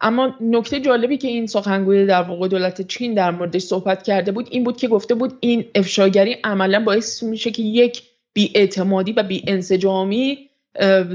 [0.00, 4.48] اما نکته جالبی که این سخنگوی در واقع دولت چین در موردش صحبت کرده بود
[4.50, 10.38] این بود که گفته بود این افشاگری عملا باعث میشه که یک بیاعتمادی و بیانسجامی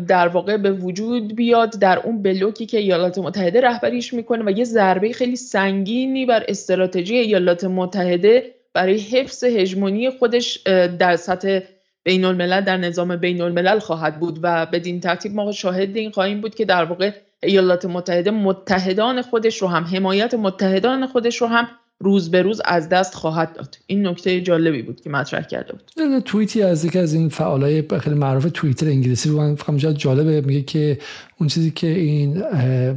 [0.08, 4.64] در واقع به وجود بیاد در اون بلوکی که ایالات متحده رهبریش می‌کنه و یه
[4.64, 10.58] ضربه خیلی سنگینی بر استراتژی ایالات متحده برای حفظ هژمونی خودش
[11.00, 11.60] در سطح
[12.04, 16.42] بین الملل در نظام بین الملل خواهد بود و بدین ترتیب ما شاهد این خواهیم
[16.42, 17.12] بود که در واقع
[17.44, 21.68] ایالات متحده متحدان خودش رو هم حمایت متحدان خودش رو هم
[22.00, 23.78] روز به روز از دست خواهد داد.
[23.88, 26.20] این نکته جالبی بود که مطرح کرده بود.
[26.20, 30.62] توییتی از یکی از این فعالای خیلی معروف توییتر انگلیسی رو من فکر جالبه میگه
[30.62, 30.98] که
[31.40, 32.44] اون چیزی که این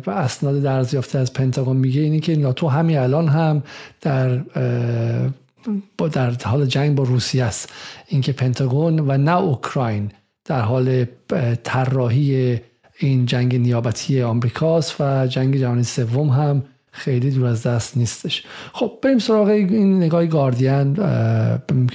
[0.07, 3.63] اسناد یافته از پنتاگون میگه اینه که ناتو همین الان هم
[4.01, 4.41] در
[5.99, 7.73] با در حال جنگ با روسیه است.
[8.09, 10.11] اینکه پنتاگون و نه اوکراین
[10.45, 11.05] در حال
[11.65, 12.61] طراحی
[12.99, 16.63] این جنگ نیابتی آمریکاست و جنگ جهانی سوم هم
[16.97, 18.45] خیلی دور از دست نیستش.
[18.73, 20.93] خب بریم سراغ این نگاه گاردین.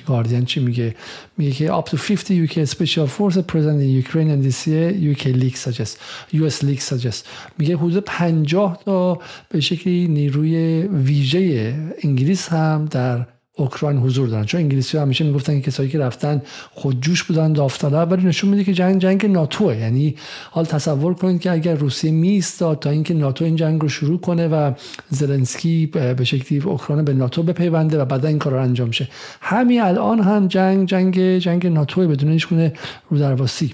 [0.08, 0.96] گاردین چی میگه.
[1.38, 5.26] میگه که up to 50 UK special forces present in Ukraine and this year UK
[5.26, 5.98] leak suggests
[6.34, 7.28] US leak suggests.
[7.58, 13.26] میگه حدود 50 تا به شکلی نیروی ویژه انگلیس هم در
[13.60, 14.46] اوکراین حضور دارن.
[14.46, 16.42] چون انگلیسی ها همیشه می‌گفتن که کسایی که رفتن
[16.72, 18.12] خودجوش بودن داوطلب.
[18.12, 20.16] ولی نشون میده که جنگ جنگ ناتوه یعنی
[20.52, 24.48] حال تصور کنید که اگر روسیه میستاد تا اینکه ناتو این جنگ رو شروع کنه
[24.48, 24.72] و
[25.10, 29.08] زلنسکی به شکلی اوکراین به ناتو بپیونده و بعد این کار رو انجام شه.
[29.42, 32.74] همین الان هم جنگ جنگ جنگ ناتو بدون هیچ گونه
[33.10, 33.74] رودرواسی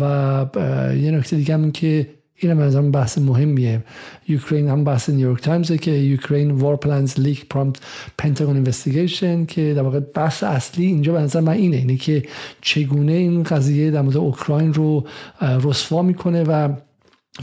[0.00, 0.04] و
[1.00, 2.08] یه نکته دیگه هم که
[2.38, 3.84] این هم بحث مهمیه.
[4.28, 7.80] Ukraine هم بحث نیویورک تایمز که Ukraine war plans leak prompts
[8.18, 12.22] Pentagon investigation که در واقع بحث اصلی اینجا به نظر من اینه اینه که
[12.60, 15.04] چگونه این قضیه در مورد اوکراین رو
[15.62, 16.68] رسوا می‌کنه و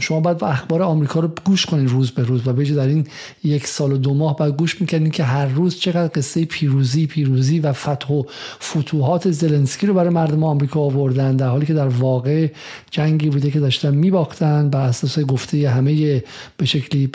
[0.00, 3.06] شما باید اخبار آمریکا رو گوش کنید روز به روز و بجه در این
[3.44, 7.60] یک سال و دو ماه باید گوش می‌کنید که هر روز چقدر قصه پیروزی پیروزی
[7.60, 8.22] و فتح و
[8.62, 12.48] فتوحات زلنسکی رو برای مردم آمریکا آوردن در حالی که در واقع
[12.90, 16.22] جنگی بوده که داشتن میباختن بر اساس گفته همه
[16.56, 17.06] به شکلی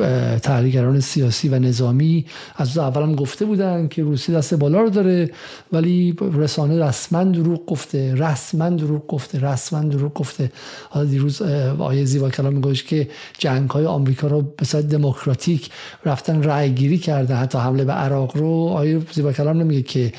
[0.41, 2.25] تحلیلگران سیاسی و نظامی.
[2.55, 5.31] از اول هم گفته بودن که روسی دست بالا رو داره
[5.71, 10.51] ولی رسانه رسما دروغ گفته رسما دروغ گفته رسما دروغ گفته.
[10.89, 11.41] حالا دیروز
[11.79, 13.07] آیه زیبا کلام که
[13.37, 15.69] جنگ های آمریکا رو به صورت دموکراتیک
[16.05, 20.13] رفتن رأی گیری کردن حتی حمله به عراق رو آیه زیبا کلام نمیگه که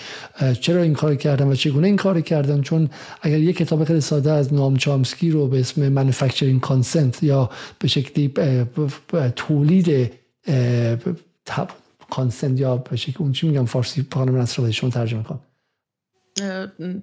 [0.60, 2.90] چرا این کار کردن و چگونه این کار کردن؟ چون
[3.22, 7.88] اگر یک کتاب خیلی ساده از نام چامسکی رو به اسم manufacturing consent یا به
[7.88, 8.32] شکلی
[9.36, 10.10] تولید
[12.10, 15.40] کانسنت یا به شکلی اون چی میگم فارسی خانم نصر شما ترجمه کن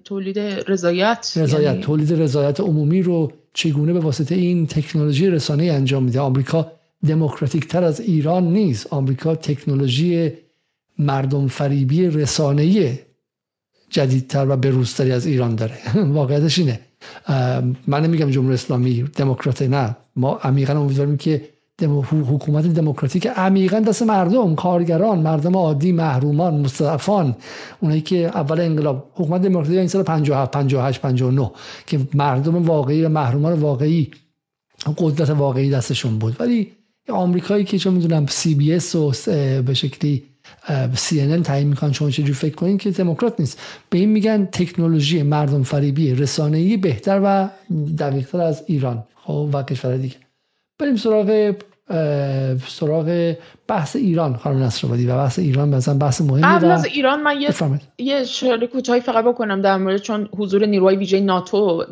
[0.04, 1.82] تولید رضایت رضایت یعنی...
[1.82, 6.72] تولید رضایت عمومی رو چگونه به واسطه این تکنولوژی رسانه انجام میده؟ آمریکا
[7.08, 8.88] دموکراتیک تر از ایران نیست.
[8.94, 10.32] آمریکا تکنولوژی
[11.00, 13.00] مردم فریبی رسانه‌ای
[13.90, 15.78] جدیدتر و بروزتری از ایران داره.
[15.96, 16.80] واقعیتش اینه.
[17.88, 19.98] من نمیگم جمهوری اسلامی دموکرات نه.
[20.16, 21.50] ما عمیقا امیدواریم که
[21.82, 27.36] حکومت دموکراتیک عمیقا دست مردم کارگران مردم عادی محرومان مستضعفان.
[27.80, 31.52] اونایی که اول انقلاب حکومت دموکراتیک این سال 57 58 59
[31.88, 34.12] که مردم واقعی و محرومان واقعی
[34.98, 36.36] قدرت واقعی دستشون بود.
[36.40, 36.72] ولی
[37.10, 39.14] آمریکایی که چون می‌دونم سی بی اس و
[39.62, 40.24] به شکلی
[40.96, 43.60] سی ان تعیین می‌کنن شما چجوری فکر کنین که دموکرات نیست.
[43.90, 47.50] به این میگن تکنولوژی مردم فریبی رسانه‌ای بهتر و
[47.98, 49.04] دقیقتر از ایران.
[49.26, 50.16] خب و کشور دیگه.
[50.80, 51.56] بریم سراغ
[52.68, 53.36] سراغ
[53.68, 57.50] بحث ایران خانم نصرآبادی و بحث ایران مثلا بحث مهمی قبل از ایران من یه
[57.98, 61.86] یه اشاره کوتاهی فقط بکنم در مورد چون حضور نیروهای ویژه ناتو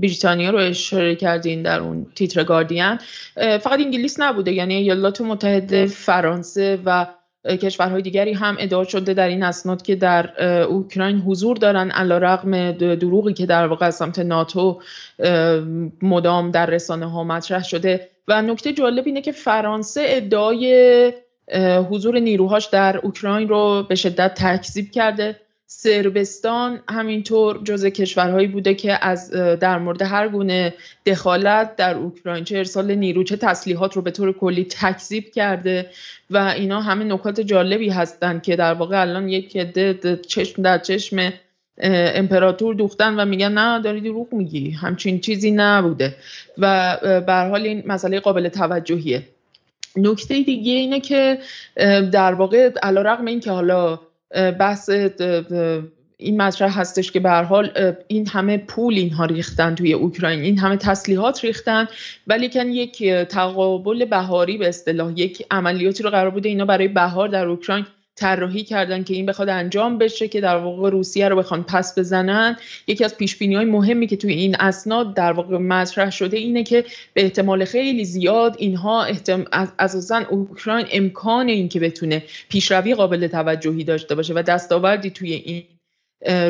[0.00, 2.98] بریتانیا رو اشاره کردین در اون تیتر گاردین.
[3.36, 7.06] فقط انگلیس نبوده یعنی ایالات متحده فرانسه و
[7.46, 12.72] کشورهای دیگری هم ادعا شده در این اسناد که در اوکراین حضور دارن علا رقم
[12.72, 14.80] دروغی که در واقع از سمت ناتو
[16.02, 18.15] مدام در رسانه ها مطرح شده.
[18.28, 21.12] و نکته جالب اینه که فرانسه ادعای
[21.90, 25.40] حضور نیروهاش در اوکراین رو به شدت تکذیب کرده.
[25.68, 30.74] سربستان همینطور جز کشورهایی بوده که از در مورد هر گونه
[31.06, 35.90] دخالت در اوکراین چه ارسال نیرو چه تسلیحات رو به طور کلی تکذیب کرده
[36.30, 41.32] و اینا همه نکات جالبی هستند که در واقع الان یک عده چشم در چشم
[41.82, 44.70] امپراتور دوختن و میگن نه داری دروغ میگی.
[44.70, 46.16] همچین چیزی نبوده.
[46.58, 46.96] و
[47.26, 49.22] به حال این مسئله قابل توجهیه.
[49.96, 51.38] نکته دیگه اینه که
[52.12, 54.00] در واقع علیرغم اینکه حالا
[54.58, 54.90] بحث
[56.18, 60.40] این مطرح هستش که به حال این همه پول اینها ریختن توی اوکراین.
[60.40, 61.88] این همه تسلیحات ریختن.
[62.26, 67.28] ولی کن یک تقابل بهاری به اصطلاح یک عملیاتی رو قرار بوده اینا برای بهار
[67.28, 67.86] در اوکراین
[68.16, 72.56] طراحی کردن که این بخواد انجام بشه که در واقع روسیه رو بخوان پس بزنن.
[72.86, 76.84] یکی از پیش های مهمی که توی این اسناد در واقع مطرح شده اینه که
[77.14, 79.44] به احتمال خیلی زیاد اینها احتم...
[79.78, 85.64] اساسا اوکراین امکان این که بتونه پیشروی قابل توجهی داشته باشه و دستاوردی توی این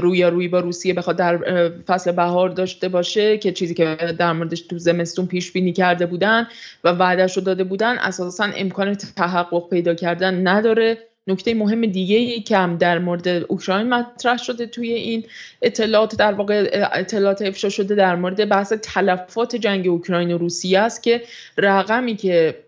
[0.00, 4.78] روی با روسیه بخواد در فصل بهار داشته باشه که چیزی که در موردش تو
[4.78, 6.46] زمستون پیش بینی کرده بودن
[6.84, 10.98] و وعدش رو داده بودن اساسا امکان تحقق پیدا کردن نداره.
[11.26, 15.24] نکته مهم دیگه ای که هم در مورد اوکراین مطرح شده توی این
[15.62, 21.02] اطلاعات در واقع اطلاعات افشا شده در مورد بحث تلفات جنگ اوکراین و روسیه است
[21.02, 21.22] که
[21.58, 22.66] رقمی که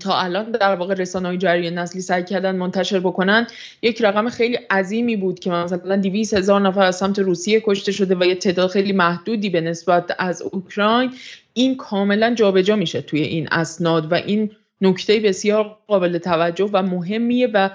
[0.00, 3.46] تا الان در واقع رسانه های جریان نسلی سعی کردن منتشر بکنن
[3.82, 8.14] یک رقم خیلی عظیمی بود که مثلا 200 هزار نفر از سمت روسیه کشته شده
[8.14, 11.10] و یه تعداد خیلی محدودی به نسبت از اوکراین
[11.52, 17.48] این کاملا جابجا میشه توی این اسناد و این نکته بسیار قابل توجه و مهمیه
[17.54, 17.70] و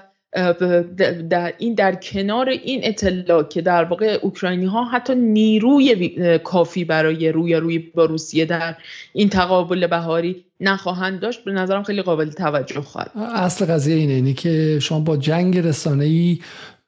[1.30, 7.31] در این در کنار این اطلاع که در واقع اوکراینی ها حتی نیروی کافی برای
[7.31, 8.75] روی روی با روسیه در
[9.13, 14.34] این تقابل بهاری نخواهند داشت به نظرم خیلی قابل توجه خواهد اصل قضیه اینه اینه
[14.34, 16.39] که شما با جنگ رسانه ای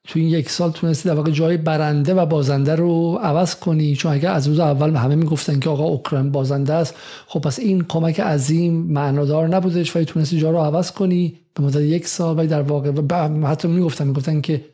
[0.08, 3.96] تو این یک سال تونستی در واقع جای برنده و بازنده رو عوض کنی.
[3.96, 6.96] چون اگر از روز اول همه می‌گفتن که آقا اوکراین بازنده است
[7.28, 11.82] خب پس این کمک عظیم معنادار نبودش ولی تونستی جا رو عوض کنی به مدت
[11.82, 12.38] یک سال.
[12.38, 12.92] ولی در واقع
[13.48, 14.66] حتی می‌گفتن می‌گفتن که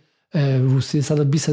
[0.60, 1.50] روسیه 120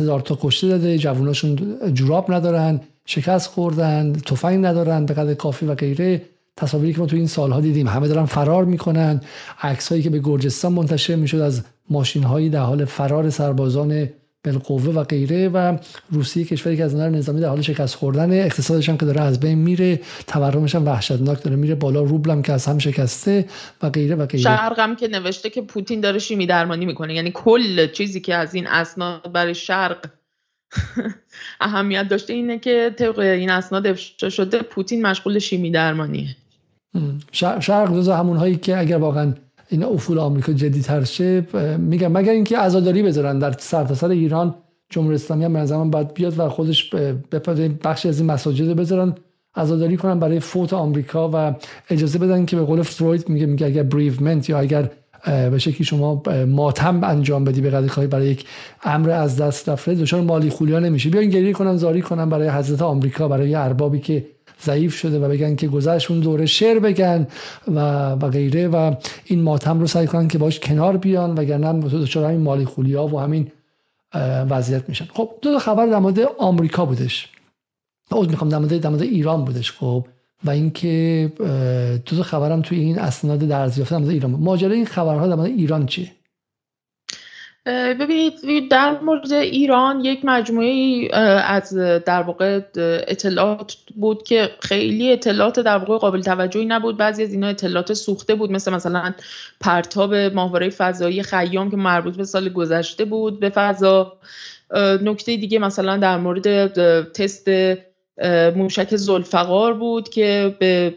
[0.00, 0.98] هزار تا کشته داده.
[0.98, 1.58] جواناشون
[1.94, 6.22] جوراب ندارن شکست خوردن تفنگ ندارن به قدر کافی و غیره.
[6.56, 9.20] تصاویری که ما تو این سالها دیدیم همه دارن فرار می‌کنن.
[9.62, 14.08] عکسایی که به گرجستان منتشر می‌شد از ماشین هایی در حال فرار سربازان
[14.44, 15.78] بالقوه و غیره و
[16.10, 19.40] روسیه کشوری که از نظر نظامی در حال شکست خوردن اقتصادش هم که داره از
[19.40, 23.44] بین میره تورمش هم وحشتناک داره میره بالا روبلم که از هم شکسته
[23.82, 24.42] و غیره و غیره.
[24.42, 27.14] شرقم که نوشته که پوتین داره شیمی درمانی می‌کنه.
[27.14, 30.10] یعنی کل چیزی که از این اسناد برای شرق
[31.60, 36.36] اهمیت داشته اینه که طبق این اسناد افشا شده پوتین مشغول شیمی درمانیه.
[37.32, 39.32] شرق جزو همون هایی که اگر واقعا
[39.68, 41.46] این افول آمریکا جدی تر شه
[41.78, 44.54] میگم مگر اینکه عزاداری بذارن در سرتاسر سر ایران
[44.90, 46.94] جمهوری اسلامی هم به زمان باید بیاد و خودش
[47.84, 49.14] بخش از این مساجد بذارن
[49.56, 51.54] عزاداری کنن برای فوت آمریکا و
[51.90, 54.90] اجازه بدن که به قول فروید میگه میگه اگر بریومنت یا اگر
[55.26, 58.44] به شکلی شما ماتم انجام بدی به قدر برای یک
[58.82, 61.10] امر از دست رفته دچار مالی خولیا نمیشه.
[61.10, 64.26] بیاین گریه کنن زاری کنن برای حضرت آمریکا برای اربابی که
[64.62, 67.26] ضعیف شده و بگن که گذشت اون دوره شعر بگن
[67.68, 68.94] و و غیره و
[69.24, 73.20] این ماتم رو سعی کنن که باش کنار بیان وگرنه دچار همین مالی خولیا و
[73.20, 73.52] همین
[74.50, 75.04] وضعیت میشن.
[75.12, 77.28] خب دو تا خبر در مورد آمریکا بودش.
[78.12, 79.72] عذر می‌خوام در مورد ایران بودش.
[79.72, 80.06] خب
[80.44, 81.32] و اینکه
[82.06, 86.10] دو خبرم توی این اسناد در مورد ایران ماجرای این خبرها در مورد ایران چیه؟
[87.66, 91.08] ببینید در مورد ایران یک مجموعه
[91.44, 91.74] از
[92.06, 92.60] در واقع
[93.08, 96.96] اطلاعات بود که خیلی اطلاعات در واقع قابل توجهی نبود.
[96.96, 99.14] بعضی از اینا اطلاعات سوخته بود مثل مثلا
[99.60, 104.12] پرتاب ماهواره فضایی خیام که مربوط به سال گذشته بود به فضا.
[105.02, 106.72] نکته دیگه مثلا در مورد
[107.12, 107.48] تست
[108.56, 110.94] موشک زلفقار بود که به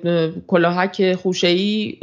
[0.47, 1.97] کلاهک خوشه‌ای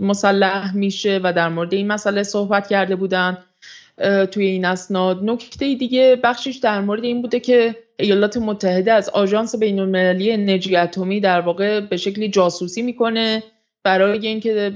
[0.00, 3.38] مسلح میشه و در مورد این مسئله صحبت کرده بودند
[4.30, 5.24] توی این اسناد.
[5.24, 10.76] نکته دیگه بخشش در مورد این بوده که ایالات متحده از آژانس بین المللی انرژی
[10.76, 13.42] اتمی در واقع به شکلی جاسوسی می‌کنه
[13.84, 14.72] برای اینکه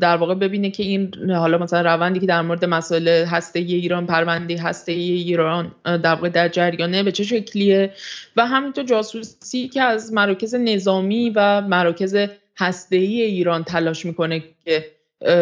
[0.00, 4.62] در واقع ببینه که این حالا مثلا روندی که در مورد مسائل هسته ایران پرونده
[4.62, 7.92] هسته ایران در واقع در جریانه به چه شکلیه؟
[8.36, 12.16] و همینطور جاسوسی که از مراکز نظامی و مراکز
[12.58, 14.84] هسته ای ایران تلاش می‌کنه که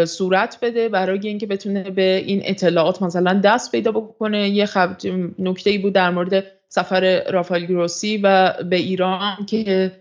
[0.07, 4.49] صورت بده برای اینکه بتونه به این اطلاعات مثلا دست پیدا بکنه.
[4.49, 4.91] یه خب...
[5.39, 9.93] نکته بود در مورد سفر رافائل گروسی و به ایران که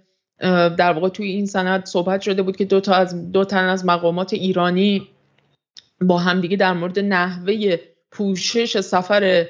[0.78, 3.86] در واقع توی این سند صحبت شده بود که دو تا از دو تن از
[3.86, 5.08] مقامات ایرانی
[6.02, 7.78] با همدیگه در مورد نحوه
[8.12, 9.46] پوشش سفر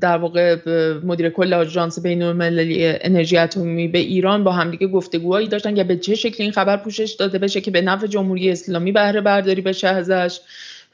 [0.00, 0.56] در واقع
[1.04, 5.96] مدیر کل آژانس بین المللی انرژی اتمی به ایران با همدیگه گفتگوهایی داشتن که به
[5.96, 9.88] چه شکلی این خبر پوشش داده بشه که به نفع جمهوری اسلامی بهره برداری بشه
[9.88, 10.40] ازش.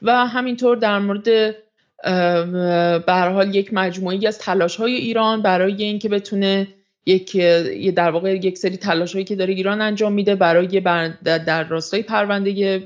[0.01, 1.55] و همینطور در مورد
[3.05, 6.67] به حال یک مجموعی از تلاش های ایران برای اینکه بتونه
[7.05, 7.37] یک
[7.95, 10.79] در واقع یک سری تلاش هایی که داره ایران انجام میده برای
[11.23, 12.81] در راستای پرونده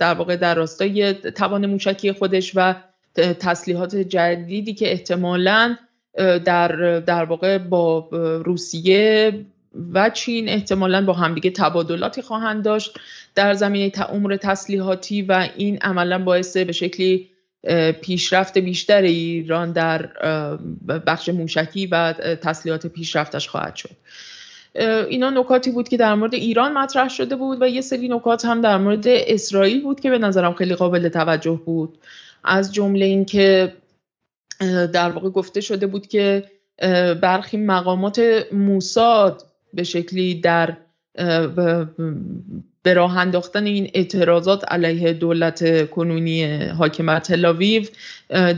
[0.00, 2.74] در واقع در راستای توان موشکی خودش و
[3.14, 5.76] تسلیحات جدیدی که احتمالا
[6.44, 8.08] در در واقع با
[8.44, 9.32] روسیه
[9.92, 12.98] و چین احتمالا با همدیگه تبادلاتی خواهند داشت
[13.34, 17.30] در زمینه امور تسلیحاتی و این عملا باعث به شکلی
[18.00, 20.06] پیشرفت بیشتر ایران در
[21.06, 22.12] بخش موشکی و
[22.42, 23.90] تسلیحات پیشرفتش خواهد شد.
[25.08, 28.60] اینا نکاتی بود که در مورد ایران مطرح شده بود و یه سری نکات هم
[28.60, 31.98] در مورد اسرائیل بود که به نظرم خیلی قابل توجه بود.
[32.44, 33.72] از جمله اینکه
[34.92, 36.44] در واقع گفته شده بود که
[37.22, 40.76] برخی مقامات موساد به شکلی در
[42.82, 47.84] به راه انداختن این اعتراضات علیه دولت کنونی حاکم تلاویو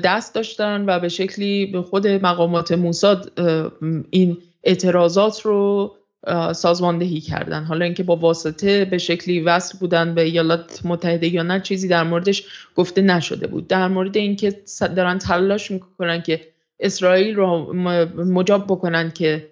[0.04, 3.32] دست داشتن و به شکلی به خود مقامات موساد
[4.10, 5.92] این اعتراضات رو
[6.52, 7.64] سازماندهی کردن.
[7.64, 12.02] حالا اینکه با واسطه به شکلی وصل بودن به ایالات متحده یا نه چیزی در
[12.02, 12.44] موردش
[12.76, 13.68] گفته نشده بود.
[13.68, 14.54] در مورد اینکه
[14.96, 16.40] دارن تلاش می‌کنن که
[16.80, 17.72] اسرائیل رو
[18.16, 19.48] مجاب بکنن که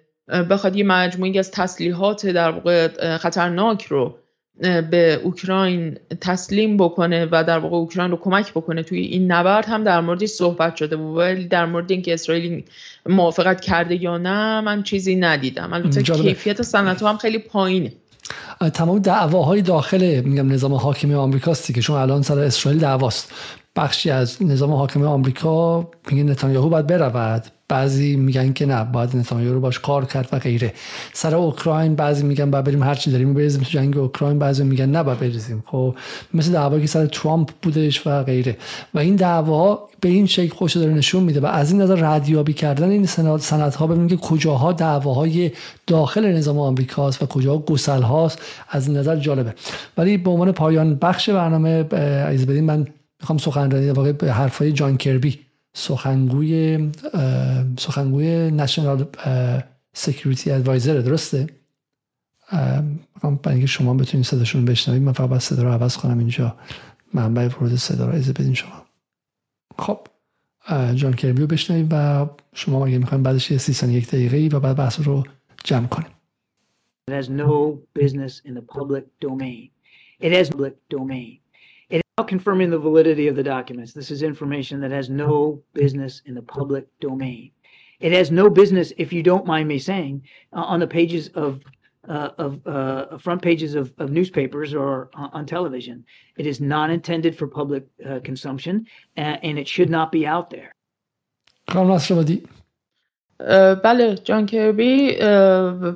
[0.49, 2.87] بخواد یه مجموعی از تسلیحات در واقع
[3.17, 4.17] خطرناک رو
[4.61, 9.83] به اوکراین تسلیم بکنه و در واقع اوکراین رو کمک بکنه توی این نبرد هم
[9.83, 11.17] در موردش صحبت شده بود.
[11.17, 12.63] ولی در مورد اینکه اسرائیل
[13.05, 15.73] موافقت کرده یا نه من چیزی ندیدم.
[15.73, 17.93] البته کیفیت سنت هم خیلی پایینه.
[18.73, 23.31] تمام دعواهای داخل میگم نظام حاکمی آمریکاستی که چون الان سر اسرائیل دعواست.
[23.75, 27.43] بخشی از نظام حاکمی آمریکا میگه نتانیاهو باید برود.
[27.67, 30.73] بعضی میگن که نه باید نتانیاهو رو باش کار کرد و غیره.
[31.13, 34.85] سر اوکراین بعضی میگن باید بریم هر چی داریم بریزیم تو جنگ اوکراین بعضی میگن
[34.85, 35.63] نه باید بریزیم.
[35.67, 35.95] خب
[36.33, 38.57] مثل دعوایی که سر ترامپ بودش و غیره.
[38.93, 42.53] و این دعوا به این شکل خوش داره نشون میده و از این نظر ردیابی
[42.53, 45.51] کردن این سند ها ببینید که کجاها دعواهای
[45.87, 49.53] داخل نظام آمریکاست و کجاها گسل هاست از این نظر جالبه.
[49.97, 51.85] ولی به عنوان پایان بخش برنامه
[52.27, 52.87] اجازه بدین من
[53.19, 55.39] می‌خوام سخنرانی واقع به حرفای جان کربی
[55.77, 56.91] سخنگوی
[57.79, 59.05] سخنگوی National
[59.93, 61.47] Security Advisor درسته
[63.21, 66.55] برای اینکه شما بتونید صداشون بشنوید من فقط صدا رو عوض کنم اینجا
[67.13, 68.85] منبع ورود صدا رو اجازه بدین شما
[69.79, 69.99] خب
[70.95, 74.75] جان کربی رو بشنوید و شما اگه می‌خوایم بعدش یه سی یک دقیقه و بعد
[74.75, 75.23] بحث رو
[75.63, 76.09] جمع کنیم
[77.07, 79.69] It has no business in the public domain.
[80.19, 81.44] It has public domain.
[82.26, 83.92] confirming the validity of the documents.
[83.92, 87.50] This is information that has no business in the public domain.
[88.00, 91.60] It has no business, if you don't mind me saying, uh, on the pages of
[92.08, 96.02] uh, of uh, front pages of, of newspapers or on television.
[96.38, 98.86] It is not intended for public uh, consumption,
[99.16, 100.72] and it should not be out there.
[103.84, 105.16] بله جان کربی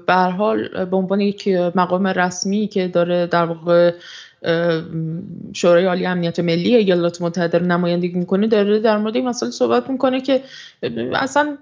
[0.06, 3.92] به حال به عنوان یک مقام رسمی که داره در واقع
[5.53, 9.89] شورای عالی امنیت ملی ایالات متحده رو نمایندگی می‌کنه داره در مورد این مسئله صحبت
[9.89, 10.41] می‌کنه که
[11.13, 11.57] اصلا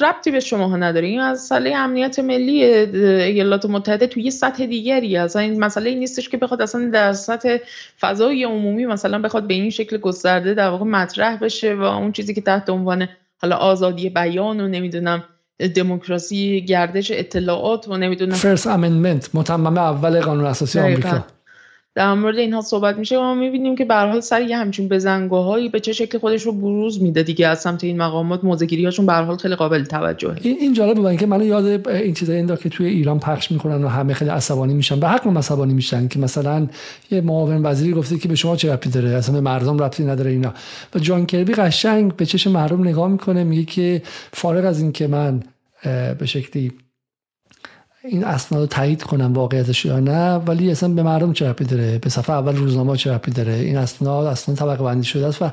[0.00, 1.06] ربطی به شما نداره.
[1.06, 6.36] این مسئله امنیت ملی ایالات متحده توی سطح دیگری اصلا این مسئله این نیستش که
[6.36, 7.56] بخواد اصلا در سطح
[8.00, 12.34] فضای عمومی مثلا بخواد به این شکل گسترده در واقع مطرح بشه و اون چیزی
[12.34, 13.08] که تحت عنوان
[13.42, 15.24] حالا آزادی بیان و نمی‌دونم
[15.74, 21.24] دموکراسی گردش اطلاعات و نمی‌دونم فرست امندمنت متمم اول قانون اساسی آمریکا.
[21.94, 25.68] در مورد اینها صحبت میشه و ما می‌بینیم که به حال سر یه همچین بزنگاهایی
[25.68, 28.44] به چه شکل خودش رو بروز میده دیگه از سمت این مقامات.
[28.44, 30.36] موزگیری هاشون به حال خیلی قابل توجهه.
[30.42, 33.88] این, جالب بود که منو یاد این چیزای این که توی ایران پخش می‌کنن و
[33.88, 35.00] همه خیلی عصبانی میشن.
[35.00, 36.66] به حق عصبانی میشن که مثلا
[37.10, 40.54] یه معاون وزیری گفته که به شما چه ربطی داره؟ اصلا مردم ربطی نداره اینا.
[40.94, 44.02] و جان کربی قشنگ به چشم مردم نگاه می‌کنه میگه که
[44.32, 45.42] فارغ از این که من
[46.18, 46.72] به شکلی
[48.04, 51.98] این اسناد رو تایید کنم واقعیتش یا نه ولی اصلا به مردم چه ربطی داره؟
[51.98, 55.50] به صفحه اول روزنامه چه ربطی داره؟ این اسناد اسناد طبقه بندی شده است و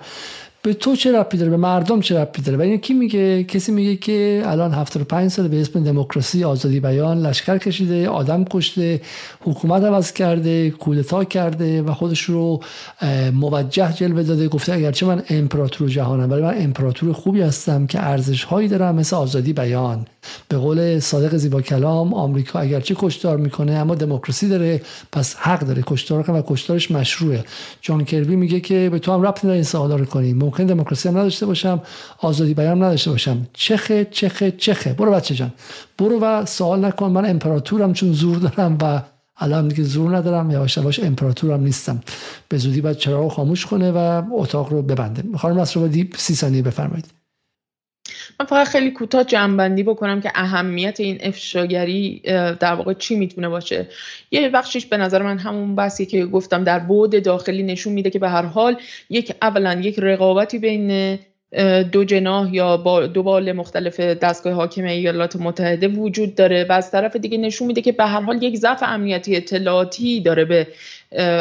[0.63, 3.71] به تو چه ربطی داره؟ به مردم چه ربطی داره؟ و این کی میگه؟ کسی
[3.71, 9.01] میگه که الان 75 سال به اسم دموکراسی آزادی بیان لشکر کشیده آدم کشته
[9.41, 12.59] حکومت عوض کرده کودتا کرده و خودش رو
[13.33, 14.47] موجه جلوه داده.
[14.47, 19.15] گفته اگرچه من امپراتور جهانم ولی من امپراتور خوبی هستم که ارزش هایی دارم مثل
[19.15, 20.05] آزادی بیان.
[20.47, 24.81] به قول صادق زیبا کلام آمریکا اگرچه کشتار می‌کنه اما دموکراسی داره.
[25.11, 25.83] پس حق داره.
[25.87, 27.43] کشتار کنه و کشتارش مشروعه.
[27.81, 30.33] جان کربی میگه که به تو هم ربط نداره این سوالا رو کنی.
[30.51, 31.81] ممکن دموکراسی هم نداشته باشم
[32.17, 33.47] آزادی بیان نداشته باشم.
[33.53, 34.93] چخه چخه چخه.
[34.93, 35.51] برو بچه جان.
[35.97, 39.01] برو و سوال نکن من امپراتورم چون زور دارم و
[39.37, 42.01] الان دیگه زور ندارم یواش یواش امپراتورم نیستم.
[42.49, 45.37] به زودی باید چراغ خاموش کنه و اتاق رو ببنده.
[45.37, 47.20] خانم دیپ سی ثانیه بفرمایید.
[48.41, 52.21] من فقط خیلی کوتاه جنبندی بکنم که اهمیت این افشاگری
[52.59, 53.87] در واقع چی می‌تونه باشه.
[54.31, 58.19] یه بخشش به نظر من همون بحثی که گفتم در بعد داخلی نشون میده که
[58.19, 58.77] به هر حال
[59.09, 61.19] یک اولا یک رقابتی بین
[61.91, 66.91] دو جناح یا با دو بال مختلف دستگاه حاکم ایالات متحده وجود داره و از
[66.91, 70.67] طرف دیگه نشون میده که به هر حال یک ضعف امنیتی اطلاعاتی داره به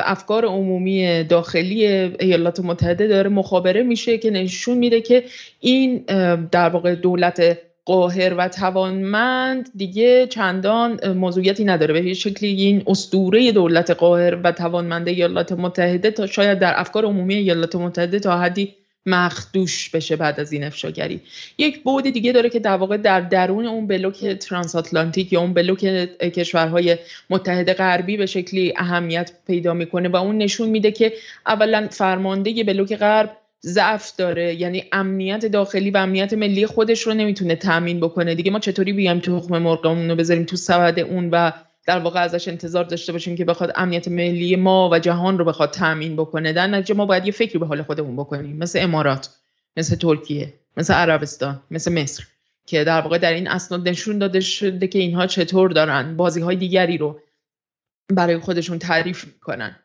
[0.05, 3.31] افکار عمومی داخلی ایالات متحده داره.
[3.31, 5.25] مخابره میشه که نشون میده که
[5.61, 6.05] این
[6.51, 12.01] در واقع دولت قاهر و توانمند دیگه چندان موضوعیتی نداره.
[12.01, 17.35] به شکلی این اسطوره دولت قاهر و توانمند ایالات متحده تا شاید در افکار عمومی
[17.35, 18.75] ایالات متحده تا حدی
[19.07, 21.21] مخدوش بشه بعد از این افشاگری.
[21.59, 25.55] یک بعد دیگه داره که در واقع در درون اون بلوک ترانس آتلانتیک یا اون
[25.55, 25.81] بلوک
[26.21, 26.99] کشورهای
[27.31, 31.13] متحد غربی به شکلی اهمیت پیدا می‌کنه و اون نشون میده که
[31.47, 34.55] اولا فرمانده بلوک غرب ضعف داره.
[34.55, 38.35] یعنی امنیت داخلی و امنیت ملی خودش رو نمی‌تونه تامین بکنه.
[38.35, 41.53] دیگه ما چطوری بیایم تخم مرغمون رو بذاریم تو سبد اون و
[41.91, 45.71] در واقع ازش انتظار داشته باشیم که بخواد امنیت ملی ما و جهان رو بخواد
[45.71, 46.53] تامین بکنه.
[46.53, 48.57] در نتیجه ما باید یه فکری به حال خودمون بکنیم.
[48.57, 49.29] مثل امارات
[49.77, 52.25] مثل ترکیه مثل عربستان مثل مصر
[52.67, 56.57] که در واقع در این اسناد نشون داده شده که اینها چطور دارن بازی های
[56.57, 57.21] دیگری رو
[58.09, 59.77] برای خودشون تعریف می‌کنن.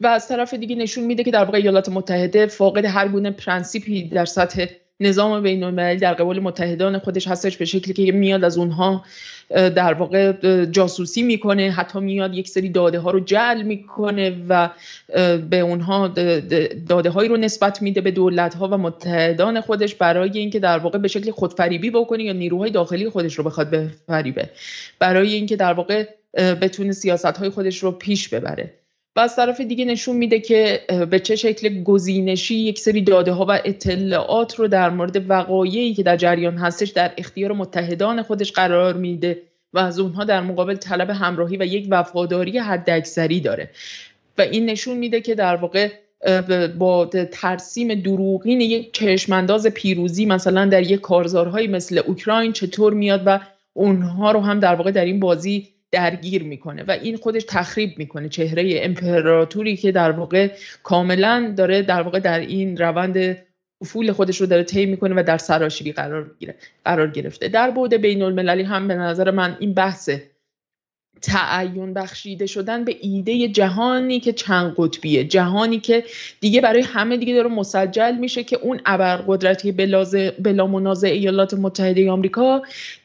[0.00, 4.08] و از طرف دیگه نشون میده که در واقع ایالات متحده فاقد هر گونه پرنسیپی
[4.08, 4.66] در سطح
[5.00, 9.04] نظام بین المللی در قبال متحدان خودش هستش به شکلی که میاد از اونها
[9.50, 10.32] در واقع
[10.64, 14.70] جاسوسی می‌کنه حتی میاد یک سری داده ها رو جعل می‌کنه و
[15.50, 16.08] به اونها
[16.88, 20.98] داده هایی رو نسبت میده به دولت ها و متحدان خودش برای اینکه در واقع
[20.98, 24.50] به شکل خودفریبی بکنه یا نیروهای داخلی خودش رو بخواد بفریبه.
[24.98, 26.04] برای اینکه در واقع
[26.34, 28.79] بتونه سیاست های خودش رو پیش ببره.
[29.16, 30.80] و از طرف دیگه نشون میده که
[31.10, 36.02] به چه شکل گزینشی یک سری داده ها و اطلاعات رو در مورد وقایعی که
[36.02, 39.42] در جریان هستش در اختیار متحدان خودش قرار میده
[39.72, 43.70] و از اونها در مقابل طلب همراهی و یک وفاداری حداکثری داره.
[44.38, 45.88] و این نشون میده که در واقع
[46.78, 53.40] با ترسیم دروغین یک چشمانداز پیروزی مثلا در یک کارزارهایی مثل اوکراین چطور میاد و
[53.72, 58.28] اونها رو هم در واقع در این بازی درگیر می‌کنه و این خودش تخریب می‌کنه
[58.28, 60.50] چهره امپراتوری که در واقع
[60.82, 63.36] کاملا داره در واقع در این روند
[63.82, 66.30] افول خودش رو داره طی می‌کنه و در سراشیبی قرار
[66.84, 67.48] قرار گرفته.
[67.48, 70.10] در بعد بین المللی هم به نظر من این بحث
[71.22, 75.24] تعین بخشیده شدن به ایده جهانی که چند قطبیه.
[75.24, 76.04] جهانی که
[76.40, 79.72] دیگه برای همه دیگه داره مسجل میشه که اون ابرقدرتی
[80.38, 82.62] بلا منازع ایالات متحده آمریکا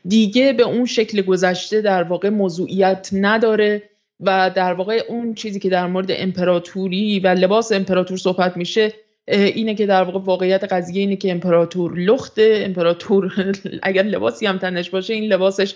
[0.07, 3.83] دیگه به اون شکل گذشته در واقع موضوعیت نداره
[4.19, 8.93] و در واقع اون چیزی که در مورد امپراتوری و لباس امپراتور صحبت میشه
[9.27, 13.33] اینه که در واقع واقعیت قضیه اینه که امپراتور لخته امپراتور
[13.83, 15.75] اگر لباسی هم تنش باشه این لباسش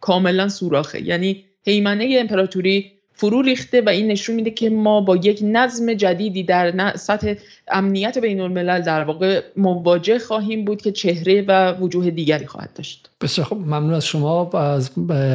[0.00, 1.02] کاملا سوراخه.
[1.02, 6.42] یعنی هیمنه امپراتوری فرو ریخته و این نشون میده که ما با یک نظم جدیدی
[6.42, 7.34] در سطح
[7.68, 13.09] امنیت بین الملل در واقع مواجه خواهیم بود که چهره و وجوه دیگری خواهد داشت.
[13.20, 14.90] بسیار خب ممنون از شما از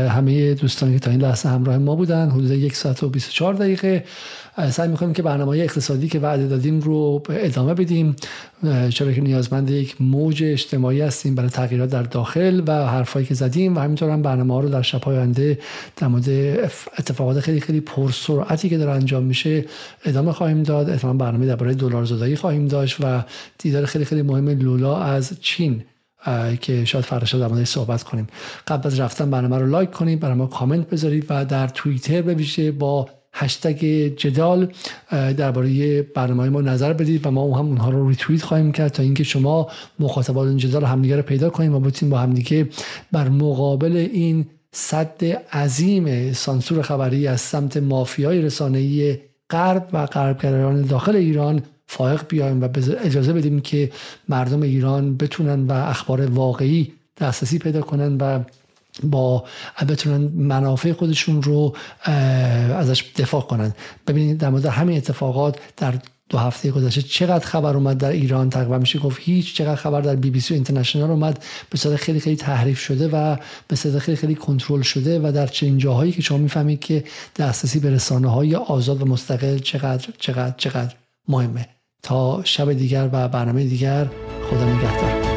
[0.09, 2.29] همه دوستانی که تا این لحظه همراه ما بودن.
[2.29, 4.03] حدود یک ساعت و 24 دقیقه.
[4.69, 8.15] سعی می‌کنیم که برنامه اقتصادی که وعده دادیم رو ادامه بدیم.
[8.89, 13.75] چرا که نیازمند یک موج اجتماعی هستیم برای تغییرات در داخل و حرفایی که زدیم
[13.77, 15.59] و همینطور هم برنامه ها رو در شب آینده
[15.97, 16.29] در مورد
[16.99, 19.65] اتفاقات خیلی خیلی پرسرعتی که داره انجام میشه
[20.05, 20.89] ادامه خواهیم داد.
[20.89, 23.23] احتمالاً برنامه درباره دلار زدایی خواهیم داشت و
[23.57, 25.83] دیدار خیلی خیلی مهم لولا از چین.
[26.61, 28.27] که شاید فردا در موردش صحبت کنیم.
[28.67, 32.71] قبل از رفتن برنامه رو لایک کنید برای ما کامنت بذارید و در توییتر بویژه
[32.71, 33.85] با هشتگ
[34.17, 34.71] جدال
[35.11, 39.23] درباره برنامه ما نظر بدید و ما هم اونها رو ریتوییت خواهیم کرد تا اینکه
[39.23, 39.67] شما
[39.99, 42.69] مخاطبان جدال همدیگه رو پیدا کنیم و بتونیم با همدیگه
[43.11, 45.23] در مقابل این صد
[45.53, 49.17] عظیم سانسور خبری از سمت مافیای رسانه‌ای
[49.49, 52.67] غرب و غربگرایان داخل ایران فائق بیایم و
[53.03, 53.91] اجازه بدیم که
[54.29, 58.39] مردم ایران بتونن و اخبار واقعی دسترسی پیدا کنن و
[59.03, 59.43] با
[59.89, 61.75] بتونن منافع خودشون رو
[62.75, 63.73] ازش دفاع کنن.
[64.07, 65.93] ببینید در مورد همین اتفاقات در
[66.29, 70.15] دو هفته گذشته چقدر خبر اومد در ایران؟ تقریبا میشه گفت هیچ چقدر خبر در
[70.15, 71.43] بی بی سی اینترنشنال اومد.
[71.69, 73.37] به صورت خیلی خیلی تحریف شده و
[73.67, 77.03] به صورت خیلی خیلی کنترل شده و در چنین جاهایی که شما می‌فهمید که
[77.35, 80.95] دسترسی به رسانه های آزاد و مستقل چقدر چقدر چقدر
[81.27, 81.74] مهمه.
[82.05, 84.07] تا شب دیگر و برنامه دیگر
[84.49, 85.34] خدا نگهدار.